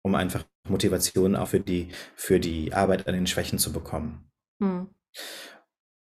Um 0.03 0.17
einfach 0.17 0.45
Motivation 0.69 1.37
auch 1.37 1.47
für 1.47 1.61
die, 1.61 1.91
für 2.17 2.41
die 2.41 2.73
Arbeit 2.73 3.07
an 3.07 3.15
den 3.15 3.29
Schwächen 3.29 3.61
zu 3.61 3.73
bekommen. 3.73 4.29
Hm. 4.61 4.89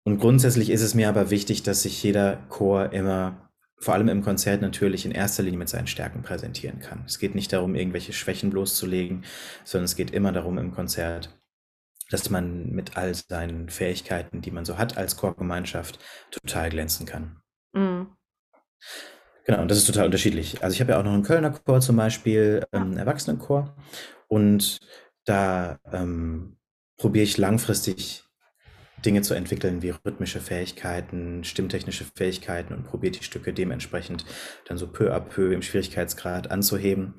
Und 0.05 0.19
grundsätzlich 0.19 0.69
ist 0.69 0.81
es 0.81 0.93
mir 0.93 1.09
aber 1.09 1.31
wichtig, 1.31 1.63
dass 1.63 1.81
sich 1.81 2.01
jeder 2.01 2.37
Chor 2.47 2.93
immer 2.93 3.44
vor 3.77 3.93
allem 3.93 4.07
im 4.07 4.23
Konzert 4.23 4.61
natürlich 4.61 5.05
in 5.05 5.11
erster 5.11 5.43
Linie 5.43 5.59
mit 5.59 5.69
seinen 5.69 5.87
Stärken 5.87 6.21
präsentieren 6.21 6.79
kann. 6.79 7.03
Es 7.05 7.19
geht 7.19 7.35
nicht 7.35 7.51
darum, 7.53 7.75
irgendwelche 7.75 8.13
Schwächen 8.13 8.49
bloßzulegen, 8.49 9.25
sondern 9.63 9.85
es 9.85 9.95
geht 9.95 10.11
immer 10.11 10.31
darum 10.31 10.57
im 10.57 10.71
Konzert, 10.71 11.37
dass 12.09 12.29
man 12.29 12.69
mit 12.69 12.97
all 12.97 13.13
seinen 13.13 13.69
Fähigkeiten, 13.69 14.41
die 14.41 14.51
man 14.51 14.65
so 14.65 14.77
hat 14.77 14.97
als 14.97 15.17
Chorgemeinschaft, 15.17 15.99
total 16.31 16.69
glänzen 16.69 17.05
kann. 17.05 17.41
Mhm. 17.73 18.07
Genau, 19.45 19.61
und 19.61 19.69
das 19.69 19.77
ist 19.77 19.85
total 19.87 20.05
unterschiedlich. 20.05 20.63
Also 20.63 20.73
ich 20.73 20.81
habe 20.81 20.93
ja 20.93 20.99
auch 20.99 21.03
noch 21.03 21.13
einen 21.13 21.23
Kölner 21.23 21.51
Chor 21.51 21.79
zum 21.79 21.97
Beispiel, 21.97 22.65
ähm, 22.71 22.97
Erwachsenenchor, 22.97 23.75
und 24.27 24.79
da 25.25 25.79
ähm, 25.91 26.57
probiere 26.97 27.23
ich 27.23 27.37
langfristig 27.37 28.24
Dinge 29.03 29.21
zu 29.21 29.33
entwickeln 29.33 29.81
wie 29.81 29.89
rhythmische 29.89 30.39
Fähigkeiten, 30.39 31.43
stimmtechnische 31.43 32.05
Fähigkeiten 32.15 32.73
und 32.73 32.83
probiert 32.83 33.19
die 33.19 33.23
Stücke 33.23 33.53
dementsprechend 33.53 34.25
dann 34.67 34.77
so 34.77 34.87
peu 34.87 35.13
à 35.13 35.19
peu 35.19 35.53
im 35.53 35.61
Schwierigkeitsgrad 35.61 36.51
anzuheben 36.51 37.13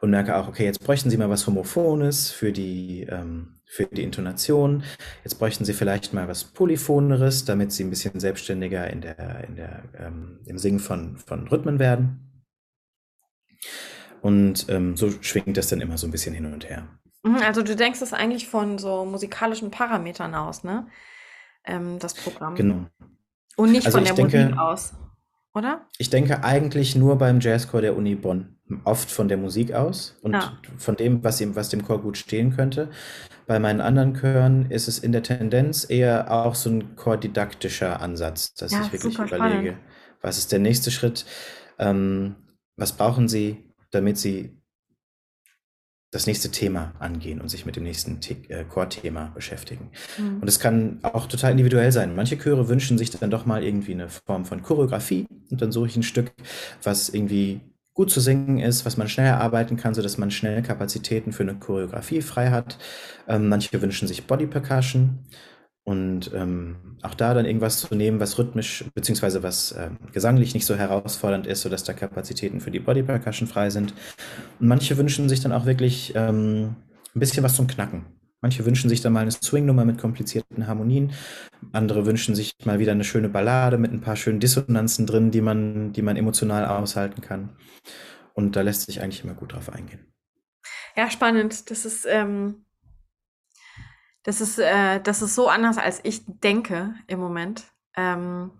und 0.00 0.10
merke 0.10 0.36
auch, 0.36 0.48
okay, 0.48 0.64
jetzt 0.64 0.84
bräuchten 0.84 1.10
Sie 1.10 1.16
mal 1.16 1.30
was 1.30 1.46
Homophones 1.46 2.30
für 2.30 2.52
die, 2.52 3.06
ähm, 3.08 3.60
für 3.66 3.86
die 3.86 4.02
Intonation. 4.02 4.82
Jetzt 5.24 5.38
bräuchten 5.38 5.64
Sie 5.64 5.72
vielleicht 5.72 6.12
mal 6.12 6.28
was 6.28 6.44
Polyphoneres, 6.44 7.44
damit 7.44 7.72
Sie 7.72 7.84
ein 7.84 7.90
bisschen 7.90 8.18
selbstständiger 8.18 8.90
in 8.90 9.00
der, 9.00 9.44
in 9.48 9.56
der, 9.56 9.82
ähm, 9.98 10.40
im 10.46 10.58
Singen 10.58 10.80
von, 10.80 11.16
von 11.18 11.46
Rhythmen 11.48 11.78
werden. 11.78 12.26
Und 14.22 14.66
ähm, 14.68 14.96
so 14.96 15.10
schwingt 15.22 15.56
das 15.56 15.68
dann 15.68 15.80
immer 15.80 15.96
so 15.96 16.06
ein 16.06 16.10
bisschen 16.10 16.34
hin 16.34 16.52
und 16.52 16.68
her. 16.68 16.88
Mhm, 17.22 17.36
also 17.36 17.62
du 17.62 17.76
denkst 17.76 18.02
es 18.02 18.12
eigentlich 18.12 18.48
von 18.48 18.78
so 18.78 19.04
musikalischen 19.04 19.70
Parametern 19.70 20.34
aus, 20.34 20.64
ne? 20.64 20.86
Ähm, 21.64 21.98
das 21.98 22.14
Programm. 22.14 22.54
Genau. 22.54 22.86
Und 23.56 23.72
nicht 23.72 23.86
also 23.86 23.98
von 23.98 24.04
der 24.04 24.14
denke, 24.14 24.38
Musik 24.38 24.58
aus, 24.58 24.94
oder? 25.54 25.86
Ich 25.98 26.10
denke 26.10 26.44
eigentlich 26.44 26.96
nur 26.96 27.18
beim 27.18 27.40
Jazzchor 27.40 27.80
der 27.80 27.96
Uni 27.96 28.14
Bonn 28.14 28.56
oft 28.84 29.10
von 29.10 29.28
der 29.28 29.36
Musik 29.36 29.72
aus 29.72 30.16
und 30.22 30.32
ja. 30.32 30.52
von 30.78 30.96
dem, 30.96 31.24
was, 31.24 31.40
ihm, 31.40 31.56
was 31.56 31.68
dem 31.68 31.84
Chor 31.84 32.00
gut 32.00 32.16
stehen 32.16 32.54
könnte. 32.54 32.90
Bei 33.46 33.58
meinen 33.58 33.80
anderen 33.80 34.14
Chören 34.14 34.70
ist 34.70 34.88
es 34.88 34.98
in 34.98 35.12
der 35.12 35.22
Tendenz 35.22 35.88
eher 35.88 36.30
auch 36.30 36.54
so 36.54 36.70
ein 36.70 36.96
chordidaktischer 36.96 38.00
Ansatz, 38.00 38.54
dass 38.54 38.72
ja, 38.72 38.82
ich 38.82 38.92
wirklich 38.92 39.14
überlege, 39.14 39.36
spannend. 39.36 39.78
was 40.20 40.38
ist 40.38 40.52
der 40.52 40.60
nächste 40.60 40.90
Schritt, 40.90 41.26
ähm, 41.78 42.36
was 42.76 42.92
brauchen 42.92 43.28
Sie, 43.28 43.64
damit 43.90 44.18
Sie 44.18 44.59
das 46.10 46.26
nächste 46.26 46.50
Thema 46.50 46.92
angehen 46.98 47.40
und 47.40 47.48
sich 47.48 47.66
mit 47.66 47.76
dem 47.76 47.84
nächsten 47.84 48.18
äh, 48.48 48.64
Core-Thema 48.64 49.32
beschäftigen. 49.34 49.90
Mhm. 50.18 50.40
Und 50.40 50.48
es 50.48 50.58
kann 50.58 50.98
auch 51.02 51.26
total 51.26 51.52
individuell 51.52 51.92
sein. 51.92 52.16
Manche 52.16 52.36
Chöre 52.36 52.68
wünschen 52.68 52.98
sich 52.98 53.10
dann 53.10 53.30
doch 53.30 53.46
mal 53.46 53.62
irgendwie 53.62 53.92
eine 53.92 54.08
Form 54.08 54.44
von 54.44 54.62
Choreografie 54.62 55.26
und 55.50 55.62
dann 55.62 55.70
suche 55.70 55.86
ich 55.86 55.96
ein 55.96 56.02
Stück, 56.02 56.32
was 56.82 57.10
irgendwie 57.10 57.60
gut 57.94 58.10
zu 58.10 58.20
singen 58.20 58.58
ist, 58.58 58.86
was 58.86 58.96
man 58.96 59.08
schnell 59.08 59.26
erarbeiten 59.26 59.76
kann, 59.76 59.94
sodass 59.94 60.18
man 60.18 60.30
schnell 60.30 60.62
Kapazitäten 60.62 61.32
für 61.32 61.42
eine 61.42 61.56
Choreografie 61.56 62.22
frei 62.22 62.50
hat. 62.50 62.78
Ähm, 63.28 63.48
manche 63.48 63.80
wünschen 63.80 64.08
sich 64.08 64.26
Body 64.26 64.46
Percussion. 64.46 65.20
Und 65.84 66.30
ähm, 66.34 66.98
auch 67.02 67.14
da 67.14 67.34
dann 67.34 67.46
irgendwas 67.46 67.80
zu 67.80 67.94
nehmen, 67.94 68.20
was 68.20 68.38
rhythmisch 68.38 68.84
beziehungsweise 68.94 69.42
was 69.42 69.72
äh, 69.72 69.90
gesanglich 70.12 70.54
nicht 70.54 70.66
so 70.66 70.76
herausfordernd 70.76 71.46
ist, 71.46 71.62
sodass 71.62 71.84
da 71.84 71.94
Kapazitäten 71.94 72.60
für 72.60 72.70
die 72.70 72.80
Body 72.80 73.02
Percussion 73.02 73.48
frei 73.48 73.70
sind. 73.70 73.94
Und 74.60 74.68
manche 74.68 74.96
wünschen 74.98 75.28
sich 75.28 75.40
dann 75.40 75.52
auch 75.52 75.66
wirklich 75.66 76.12
ähm, 76.14 76.76
ein 77.14 77.20
bisschen 77.20 77.42
was 77.42 77.56
zum 77.56 77.66
Knacken. 77.66 78.04
Manche 78.42 78.64
wünschen 78.64 78.88
sich 78.88 79.02
dann 79.02 79.12
mal 79.12 79.20
eine 79.20 79.32
Swing-Nummer 79.32 79.84
mit 79.84 79.98
komplizierten 79.98 80.66
Harmonien. 80.66 81.12
Andere 81.72 82.06
wünschen 82.06 82.34
sich 82.34 82.52
mal 82.64 82.78
wieder 82.78 82.92
eine 82.92 83.04
schöne 83.04 83.28
Ballade 83.28 83.76
mit 83.76 83.92
ein 83.92 84.00
paar 84.00 84.16
schönen 84.16 84.40
Dissonanzen 84.40 85.06
drin, 85.06 85.30
die 85.30 85.42
man, 85.42 85.92
die 85.92 86.02
man 86.02 86.16
emotional 86.16 86.64
aushalten 86.66 87.20
kann. 87.20 87.50
Und 88.32 88.56
da 88.56 88.62
lässt 88.62 88.86
sich 88.86 89.02
eigentlich 89.02 89.24
immer 89.24 89.34
gut 89.34 89.52
drauf 89.52 89.70
eingehen. 89.70 90.06
Ja, 90.96 91.10
spannend. 91.10 91.70
Das 91.70 91.84
ist, 91.84 92.06
ähm, 92.08 92.64
das 94.22 94.40
ist, 94.40 94.58
äh, 94.58 95.00
das 95.00 95.22
ist 95.22 95.34
so 95.34 95.48
anders, 95.48 95.78
als 95.78 96.00
ich 96.02 96.22
denke 96.26 96.94
im 97.06 97.20
Moment, 97.20 97.64
ähm, 97.96 98.50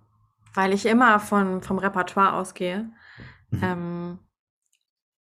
weil 0.54 0.72
ich 0.72 0.86
immer 0.86 1.20
von, 1.20 1.62
vom 1.62 1.78
Repertoire 1.78 2.34
ausgehe. 2.34 2.90
Mhm. 3.50 3.62
Ähm, 3.62 4.18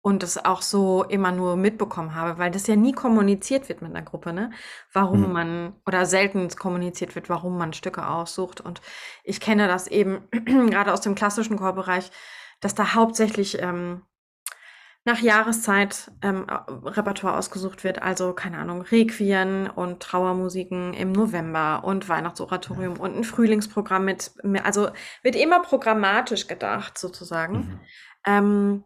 und 0.04 0.24
das 0.24 0.44
auch 0.44 0.62
so 0.62 1.04
immer 1.04 1.30
nur 1.30 1.56
mitbekommen 1.56 2.16
habe, 2.16 2.36
weil 2.36 2.50
das 2.50 2.66
ja 2.66 2.74
nie 2.74 2.92
kommuniziert 2.92 3.68
wird 3.68 3.82
mit 3.82 3.94
einer 3.94 4.04
Gruppe, 4.04 4.32
ne? 4.32 4.50
Warum 4.92 5.28
mhm. 5.28 5.32
man 5.32 5.72
oder 5.86 6.06
selten 6.06 6.48
kommuniziert 6.48 7.14
wird, 7.14 7.28
warum 7.28 7.56
man 7.56 7.72
Stücke 7.72 8.08
aussucht. 8.08 8.60
Und 8.60 8.82
ich 9.22 9.40
kenne 9.40 9.68
das 9.68 9.86
eben 9.86 10.28
gerade 10.70 10.92
aus 10.92 11.02
dem 11.02 11.14
klassischen 11.14 11.56
Chorbereich, 11.56 12.10
dass 12.60 12.74
da 12.74 12.94
hauptsächlich 12.94 13.62
ähm, 13.62 14.02
nach 15.04 15.20
Jahreszeit 15.20 16.12
ähm, 16.22 16.46
Repertoire 16.48 17.36
ausgesucht 17.36 17.82
wird. 17.82 18.00
Also, 18.00 18.32
keine 18.32 18.58
Ahnung, 18.58 18.82
Requien 18.82 19.68
und 19.68 20.00
Trauermusiken 20.00 20.94
im 20.94 21.12
November 21.12 21.82
und 21.84 22.08
Weihnachtsoratorium 22.08 23.00
und 23.00 23.16
ein 23.16 23.24
Frühlingsprogramm 23.24 24.04
mit, 24.04 24.32
also 24.62 24.90
wird 25.22 25.34
immer 25.34 25.60
programmatisch 25.60 26.46
gedacht, 26.46 26.98
sozusagen. 26.98 27.56
Mhm. 27.56 27.80
Ähm, 28.26 28.84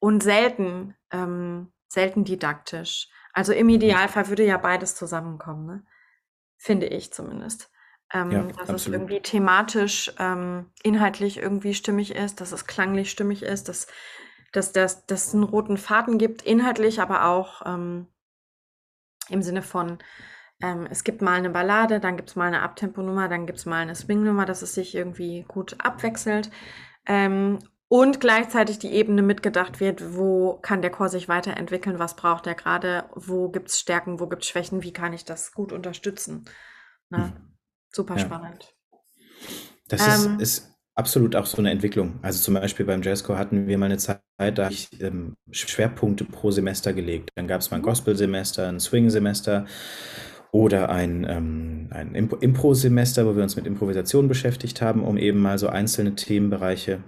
und 0.00 0.22
selten, 0.24 0.96
ähm, 1.12 1.72
selten 1.86 2.24
didaktisch. 2.24 3.08
Also 3.32 3.52
im 3.52 3.68
Idealfall 3.68 4.28
würde 4.28 4.44
ja 4.44 4.56
beides 4.56 4.96
zusammenkommen, 4.96 5.66
ne? 5.66 5.84
finde 6.56 6.86
ich 6.86 7.12
zumindest. 7.12 7.70
Ähm, 8.12 8.30
ja, 8.30 8.42
dass 8.42 8.68
absolut. 8.68 8.80
es 8.80 8.86
irgendwie 8.88 9.20
thematisch, 9.20 10.12
ähm, 10.18 10.70
inhaltlich 10.82 11.38
irgendwie 11.38 11.72
stimmig 11.72 12.14
ist, 12.14 12.40
dass 12.40 12.52
es 12.52 12.66
klanglich 12.66 13.10
stimmig 13.10 13.42
ist, 13.42 13.68
dass, 13.68 13.86
dass, 14.52 14.72
dass, 14.72 15.06
dass 15.06 15.28
es 15.28 15.34
einen 15.34 15.44
roten 15.44 15.76
Faden 15.76 16.18
gibt, 16.18 16.42
inhaltlich, 16.42 17.00
aber 17.00 17.24
auch 17.24 17.62
ähm, 17.66 18.06
im 19.28 19.42
Sinne 19.42 19.62
von, 19.62 19.98
ähm, 20.60 20.86
es 20.90 21.04
gibt 21.04 21.22
mal 21.22 21.38
eine 21.38 21.50
Ballade, 21.50 22.00
dann 22.00 22.16
gibt 22.16 22.30
es 22.30 22.36
mal 22.36 22.46
eine 22.46 22.62
Abtemponummer, 22.62 23.28
dann 23.28 23.46
gibt 23.46 23.58
es 23.58 23.66
mal 23.66 23.82
eine 23.82 23.94
Swingnummer, 23.94 24.44
dass 24.44 24.62
es 24.62 24.74
sich 24.74 24.94
irgendwie 24.94 25.44
gut 25.48 25.76
abwechselt. 25.78 26.50
Ähm, 27.06 27.58
und 27.88 28.20
gleichzeitig 28.20 28.78
die 28.78 28.92
Ebene 28.92 29.20
mitgedacht 29.20 29.78
wird, 29.78 30.16
wo 30.16 30.58
kann 30.62 30.80
der 30.80 30.90
Chor 30.90 31.10
sich 31.10 31.28
weiterentwickeln, 31.28 31.98
was 31.98 32.16
braucht 32.16 32.46
er 32.46 32.54
gerade, 32.54 33.04
wo 33.14 33.50
gibt 33.50 33.68
es 33.68 33.78
Stärken, 33.78 34.18
wo 34.18 34.28
gibt 34.28 34.44
es 34.44 34.48
Schwächen, 34.48 34.82
wie 34.82 34.94
kann 34.94 35.12
ich 35.12 35.26
das 35.26 35.52
gut 35.52 35.72
unterstützen. 35.72 36.46
Ne? 37.10 37.34
Hm. 37.34 37.56
Super 37.90 38.16
ja. 38.16 38.20
spannend. 38.20 38.74
Das 39.88 40.24
ähm, 40.24 40.40
ist, 40.40 40.60
ist, 40.60 40.71
absolut 40.94 41.36
auch 41.36 41.46
so 41.46 41.58
eine 41.58 41.70
Entwicklung. 41.70 42.18
Also 42.22 42.42
zum 42.42 42.54
Beispiel 42.54 42.86
beim 42.86 43.02
Jazzchor 43.02 43.38
hatten 43.38 43.66
wir 43.66 43.78
mal 43.78 43.86
eine 43.86 43.98
Zeit, 43.98 44.20
da 44.38 44.64
habe 44.64 44.74
ich 44.74 44.88
ähm, 45.00 45.34
Schwerpunkte 45.50 46.24
pro 46.24 46.50
Semester 46.50 46.92
gelegt. 46.92 47.30
Dann 47.34 47.46
gab 47.46 47.60
es 47.60 47.70
mal 47.70 47.78
ein. 47.78 47.82
Gospel-Semester, 47.82 48.68
ein 48.68 48.80
Swing-Semester 48.80 49.66
oder 50.52 50.90
ein, 50.90 51.26
ähm, 51.28 51.88
ein 51.90 52.14
Impro-Semester, 52.14 53.26
wo 53.26 53.36
wir 53.36 53.42
uns 53.42 53.56
mit 53.56 53.66
Improvisation 53.66 54.28
beschäftigt 54.28 54.82
haben, 54.82 55.02
um 55.02 55.16
eben 55.16 55.38
mal 55.38 55.58
so 55.58 55.68
einzelne 55.68 56.14
Themenbereiche 56.14 57.02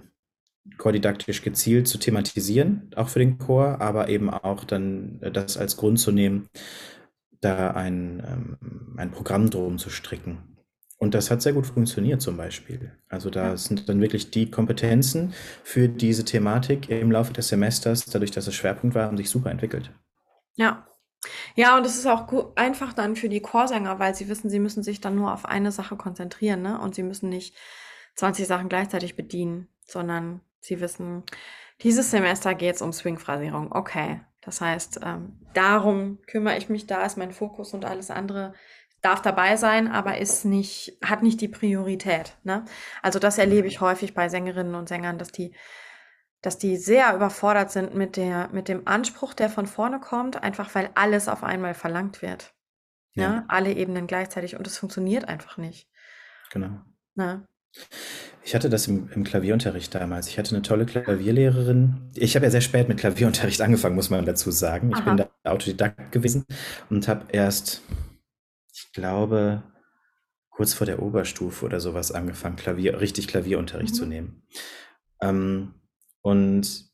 chordidaktisch 0.77 1.43
gezielt 1.43 1.87
zu 1.87 1.99
thematisieren, 1.99 2.89
auch 2.95 3.09
für 3.09 3.19
den 3.19 3.37
Chor, 3.37 3.81
aber 3.81 4.09
eben 4.09 4.31
auch 4.31 4.63
dann 4.63 5.19
äh, 5.21 5.31
das 5.31 5.57
als 5.57 5.77
Grund 5.77 5.99
zu 5.99 6.11
nehmen, 6.11 6.49
da 7.41 7.71
ein, 7.71 8.23
ähm, 8.25 8.95
ein 8.97 9.11
Programm 9.11 9.49
drum 9.51 9.77
zu 9.77 9.91
stricken. 9.91 10.54
Und 11.05 11.13
das 11.13 11.29
hat 11.29 11.43
sehr 11.43 11.53
gut 11.53 11.67
funktioniert 11.67 12.19
zum 12.19 12.35
Beispiel. 12.35 12.91
Also 13.09 13.29
da 13.29 13.55
sind 13.57 13.87
dann 13.87 14.01
wirklich 14.01 14.31
die 14.31 14.49
Kompetenzen 14.49 15.35
für 15.63 15.87
diese 15.87 16.25
Thematik 16.25 16.89
im 16.89 17.11
Laufe 17.11 17.31
des 17.31 17.47
Semesters, 17.47 18.05
dadurch, 18.05 18.31
dass 18.31 18.47
es 18.47 18.55
Schwerpunkt 18.55 18.95
war, 18.95 19.05
haben 19.05 19.15
sich 19.15 19.29
super 19.29 19.51
entwickelt. 19.51 19.91
Ja. 20.55 20.87
Ja, 21.55 21.77
und 21.77 21.85
es 21.85 21.95
ist 21.95 22.07
auch 22.07 22.55
einfach 22.55 22.93
dann 22.93 23.15
für 23.15 23.29
die 23.29 23.39
Chorsänger, 23.39 23.99
weil 23.99 24.15
sie 24.15 24.29
wissen, 24.29 24.49
sie 24.49 24.57
müssen 24.57 24.81
sich 24.81 24.99
dann 24.99 25.15
nur 25.15 25.31
auf 25.31 25.45
eine 25.45 25.71
Sache 25.71 25.95
konzentrieren, 25.95 26.63
ne? 26.63 26.81
Und 26.81 26.95
sie 26.95 27.03
müssen 27.03 27.29
nicht 27.29 27.55
20 28.15 28.47
Sachen 28.47 28.67
gleichzeitig 28.67 29.15
bedienen, 29.15 29.67
sondern 29.85 30.41
Sie 30.65 30.81
wissen, 30.81 31.21
dieses 31.81 32.09
Semester 32.09 32.55
geht 32.55 32.75
es 32.75 32.81
um 32.81 32.91
Swing-Phrasierung. 32.91 33.71
Okay. 33.71 34.21
Das 34.41 34.61
heißt, 34.61 35.01
ähm, 35.03 35.39
darum 35.53 36.19
kümmere 36.27 36.57
ich 36.57 36.69
mich, 36.69 36.87
da 36.87 37.05
ist 37.05 37.17
mein 37.17 37.31
Fokus 37.31 37.73
und 37.73 37.85
alles 37.85 38.11
andere 38.11 38.53
darf 39.05 39.21
dabei 39.21 39.55
sein, 39.55 39.87
aber 39.87 40.17
ist 40.17 40.45
nicht, 40.45 40.97
hat 41.03 41.23
nicht 41.23 41.39
die 41.39 41.47
Priorität. 41.47 42.35
Ne? 42.43 42.65
Also 43.01 43.19
das 43.19 43.37
erlebe 43.37 43.67
ich 43.67 43.79
häufig 43.79 44.13
bei 44.13 44.29
Sängerinnen 44.29 44.75
und 44.75 44.89
Sängern, 44.89 45.17
dass 45.17 45.31
die, 45.31 45.53
dass 46.41 46.57
die 46.57 46.75
sehr 46.77 47.15
überfordert 47.15 47.71
sind 47.71 47.95
mit 47.95 48.17
der, 48.17 48.49
mit 48.51 48.67
dem 48.67 48.87
Anspruch, 48.87 49.33
der 49.33 49.49
von 49.49 49.67
vorne 49.67 49.99
kommt, 49.99 50.41
einfach 50.41 50.73
weil 50.73 50.89
alles 50.95 51.27
auf 51.27 51.43
einmal 51.43 51.75
verlangt 51.75 52.21
wird. 52.21 52.53
Ja. 53.13 53.29
Ne? 53.29 53.45
Alle 53.47 53.73
Ebenen 53.73 54.07
gleichzeitig 54.07 54.57
und 54.57 54.67
es 54.67 54.77
funktioniert 54.77 55.27
einfach 55.27 55.57
nicht. 55.57 55.87
Genau. 56.51 56.81
Ne? 57.15 57.45
Ich 58.43 58.53
hatte 58.53 58.69
das 58.69 58.87
im, 58.87 59.09
im, 59.11 59.23
Klavierunterricht 59.23 59.93
damals. 59.95 60.27
Ich 60.27 60.37
hatte 60.37 60.55
eine 60.55 60.61
tolle 60.61 60.85
Klavierlehrerin. 60.85 62.11
Ich 62.15 62.35
habe 62.35 62.45
ja 62.45 62.51
sehr 62.51 62.61
spät 62.61 62.87
mit 62.87 62.99
Klavierunterricht 62.99 63.61
angefangen, 63.63 63.95
muss 63.95 64.09
man 64.09 64.25
dazu 64.25 64.51
sagen. 64.51 64.91
Ich 64.91 64.97
Aha. 64.97 65.13
bin 65.13 65.17
da 65.17 65.29
Autodidakt 65.43 66.11
gewesen 66.11 66.45
und 66.89 67.07
habe 67.07 67.25
erst, 67.31 67.81
glaube, 68.95 69.63
kurz 70.49 70.73
vor 70.73 70.87
der 70.87 71.01
Oberstufe 71.01 71.65
oder 71.65 71.79
sowas 71.79 72.11
angefangen, 72.11 72.55
Klavier, 72.55 72.99
richtig 72.99 73.27
Klavierunterricht 73.27 73.93
mhm. 73.93 73.97
zu 73.97 74.05
nehmen. 74.05 74.43
Ähm, 75.21 75.75
und 76.21 76.85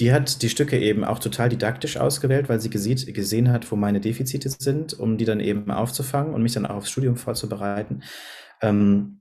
die 0.00 0.12
hat 0.12 0.42
die 0.42 0.48
Stücke 0.48 0.78
eben 0.80 1.04
auch 1.04 1.18
total 1.18 1.50
didaktisch 1.50 1.98
ausgewählt, 1.98 2.48
weil 2.48 2.60
sie 2.60 2.70
gesieht, 2.70 3.12
gesehen 3.14 3.52
hat, 3.52 3.70
wo 3.70 3.76
meine 3.76 4.00
Defizite 4.00 4.48
sind, 4.48 4.98
um 4.98 5.18
die 5.18 5.26
dann 5.26 5.40
eben 5.40 5.70
aufzufangen 5.70 6.34
und 6.34 6.42
mich 6.42 6.52
dann 6.52 6.66
auch 6.66 6.76
aufs 6.76 6.90
Studium 6.90 7.16
vorzubereiten. 7.16 8.02
Ähm, 8.62 9.20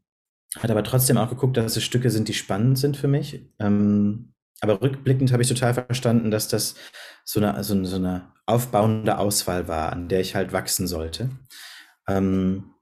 hat 0.58 0.72
aber 0.72 0.84
trotzdem 0.84 1.18
auch 1.18 1.30
geguckt, 1.30 1.58
dass 1.58 1.78
es 1.78 1.84
Stücke 1.84 2.10
sind, 2.10 2.28
die 2.28 2.34
spannend 2.34 2.80
sind 2.80 2.98
für 2.98 3.08
mich. 3.08 3.46
Ähm, 3.60 4.34
aber 4.62 4.82
rückblickend 4.82 5.32
habe 5.32 5.44
ich 5.44 5.50
total 5.50 5.74
verstanden, 5.74 6.32
dass 6.32 6.48
das 6.48 6.76
so 7.26 7.40
eine, 7.40 7.64
so, 7.64 7.84
so 7.84 7.96
eine 7.98 8.32
aufbauende 8.46 9.18
Auswahl 9.18 9.68
war, 9.68 9.92
an 9.92 10.08
der 10.08 10.22
ich 10.22 10.36
halt 10.36 10.54
wachsen 10.54 10.88
sollte. 10.88 11.30
Ähm, 12.08 12.74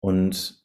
und 0.00 0.60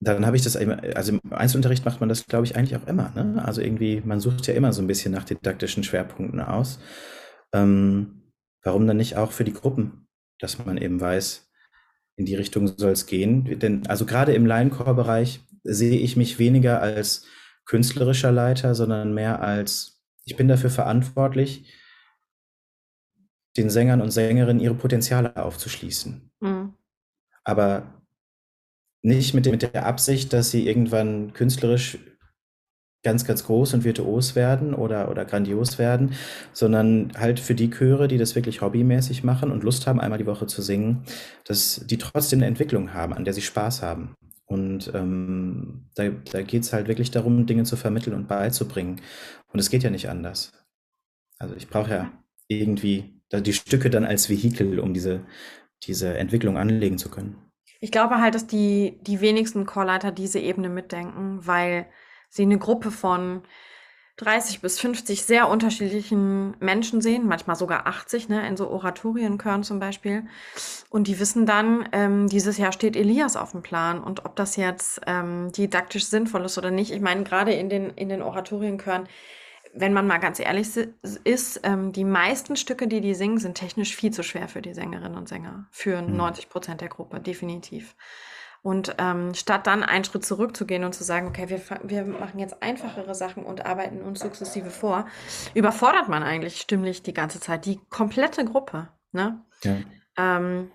dann 0.00 0.24
habe 0.26 0.36
ich 0.36 0.42
das, 0.42 0.56
also 0.56 1.12
im 1.12 1.32
Einzelunterricht 1.32 1.84
macht 1.84 2.00
man 2.00 2.08
das, 2.08 2.26
glaube 2.26 2.46
ich, 2.46 2.56
eigentlich 2.56 2.76
auch 2.76 2.86
immer. 2.86 3.10
Ne? 3.16 3.42
Also 3.44 3.60
irgendwie, 3.60 4.00
man 4.04 4.20
sucht 4.20 4.46
ja 4.46 4.54
immer 4.54 4.72
so 4.72 4.80
ein 4.80 4.86
bisschen 4.86 5.12
nach 5.12 5.24
didaktischen 5.24 5.82
Schwerpunkten 5.82 6.40
aus. 6.40 6.78
Ähm, 7.52 8.32
warum 8.62 8.86
dann 8.86 8.96
nicht 8.96 9.16
auch 9.16 9.32
für 9.32 9.44
die 9.44 9.52
Gruppen, 9.52 10.06
dass 10.38 10.64
man 10.64 10.78
eben 10.78 11.00
weiß, 11.00 11.50
in 12.16 12.26
die 12.26 12.34
Richtung 12.34 12.66
soll 12.66 12.92
es 12.92 13.06
gehen. 13.06 13.58
Denn 13.58 13.86
also 13.86 14.06
gerade 14.06 14.34
im 14.34 14.46
Laienchor-Bereich 14.46 15.40
sehe 15.64 15.98
ich 15.98 16.16
mich 16.16 16.38
weniger 16.38 16.80
als 16.80 17.26
künstlerischer 17.64 18.32
Leiter, 18.32 18.74
sondern 18.74 19.14
mehr 19.14 19.40
als, 19.42 20.02
ich 20.24 20.36
bin 20.36 20.48
dafür 20.48 20.70
verantwortlich, 20.70 21.72
den 23.56 23.70
Sängern 23.70 24.00
und 24.00 24.10
Sängerinnen 24.10 24.62
ihre 24.62 24.74
Potenziale 24.74 25.36
aufzuschließen. 25.36 26.30
Mhm. 26.40 26.57
Aber 27.48 28.04
nicht 29.02 29.32
mit, 29.32 29.50
mit 29.50 29.62
der 29.62 29.86
Absicht, 29.86 30.34
dass 30.34 30.50
sie 30.50 30.66
irgendwann 30.66 31.32
künstlerisch 31.32 31.98
ganz, 33.02 33.24
ganz 33.24 33.44
groß 33.44 33.72
und 33.72 33.84
virtuos 33.84 34.36
werden 34.36 34.74
oder, 34.74 35.10
oder 35.10 35.24
grandios 35.24 35.78
werden, 35.78 36.12
sondern 36.52 37.10
halt 37.16 37.40
für 37.40 37.54
die 37.54 37.70
Chöre, 37.70 38.06
die 38.06 38.18
das 38.18 38.34
wirklich 38.34 38.60
hobbymäßig 38.60 39.24
machen 39.24 39.50
und 39.50 39.64
Lust 39.64 39.86
haben, 39.86 39.98
einmal 39.98 40.18
die 40.18 40.26
Woche 40.26 40.46
zu 40.46 40.60
singen, 40.60 41.04
dass 41.46 41.86
die 41.86 41.96
trotzdem 41.96 42.40
eine 42.40 42.46
Entwicklung 42.48 42.92
haben, 42.92 43.14
an 43.14 43.24
der 43.24 43.32
sie 43.32 43.40
Spaß 43.40 43.80
haben. 43.80 44.14
Und 44.44 44.90
ähm, 44.94 45.86
da, 45.94 46.10
da 46.10 46.42
geht 46.42 46.64
es 46.64 46.74
halt 46.74 46.86
wirklich 46.86 47.10
darum, 47.10 47.46
Dinge 47.46 47.62
zu 47.64 47.76
vermitteln 47.76 48.14
und 48.14 48.28
beizubringen. 48.28 49.00
Und 49.54 49.58
es 49.58 49.70
geht 49.70 49.84
ja 49.84 49.90
nicht 49.90 50.10
anders. 50.10 50.52
Also 51.38 51.54
ich 51.54 51.68
brauche 51.68 51.90
ja 51.90 52.12
irgendwie 52.46 53.22
die 53.32 53.52
Stücke 53.52 53.90
dann 53.90 54.04
als 54.04 54.28
Vehikel, 54.28 54.80
um 54.80 54.92
diese, 54.92 55.20
diese 55.84 56.16
Entwicklung 56.18 56.56
anlegen 56.56 56.98
zu 56.98 57.10
können. 57.10 57.36
Ich 57.80 57.92
glaube 57.92 58.20
halt, 58.20 58.34
dass 58.34 58.46
die, 58.46 58.98
die 59.02 59.20
wenigsten 59.20 59.64
Chorleiter 59.64 60.10
diese 60.10 60.40
Ebene 60.40 60.68
mitdenken, 60.68 61.46
weil 61.46 61.86
sie 62.28 62.42
eine 62.42 62.58
Gruppe 62.58 62.90
von 62.90 63.42
30 64.18 64.60
bis 64.60 64.80
50 64.80 65.24
sehr 65.24 65.48
unterschiedlichen 65.48 66.56
Menschen 66.58 67.00
sehen, 67.00 67.26
manchmal 67.26 67.54
sogar 67.54 67.86
80, 67.86 68.28
ne, 68.28 68.46
in 68.48 68.56
so 68.56 68.68
Oratorienchören 68.68 69.62
zum 69.62 69.78
Beispiel. 69.78 70.24
Und 70.90 71.06
die 71.06 71.20
wissen 71.20 71.46
dann, 71.46 71.88
ähm, 71.92 72.28
dieses 72.28 72.58
Jahr 72.58 72.72
steht 72.72 72.96
Elias 72.96 73.36
auf 73.36 73.52
dem 73.52 73.62
Plan 73.62 74.02
und 74.02 74.24
ob 74.24 74.34
das 74.34 74.56
jetzt 74.56 75.00
ähm, 75.06 75.52
didaktisch 75.52 76.06
sinnvoll 76.06 76.44
ist 76.44 76.58
oder 76.58 76.72
nicht. 76.72 76.90
Ich 76.90 77.00
meine, 77.00 77.22
gerade 77.22 77.52
in 77.52 77.68
den, 77.68 77.90
in 77.90 78.08
den 78.08 78.22
Oratorienchören, 78.22 79.08
wenn 79.80 79.92
man 79.92 80.06
mal 80.06 80.18
ganz 80.18 80.40
ehrlich 80.40 80.68
ist, 81.24 81.60
ähm, 81.62 81.92
die 81.92 82.04
meisten 82.04 82.56
Stücke, 82.56 82.88
die 82.88 83.00
die 83.00 83.14
singen, 83.14 83.38
sind 83.38 83.56
technisch 83.56 83.94
viel 83.94 84.12
zu 84.12 84.22
schwer 84.22 84.48
für 84.48 84.62
die 84.62 84.74
Sängerinnen 84.74 85.16
und 85.16 85.28
Sänger, 85.28 85.66
für 85.70 86.02
mhm. 86.02 86.16
90 86.16 86.48
Prozent 86.48 86.80
der 86.80 86.88
Gruppe, 86.88 87.20
definitiv. 87.20 87.96
Und 88.62 88.96
ähm, 88.98 89.34
statt 89.34 89.66
dann 89.68 89.84
einen 89.84 90.04
Schritt 90.04 90.24
zurückzugehen 90.24 90.84
und 90.84 90.92
zu 90.92 91.04
sagen, 91.04 91.28
okay, 91.28 91.48
wir, 91.48 91.60
wir 91.84 92.04
machen 92.04 92.40
jetzt 92.40 92.60
einfachere 92.62 93.14
Sachen 93.14 93.44
und 93.44 93.64
arbeiten 93.64 94.02
uns 94.02 94.20
sukzessive 94.20 94.70
vor, 94.70 95.06
überfordert 95.54 96.08
man 96.08 96.24
eigentlich 96.24 96.60
stimmlich 96.60 97.02
die 97.02 97.14
ganze 97.14 97.38
Zeit 97.38 97.66
die 97.66 97.80
komplette 97.88 98.44
Gruppe. 98.44 98.88
Ne? 99.12 99.44
Ja. 99.62 99.76
Ähm, 100.16 100.72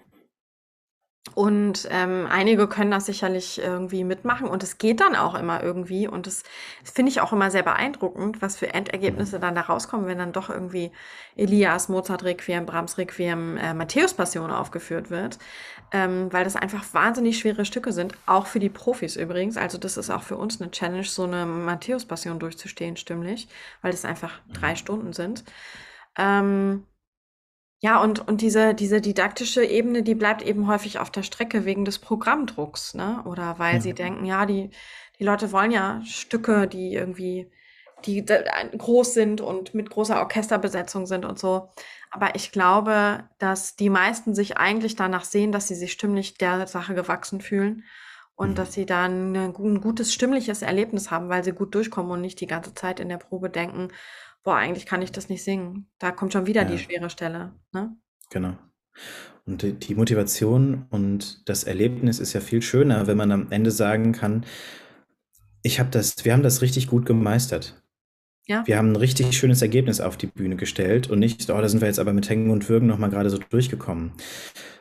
und 1.35 1.87
ähm, 1.89 2.27
einige 2.29 2.67
können 2.67 2.91
das 2.91 3.05
sicherlich 3.05 3.57
irgendwie 3.57 4.03
mitmachen 4.03 4.47
und 4.47 4.61
es 4.61 4.77
geht 4.77 4.99
dann 4.99 5.15
auch 5.15 5.35
immer 5.35 5.63
irgendwie. 5.63 6.05
Und 6.05 6.27
das, 6.27 6.43
das 6.81 6.91
finde 6.91 7.11
ich 7.11 7.21
auch 7.21 7.31
immer 7.31 7.49
sehr 7.49 7.63
beeindruckend, 7.63 8.41
was 8.41 8.57
für 8.57 8.73
Endergebnisse 8.73 9.39
dann 9.39 9.55
da 9.55 9.61
rauskommen, 9.61 10.05
wenn 10.05 10.17
dann 10.17 10.33
doch 10.33 10.49
irgendwie 10.49 10.91
Elias, 11.37 11.87
Mozart 11.87 12.23
Requiem, 12.23 12.65
Brahms 12.65 12.97
Requiem, 12.97 13.57
äh, 13.57 13.73
Matthäus 13.73 14.13
Passion 14.13 14.51
aufgeführt 14.51 15.09
wird. 15.09 15.39
Ähm, 15.91 16.31
weil 16.31 16.43
das 16.43 16.57
einfach 16.57 16.83
wahnsinnig 16.93 17.39
schwere 17.39 17.65
Stücke 17.65 17.93
sind, 17.93 18.15
auch 18.25 18.45
für 18.45 18.59
die 18.59 18.69
Profis 18.69 19.15
übrigens. 19.15 19.55
Also 19.55 19.77
das 19.77 19.95
ist 19.95 20.09
auch 20.09 20.23
für 20.23 20.35
uns 20.35 20.61
eine 20.61 20.71
Challenge, 20.71 21.05
so 21.05 21.23
eine 21.23 21.45
Matthäus 21.45 22.05
Passion 22.05 22.37
durchzustehen, 22.37 22.97
stimmlich, 22.97 23.47
weil 23.81 23.91
das 23.91 24.03
einfach 24.03 24.41
drei 24.51 24.75
Stunden 24.75 25.13
sind. 25.13 25.45
Ähm, 26.17 26.85
ja, 27.83 28.01
und, 28.01 28.25
und 28.25 28.39
diese, 28.39 28.73
diese 28.73 29.01
didaktische 29.01 29.65
Ebene, 29.65 30.03
die 30.03 30.15
bleibt 30.15 30.41
eben 30.41 30.67
häufig 30.67 30.99
auf 30.99 31.11
der 31.11 31.21
Strecke 31.21 31.65
wegen 31.65 31.83
des 31.83 31.99
Programmdrucks, 31.99 32.93
ne? 32.93 33.21
Oder 33.25 33.59
weil 33.59 33.75
mhm. 33.75 33.81
sie 33.81 33.93
denken, 33.93 34.23
ja, 34.23 34.45
die, 34.45 34.69
die 35.19 35.25
Leute 35.25 35.51
wollen 35.51 35.69
ja 35.69 36.01
Stücke, 36.05 36.65
die 36.65 36.93
irgendwie, 36.93 37.51
die 38.05 38.23
groß 38.23 39.13
sind 39.13 39.41
und 39.41 39.73
mit 39.73 39.89
großer 39.89 40.17
Orchesterbesetzung 40.21 41.07
sind 41.07 41.25
und 41.25 41.37
so. 41.37 41.73
Aber 42.09 42.35
ich 42.35 42.53
glaube, 42.53 43.25
dass 43.37 43.75
die 43.75 43.89
meisten 43.89 44.33
sich 44.33 44.55
eigentlich 44.55 44.95
danach 44.95 45.25
sehen, 45.25 45.51
dass 45.51 45.67
sie 45.67 45.75
sich 45.75 45.91
stimmlich 45.91 46.37
der 46.37 46.65
Sache 46.67 46.95
gewachsen 46.95 47.41
fühlen 47.41 47.83
und 48.35 48.51
mhm. 48.51 48.55
dass 48.55 48.71
sie 48.71 48.85
dann 48.85 49.35
ein 49.35 49.81
gutes 49.81 50.13
stimmliches 50.13 50.61
Erlebnis 50.61 51.11
haben, 51.11 51.27
weil 51.27 51.43
sie 51.43 51.51
gut 51.51 51.75
durchkommen 51.75 52.13
und 52.13 52.21
nicht 52.21 52.39
die 52.39 52.47
ganze 52.47 52.73
Zeit 52.73 53.01
in 53.01 53.09
der 53.09 53.17
Probe 53.17 53.49
denken, 53.49 53.89
boah, 54.43 54.55
eigentlich 54.55 54.85
kann 54.85 55.01
ich 55.01 55.11
das 55.11 55.29
nicht 55.29 55.43
singen. 55.43 55.87
Da 55.99 56.11
kommt 56.11 56.33
schon 56.33 56.45
wieder 56.45 56.63
ja. 56.63 56.67
die 56.67 56.77
schwere 56.77 57.09
Stelle. 57.09 57.53
Ne? 57.71 57.95
Genau. 58.29 58.55
Und 59.45 59.87
die 59.87 59.95
Motivation 59.95 60.85
und 60.89 61.47
das 61.49 61.63
Erlebnis 61.63 62.19
ist 62.19 62.33
ja 62.33 62.39
viel 62.39 62.61
schöner, 62.61 63.07
wenn 63.07 63.17
man 63.17 63.31
am 63.31 63.51
Ende 63.51 63.71
sagen 63.71 64.13
kann, 64.13 64.45
ich 65.63 65.79
habe 65.79 65.89
das, 65.89 66.23
wir 66.23 66.33
haben 66.33 66.43
das 66.43 66.61
richtig 66.61 66.87
gut 66.87 67.05
gemeistert. 67.05 67.81
Ja. 68.45 68.63
Wir 68.67 68.77
haben 68.77 68.91
ein 68.91 68.97
richtig 68.97 69.37
schönes 69.37 69.61
Ergebnis 69.61 70.01
auf 70.01 70.17
die 70.17 70.27
Bühne 70.27 70.57
gestellt 70.57 71.09
und 71.09 71.19
nicht, 71.19 71.49
oh, 71.49 71.61
da 71.61 71.67
sind 71.69 71.79
wir 71.79 71.87
jetzt 71.87 71.99
aber 71.99 72.11
mit 72.11 72.29
Hängen 72.29 72.51
und 72.51 72.67
Würgen 72.67 72.87
nochmal 72.87 73.09
gerade 73.09 73.29
so 73.29 73.37
durchgekommen. 73.37 74.11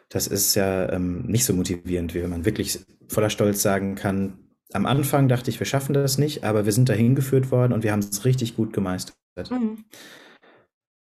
Das 0.08 0.26
ist 0.26 0.56
ja 0.56 0.92
ähm, 0.92 1.22
nicht 1.26 1.44
so 1.44 1.54
motivierend, 1.54 2.14
wie 2.14 2.22
wenn 2.22 2.30
man 2.30 2.44
wirklich 2.44 2.80
voller 3.08 3.30
Stolz 3.30 3.62
sagen 3.62 3.94
kann, 3.94 4.38
am 4.72 4.86
Anfang 4.86 5.28
dachte 5.28 5.50
ich, 5.50 5.60
wir 5.60 5.66
schaffen 5.66 5.92
das 5.92 6.18
nicht, 6.18 6.44
aber 6.44 6.64
wir 6.64 6.72
sind 6.72 6.88
dahin 6.88 7.14
geführt 7.14 7.50
worden 7.50 7.72
und 7.72 7.84
wir 7.84 7.92
haben 7.92 8.00
es 8.00 8.24
richtig 8.24 8.56
gut 8.56 8.72
gemeistert. 8.72 9.16
Mhm. 9.51 9.85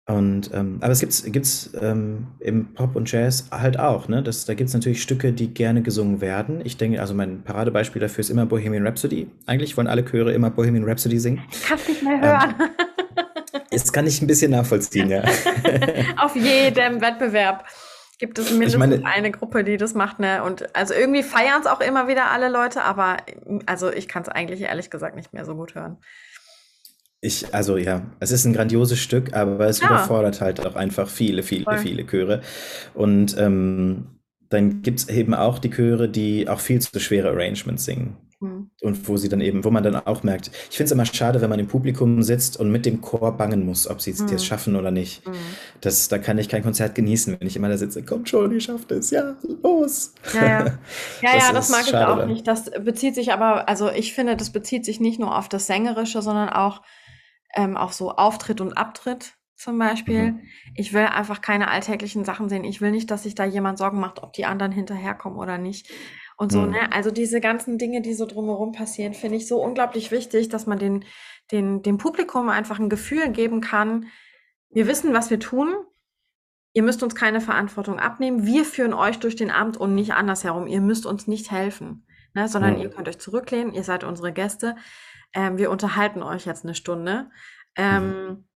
Und, 0.09 0.51
ähm, 0.53 0.77
aber 0.81 0.93
es 0.93 1.01
gibt 1.01 1.33
gibt's 1.33 1.71
ähm, 1.81 2.27
im 2.39 2.73
Pop 2.73 2.95
und 2.95 3.11
Jazz 3.11 3.49
halt 3.51 3.77
auch, 3.77 4.07
ne? 4.07 4.23
Das, 4.23 4.45
da 4.45 4.53
gibt 4.53 4.69
es 4.69 4.73
natürlich 4.73 5.01
Stücke, 5.01 5.33
die 5.33 5.53
gerne 5.53 5.81
gesungen 5.81 6.21
werden. 6.21 6.61
Ich 6.63 6.77
denke, 6.77 7.01
also 7.01 7.13
mein 7.13 7.43
Paradebeispiel 7.43 7.99
dafür 7.99 8.21
ist 8.21 8.29
immer 8.29 8.45
Bohemian 8.45 8.87
Rhapsody. 8.87 9.29
Eigentlich 9.47 9.75
wollen 9.75 9.87
alle 9.87 10.05
Chöre 10.05 10.31
immer 10.31 10.49
Bohemian 10.49 10.85
Rhapsody 10.85 11.19
singen. 11.19 11.43
Ich 11.51 11.63
kann 11.63 11.77
es 11.77 11.87
nicht 11.89 12.03
mehr 12.03 12.21
hören. 12.21 12.55
Ähm, 13.53 13.61
das 13.71 13.93
kann 13.93 14.05
ich 14.05 14.21
ein 14.21 14.27
bisschen 14.27 14.51
nachvollziehen, 14.51 15.09
ja. 15.09 15.23
Auf 16.17 16.35
jedem 16.35 17.01
Wettbewerb 17.01 17.65
gibt 18.19 18.39
es 18.39 18.51
mindestens 18.51 18.79
meine, 18.79 19.05
eine 19.05 19.31
Gruppe, 19.31 19.63
die 19.63 19.77
das 19.77 19.93
macht, 19.93 20.19
ne? 20.19 20.43
Und 20.43 20.75
also 20.75 20.93
irgendwie 20.93 21.23
feiern 21.23 21.61
es 21.61 21.67
auch 21.67 21.79
immer 21.79 22.07
wieder 22.07 22.31
alle 22.31 22.49
Leute, 22.49 22.83
aber 22.83 23.17
also 23.65 23.91
ich 23.91 24.07
kann 24.07 24.23
es 24.23 24.29
eigentlich 24.29 24.61
ehrlich 24.61 24.89
gesagt 24.89 25.15
nicht 25.15 25.33
mehr 25.33 25.45
so 25.45 25.55
gut 25.55 25.75
hören. 25.75 25.97
Ich, 27.19 27.53
also 27.53 27.77
ja, 27.77 28.05
es 28.19 28.31
ist 28.31 28.45
ein 28.45 28.53
grandioses 28.53 28.99
Stück, 28.99 29.33
aber 29.33 29.67
es 29.67 29.79
ja. 29.79 29.87
überfordert 29.87 30.39
halt 30.39 30.65
auch 30.65 30.75
einfach 30.75 31.09
viele, 31.09 31.41
viele, 31.41 31.63
Voll. 31.63 31.77
viele 31.79 32.05
Chöre. 32.05 32.41
Und 32.93 33.35
ähm, 33.39 34.19
dann 34.49 34.81
gibt 34.81 34.99
es 34.99 35.09
eben 35.09 35.33
auch 35.33 35.59
die 35.59 35.71
Chöre, 35.71 36.09
die 36.09 36.47
auch 36.47 36.59
viel 36.59 36.79
zu 36.79 36.99
schwere 36.99 37.29
Arrangements 37.29 37.85
singen. 37.85 38.17
Mhm. 38.39 38.69
Und 38.81 39.07
wo 39.07 39.17
sie 39.17 39.29
dann 39.29 39.41
eben, 39.41 39.63
wo 39.63 39.71
man 39.71 39.83
dann 39.83 39.95
auch 39.95 40.21
merkt, 40.21 40.51
ich 40.69 40.77
finde 40.77 40.85
es 40.85 40.91
immer 40.91 41.05
schade, 41.05 41.41
wenn 41.41 41.49
man 41.49 41.57
im 41.57 41.67
Publikum 41.67 42.21
sitzt 42.21 42.59
und 42.59 42.71
mit 42.71 42.85
dem 42.85 43.01
Chor 43.01 43.35
bangen 43.35 43.65
muss, 43.65 43.87
ob 43.87 43.99
sie 43.99 44.11
es 44.11 44.19
mhm. 44.19 44.27
jetzt 44.27 44.45
schaffen 44.45 44.75
oder 44.75 44.91
nicht. 44.91 45.27
Mhm. 45.27 45.33
Das, 45.81 46.07
da 46.07 46.19
kann 46.19 46.37
ich 46.37 46.47
kein 46.47 46.61
Konzert 46.61 46.93
genießen, 46.93 47.35
wenn 47.39 47.47
ich 47.47 47.55
immer 47.55 47.67
da 47.67 47.77
sitze, 47.77 48.03
kommt 48.03 48.29
schon, 48.29 48.51
ihr 48.51 48.61
schafft 48.61 48.91
es, 48.91 49.09
ja, 49.09 49.35
los. 49.63 50.13
Ja, 50.35 50.45
ja, 50.45 50.49
ja, 50.59 50.67
das, 51.21 51.47
ja, 51.47 51.53
das 51.53 51.69
mag 51.69 51.81
ich 51.87 51.95
auch 51.95 52.17
dann. 52.17 52.29
nicht. 52.29 52.47
Das 52.47 52.69
bezieht 52.83 53.15
sich 53.15 53.33
aber, 53.33 53.67
also 53.67 53.89
ich 53.89 54.13
finde, 54.13 54.37
das 54.37 54.51
bezieht 54.51 54.85
sich 54.85 54.99
nicht 54.99 55.19
nur 55.19 55.35
auf 55.35 55.49
das 55.49 55.65
Sängerische, 55.65 56.21
sondern 56.21 56.49
auch 56.49 56.83
ähm, 57.55 57.77
auch 57.77 57.91
so 57.91 58.11
Auftritt 58.11 58.61
und 58.61 58.73
Abtritt 58.73 59.37
zum 59.55 59.77
Beispiel. 59.79 60.33
Mhm. 60.33 60.41
Ich 60.75 60.93
will 60.93 61.05
einfach 61.05 61.41
keine 61.41 61.69
alltäglichen 61.69 62.23
Sachen 62.23 62.47
sehen. 62.47 62.63
Ich 62.63 62.79
will 62.79 62.91
nicht, 62.91 63.09
dass 63.09 63.23
sich 63.23 63.35
da 63.35 63.43
jemand 63.43 63.79
Sorgen 63.79 63.99
macht, 63.99 64.21
ob 64.21 64.33
die 64.33 64.45
anderen 64.45 64.71
hinterherkommen 64.71 65.39
oder 65.39 65.57
nicht. 65.57 65.91
Und 66.37 66.51
so, 66.51 66.61
mhm. 66.61 66.71
ne? 66.71 66.91
Also 66.93 67.09
diese 67.09 67.41
ganzen 67.41 67.79
Dinge, 67.79 68.01
die 68.01 68.13
so 68.13 68.27
drumherum 68.27 68.71
passieren, 68.71 69.15
finde 69.15 69.37
ich 69.37 69.47
so 69.47 69.61
unglaublich 69.61 70.11
wichtig, 70.11 70.49
dass 70.49 70.67
man 70.67 70.77
den, 70.77 71.03
den, 71.51 71.81
dem 71.81 71.97
Publikum 71.97 72.49
einfach 72.49 72.79
ein 72.79 72.89
Gefühl 72.89 73.29
geben 73.31 73.59
kann. 73.59 74.05
Wir 74.69 74.87
wissen, 74.87 75.13
was 75.13 75.31
wir 75.31 75.39
tun. 75.39 75.73
Ihr 76.73 76.83
müsst 76.83 77.01
uns 77.01 77.15
keine 77.15 77.41
Verantwortung 77.41 77.97
abnehmen. 77.97 78.45
Wir 78.45 78.63
führen 78.63 78.93
euch 78.93 79.17
durch 79.17 79.35
den 79.35 79.49
Abend 79.49 79.77
und 79.77 79.95
nicht 79.95 80.13
andersherum. 80.13 80.67
Ihr 80.67 80.81
müsst 80.81 81.07
uns 81.07 81.25
nicht 81.25 81.49
helfen, 81.49 82.05
ne? 82.35 82.47
sondern 82.47 82.75
mhm. 82.75 82.81
ihr 82.81 82.89
könnt 82.91 83.07
euch 83.07 83.17
zurücklehnen. 83.17 83.73
Ihr 83.73 83.83
seid 83.83 84.03
unsere 84.03 84.31
Gäste 84.31 84.75
ähm, 85.37 85.59
wir 85.59 85.69
unterhalten 85.69 86.23
euch 86.23 86.45
jetzt 86.45 86.65
eine 86.65 86.73
Stunde, 86.73 87.29
ähm, 87.75 88.09
mhm. 88.09 88.47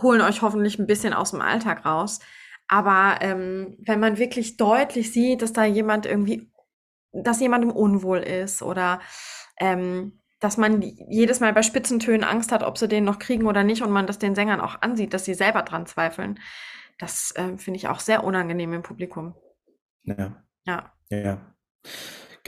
holen 0.00 0.20
euch 0.20 0.42
hoffentlich 0.42 0.78
ein 0.78 0.86
bisschen 0.86 1.14
aus 1.14 1.30
dem 1.30 1.40
Alltag 1.40 1.86
raus. 1.86 2.20
Aber 2.68 3.16
ähm, 3.22 3.78
wenn 3.78 3.98
man 3.98 4.18
wirklich 4.18 4.58
deutlich 4.58 5.10
sieht, 5.10 5.40
dass 5.40 5.54
da 5.54 5.64
jemand 5.64 6.04
irgendwie, 6.04 6.52
dass 7.12 7.40
jemandem 7.40 7.70
unwohl 7.70 8.18
ist 8.18 8.60
oder 8.60 9.00
ähm, 9.58 10.20
dass 10.38 10.58
man 10.58 10.82
jedes 10.82 11.40
Mal 11.40 11.54
bei 11.54 11.62
Spitzentönen 11.62 12.24
Angst 12.24 12.52
hat, 12.52 12.62
ob 12.62 12.76
sie 12.76 12.88
den 12.88 13.04
noch 13.04 13.18
kriegen 13.18 13.46
oder 13.46 13.64
nicht 13.64 13.82
und 13.82 13.90
man 13.90 14.06
das 14.06 14.18
den 14.18 14.34
Sängern 14.34 14.60
auch 14.60 14.82
ansieht, 14.82 15.14
dass 15.14 15.24
sie 15.24 15.34
selber 15.34 15.62
dran 15.62 15.86
zweifeln, 15.86 16.38
das 16.98 17.32
äh, 17.36 17.56
finde 17.56 17.78
ich 17.78 17.88
auch 17.88 18.00
sehr 18.00 18.22
unangenehm 18.22 18.74
im 18.74 18.82
Publikum. 18.82 19.34
Ja. 20.02 20.44
Ja. 20.66 20.92
Ja. 21.08 21.54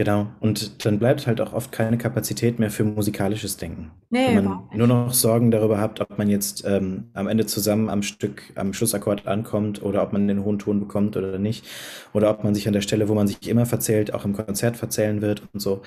Genau. 0.00 0.28
Und 0.40 0.86
dann 0.86 0.98
bleibt 0.98 1.26
halt 1.26 1.42
auch 1.42 1.52
oft 1.52 1.72
keine 1.72 1.98
Kapazität 1.98 2.58
mehr 2.58 2.70
für 2.70 2.84
musikalisches 2.84 3.58
Denken. 3.58 3.90
Nee, 4.08 4.28
Wenn 4.34 4.44
man 4.46 4.62
nur 4.72 4.86
noch 4.86 5.12
Sorgen 5.12 5.50
darüber 5.50 5.78
hat, 5.78 6.00
ob 6.00 6.16
man 6.16 6.30
jetzt 6.30 6.64
ähm, 6.66 7.10
am 7.12 7.28
Ende 7.28 7.44
zusammen 7.44 7.90
am 7.90 8.02
Stück, 8.02 8.44
am 8.54 8.72
Schlussakkord 8.72 9.26
ankommt 9.26 9.82
oder 9.82 10.02
ob 10.02 10.14
man 10.14 10.26
den 10.26 10.42
hohen 10.42 10.58
Ton 10.58 10.80
bekommt 10.80 11.18
oder 11.18 11.38
nicht. 11.38 11.66
Oder 12.14 12.30
ob 12.30 12.44
man 12.44 12.54
sich 12.54 12.66
an 12.66 12.72
der 12.72 12.80
Stelle, 12.80 13.10
wo 13.10 13.14
man 13.14 13.26
sich 13.26 13.46
immer 13.46 13.66
verzählt, 13.66 14.14
auch 14.14 14.24
im 14.24 14.32
Konzert 14.32 14.78
verzählen 14.78 15.20
wird 15.20 15.42
und 15.52 15.60
so. 15.60 15.82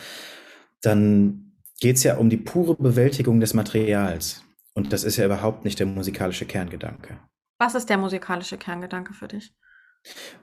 Dann 0.83 1.53
geht 1.79 1.95
es 1.95 2.03
ja 2.03 2.17
um 2.17 2.29
die 2.29 2.37
pure 2.37 2.75
Bewältigung 2.75 3.39
des 3.39 3.55
Materials. 3.55 4.43
Und 4.75 4.93
das 4.93 5.03
ist 5.03 5.17
ja 5.17 5.25
überhaupt 5.25 5.65
nicht 5.65 5.79
der 5.79 5.87
musikalische 5.87 6.45
Kerngedanke. 6.45 7.17
Was 7.57 7.73
ist 7.73 7.89
der 7.89 7.97
musikalische 7.97 8.59
Kerngedanke 8.59 9.11
für 9.15 9.27
dich? 9.27 9.55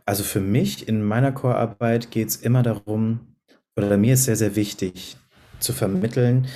Also 0.07 0.25
für 0.25 0.41
mich 0.41 0.89
in 0.89 1.05
meiner 1.05 1.31
Chorarbeit 1.31 2.11
geht 2.11 2.31
es 2.31 2.37
immer 2.37 2.65
darum, 2.65 3.31
oder 3.77 3.97
mir 3.97 4.15
ist 4.15 4.25
sehr, 4.25 4.37
sehr 4.37 4.57
wichtig 4.57 5.17
zu 5.59 5.73
vermitteln, 5.73 6.47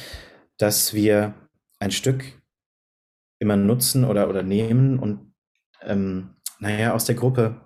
dass 0.58 0.94
wir 0.94 1.34
ein 1.78 1.90
Stück 1.90 2.24
immer 3.38 3.56
nutzen 3.56 4.04
oder, 4.04 4.28
oder 4.28 4.42
nehmen 4.42 4.98
und, 4.98 5.34
ähm, 5.82 6.30
naja, 6.60 6.94
aus 6.94 7.04
der 7.04 7.14
Gruppe 7.14 7.60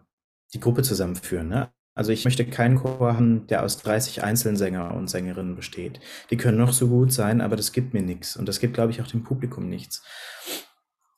die 0.55 0.61
Gruppe 0.61 0.83
zusammenführen. 0.83 1.49
Ne? 1.49 1.71
Also 1.95 2.13
ich 2.13 2.25
möchte 2.25 2.47
keinen 2.47 2.77
Chor 2.77 3.15
haben, 3.15 3.47
der 3.49 3.63
aus 3.63 3.79
30 3.79 4.23
Einzelsänger 4.23 4.95
und 4.95 5.09
Sängerinnen 5.09 5.57
besteht. 5.57 6.01
Die 6.31 6.37
können 6.37 6.59
noch 6.59 6.73
so 6.73 6.89
gut 6.89 7.13
sein, 7.13 7.41
aber 7.41 7.57
das 7.57 7.73
gibt 7.73 7.93
mir 7.93 8.03
nichts. 8.03 8.37
Und 8.37 8.49
das 8.49 8.61
gibt, 8.61 8.75
glaube 8.75 8.93
ich, 8.93 9.03
auch 9.03 9.07
dem 9.07 9.25
Publikum 9.25 9.69
nichts. 9.69 10.03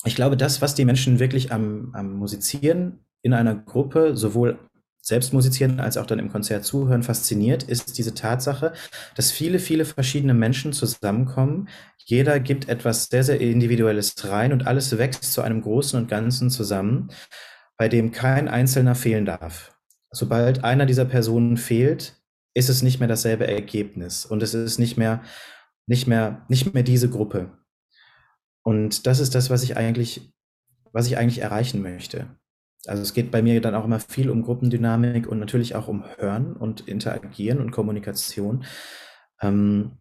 Ich 0.05 0.15
glaube, 0.15 0.37
das, 0.37 0.63
was 0.63 0.75
die 0.75 0.85
Menschen 0.85 1.19
wirklich 1.19 1.53
am, 1.53 1.91
am 1.95 2.15
Musizieren 2.15 3.05
in 3.23 3.35
einer 3.35 3.55
Gruppe 3.55 4.17
sowohl 4.17 4.59
selbst 5.03 5.33
musizieren 5.33 5.81
als 5.81 5.97
auch 5.97 6.07
dann 6.07 6.19
im 6.19 6.31
Konzert 6.31 6.65
zuhören 6.65 7.03
fasziniert, 7.03 7.63
ist 7.63 7.99
diese 7.99 8.15
Tatsache, 8.15 8.73
dass 9.17 9.33
viele, 9.33 9.59
viele 9.59 9.85
verschiedene 9.85 10.35
Menschen 10.35 10.73
zusammenkommen. 10.73 11.69
Jeder 11.99 12.41
gibt 12.41 12.69
etwas 12.69 13.07
sehr, 13.07 13.25
sehr 13.25 13.41
Individuelles 13.41 14.15
rein 14.25 14.53
und 14.53 14.67
alles 14.67 14.97
wächst 14.99 15.33
zu 15.33 15.43
einem 15.43 15.63
Großen 15.63 15.99
und 15.99 16.09
Ganzen 16.09 16.51
zusammen, 16.51 17.11
bei 17.77 17.89
dem 17.89 18.13
kein 18.13 18.49
Einzelner 18.49 18.95
fehlen 18.95 19.25
darf. 19.25 19.77
Sobald 20.11 20.65
einer 20.65 20.87
dieser 20.87 21.05
Personen 21.05 21.57
fehlt, 21.57 22.21
ist 22.55 22.69
es 22.69 22.83
nicht 22.83 22.99
mehr 22.99 23.09
dasselbe 23.09 23.47
Ergebnis 23.47 24.27
und 24.27 24.43
es 24.43 24.55
ist 24.55 24.79
nicht 24.79 24.97
mehr, 24.97 25.23
nicht 25.87 26.07
mehr, 26.07 26.45
nicht 26.49 26.75
mehr 26.75 26.83
diese 26.83 27.09
Gruppe. 27.09 27.57
Und 28.63 29.07
das 29.07 29.21
ist 29.21 29.35
das, 29.35 29.51
was 29.51 29.63
ich 29.63 29.77
eigentlich, 29.77 30.33
was 30.93 31.07
ich 31.07 31.17
eigentlich 31.17 31.41
erreichen 31.41 31.81
möchte. 31.81 32.29
Also 32.87 33.03
es 33.03 33.13
geht 33.13 33.31
bei 33.31 33.43
mir 33.43 33.61
dann 33.61 33.75
auch 33.75 33.85
immer 33.85 34.01
viel 34.01 34.31
um 34.31 34.43
Gruppendynamik 34.43 35.27
und 35.27 35.39
natürlich 35.39 35.75
auch 35.75 35.89
um 35.89 36.05
Hören 36.17 36.55
und 36.55 36.89
Interagieren 36.89 37.61
und 37.61 37.73
Kommunikation. 37.73 38.65
Ähm, 39.41 39.99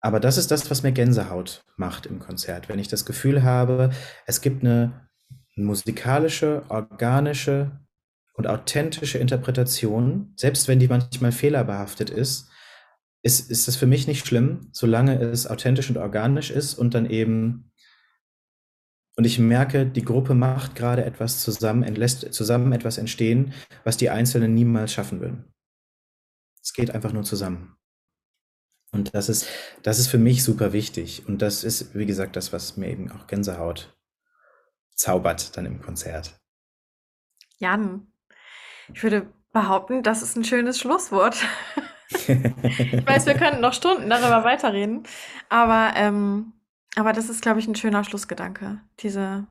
aber 0.00 0.18
das 0.18 0.38
ist 0.38 0.50
das, 0.50 0.70
was 0.70 0.82
mir 0.82 0.92
Gänsehaut 0.92 1.64
macht 1.76 2.06
im 2.06 2.18
Konzert. 2.20 2.68
Wenn 2.68 2.78
ich 2.78 2.88
das 2.88 3.04
Gefühl 3.04 3.42
habe, 3.42 3.90
es 4.26 4.40
gibt 4.40 4.64
eine 4.64 5.08
musikalische, 5.56 6.62
organische 6.68 7.80
und 8.34 8.46
authentische 8.46 9.18
Interpretation, 9.18 10.32
selbst 10.36 10.68
wenn 10.68 10.78
die 10.78 10.88
manchmal 10.88 11.32
fehlerbehaftet 11.32 12.08
ist, 12.08 12.48
ist, 13.22 13.50
ist 13.50 13.68
das 13.68 13.76
für 13.76 13.86
mich 13.86 14.06
nicht 14.06 14.26
schlimm, 14.26 14.68
solange 14.72 15.20
es 15.20 15.46
authentisch 15.46 15.90
und 15.90 15.98
organisch 15.98 16.50
ist 16.50 16.74
und 16.74 16.94
dann 16.94 17.04
eben 17.04 17.69
und 19.16 19.24
ich 19.24 19.38
merke, 19.38 19.86
die 19.86 20.04
Gruppe 20.04 20.34
macht 20.34 20.74
gerade 20.74 21.04
etwas 21.04 21.42
zusammen, 21.42 21.82
lässt 21.94 22.32
zusammen 22.32 22.72
etwas 22.72 22.98
entstehen, 22.98 23.52
was 23.84 23.96
die 23.96 24.10
Einzelnen 24.10 24.54
niemals 24.54 24.92
schaffen 24.92 25.20
würden. 25.20 25.52
Es 26.62 26.72
geht 26.72 26.90
einfach 26.92 27.12
nur 27.12 27.24
zusammen. 27.24 27.76
Und 28.92 29.14
das 29.14 29.28
ist, 29.28 29.46
das 29.82 29.98
ist 29.98 30.08
für 30.08 30.18
mich 30.18 30.42
super 30.42 30.72
wichtig. 30.72 31.26
Und 31.26 31.42
das 31.42 31.64
ist, 31.64 31.94
wie 31.94 32.06
gesagt, 32.06 32.36
das, 32.36 32.52
was 32.52 32.76
mir 32.76 32.88
eben 32.88 33.10
auch 33.12 33.26
Gänsehaut 33.26 33.96
zaubert 34.94 35.56
dann 35.56 35.66
im 35.66 35.80
Konzert. 35.80 36.40
Jan, 37.58 38.12
ich 38.92 39.02
würde 39.02 39.32
behaupten, 39.52 40.02
das 40.02 40.22
ist 40.22 40.36
ein 40.36 40.44
schönes 40.44 40.78
Schlusswort. 40.78 41.36
ich 42.10 43.06
weiß, 43.06 43.26
wir 43.26 43.34
könnten 43.34 43.60
noch 43.60 43.72
Stunden 43.72 44.10
darüber 44.10 44.44
weiterreden, 44.44 45.04
aber 45.48 45.92
ähm, 45.96 46.52
aber 46.96 47.12
das 47.12 47.28
ist, 47.28 47.42
glaube 47.42 47.60
ich, 47.60 47.68
ein 47.68 47.74
schöner 47.74 48.04
Schlussgedanke. 48.04 48.80
Diese, 49.00 49.46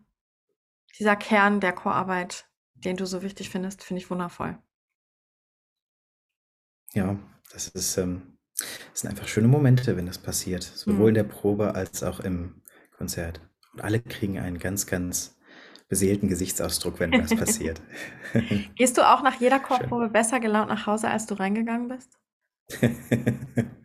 dieser 0.97 1.15
Kern 1.15 1.59
der 1.59 1.73
Chorarbeit, 1.73 2.45
den 2.73 2.97
du 2.97 3.05
so 3.05 3.21
wichtig 3.21 3.49
findest, 3.49 3.83
finde 3.83 4.01
ich 4.01 4.09
wundervoll. 4.09 4.57
Ja, 6.93 7.17
das 7.51 7.69
ist, 7.69 7.97
ähm, 7.97 8.37
das 8.57 9.01
sind 9.01 9.09
einfach 9.09 9.27
schöne 9.27 9.47
Momente, 9.47 9.95
wenn 9.95 10.05
das 10.05 10.17
passiert. 10.17 10.63
Sowohl 10.63 11.03
mhm. 11.03 11.07
in 11.09 11.13
der 11.15 11.23
Probe 11.23 11.75
als 11.75 12.03
auch 12.03 12.19
im 12.19 12.61
Konzert. 12.97 13.41
Und 13.73 13.81
alle 13.81 14.01
kriegen 14.01 14.39
einen 14.39 14.59
ganz, 14.59 14.85
ganz 14.85 15.37
beseelten 15.87 16.27
Gesichtsausdruck, 16.27 16.99
wenn 16.99 17.11
das 17.11 17.29
passiert. 17.35 17.81
Gehst 18.75 18.97
du 18.97 19.07
auch 19.07 19.23
nach 19.23 19.39
jeder 19.39 19.59
Chorprobe 19.61 20.05
Schön. 20.05 20.13
besser 20.13 20.39
gelaunt 20.39 20.69
nach 20.69 20.85
Hause, 20.85 21.09
als 21.09 21.25
du 21.25 21.35
reingegangen 21.35 21.87
bist? 21.87 22.18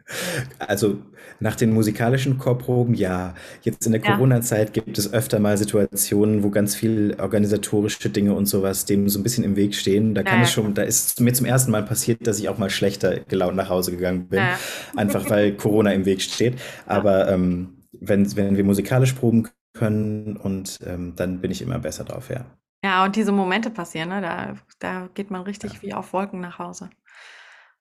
Also 0.58 0.98
nach 1.40 1.56
den 1.56 1.72
musikalischen 1.72 2.38
Chorproben 2.38 2.94
ja. 2.94 3.34
Jetzt 3.62 3.86
in 3.86 3.92
der 3.92 4.02
Ja. 4.02 4.10
Corona-Zeit 4.12 4.72
gibt 4.72 4.98
es 4.98 5.12
öfter 5.12 5.38
mal 5.40 5.56
Situationen, 5.56 6.42
wo 6.42 6.50
ganz 6.50 6.74
viel 6.74 7.16
organisatorische 7.18 8.10
Dinge 8.10 8.34
und 8.34 8.46
sowas 8.46 8.84
dem 8.84 9.08
so 9.08 9.18
ein 9.18 9.22
bisschen 9.22 9.44
im 9.44 9.56
Weg 9.56 9.74
stehen. 9.74 10.14
Da 10.14 10.22
kann 10.22 10.40
ja, 10.40 10.42
es 10.42 10.52
schon, 10.52 10.74
da 10.74 10.82
ist 10.82 11.20
mir 11.20 11.32
zum 11.32 11.46
ersten 11.46 11.70
Mal 11.70 11.82
passiert, 11.84 12.26
dass 12.26 12.38
ich 12.38 12.48
auch 12.48 12.58
mal 12.58 12.70
schlechter 12.70 13.20
gelaunt 13.20 13.56
nach 13.56 13.68
Hause 13.70 13.92
gegangen 13.92 14.28
bin, 14.28 14.38
Ja, 14.38 14.58
einfach 14.96 15.28
weil 15.30 15.52
Corona 15.56 15.92
im 15.92 16.04
Weg 16.04 16.22
steht. 16.22 16.60
Aber 16.86 17.28
ähm, 17.28 17.84
wenn, 17.92 18.36
wenn 18.36 18.56
wir 18.56 18.64
musikalisch 18.64 19.12
proben 19.14 19.48
können 19.72 20.36
und 20.36 20.78
ähm, 20.86 21.14
dann 21.16 21.40
bin 21.40 21.50
ich 21.50 21.62
immer 21.62 21.78
besser 21.78 22.04
drauf, 22.04 22.28
ja. 22.30 22.44
Ja, 22.84 23.04
und 23.04 23.16
diese 23.16 23.32
Momente 23.32 23.70
passieren, 23.70 24.10
ne? 24.10 24.20
Da, 24.20 24.54
da 24.78 25.08
geht 25.14 25.30
man 25.30 25.42
richtig 25.42 25.80
wie 25.82 25.94
auf 25.94 26.12
Wolken 26.12 26.40
nach 26.40 26.58
Hause. 26.58 26.90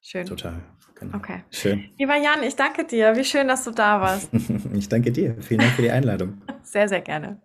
Schön. 0.04 0.26
Total. 0.26 0.62
Genau. 0.95 1.18
Okay. 1.18 1.43
Schön. 1.49 1.89
Lieber 1.97 2.16
Jan, 2.16 2.43
ich 2.43 2.56
danke 2.56 2.86
dir. 2.86 3.16
Wie 3.16 3.24
schön, 3.24 3.47
dass 3.47 3.64
du 3.64 3.72
da 3.72 3.99
warst. 3.99 4.30
ich 4.74 4.89
danke 4.89 5.12
dir. 5.12 5.36
Vielen 5.41 5.62
Dank 5.62 5.72
für 5.74 5.82
die 5.82 5.91
Einladung. 5.91 6.41
sehr, 6.64 6.88
sehr 6.88 7.01
gerne. 7.01 7.41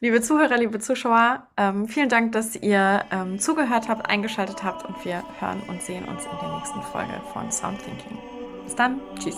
Liebe 0.00 0.20
Zuhörer, 0.20 0.56
liebe 0.58 0.78
Zuschauer, 0.78 1.48
ähm, 1.56 1.88
vielen 1.88 2.08
Dank, 2.08 2.32
dass 2.32 2.54
ihr 2.54 3.04
ähm, 3.10 3.38
zugehört 3.40 3.88
habt, 3.88 4.08
eingeschaltet 4.08 4.62
habt 4.62 4.84
und 4.84 5.04
wir 5.04 5.24
hören 5.40 5.60
und 5.68 5.82
sehen 5.82 6.04
uns 6.04 6.24
in 6.24 6.38
der 6.40 6.56
nächsten 6.56 6.82
Folge 6.82 7.20
von 7.32 7.50
Sound 7.50 7.80
Thinking. 7.82 8.18
Bis 8.64 8.76
dann. 8.76 9.00
Tschüss. 9.18 9.36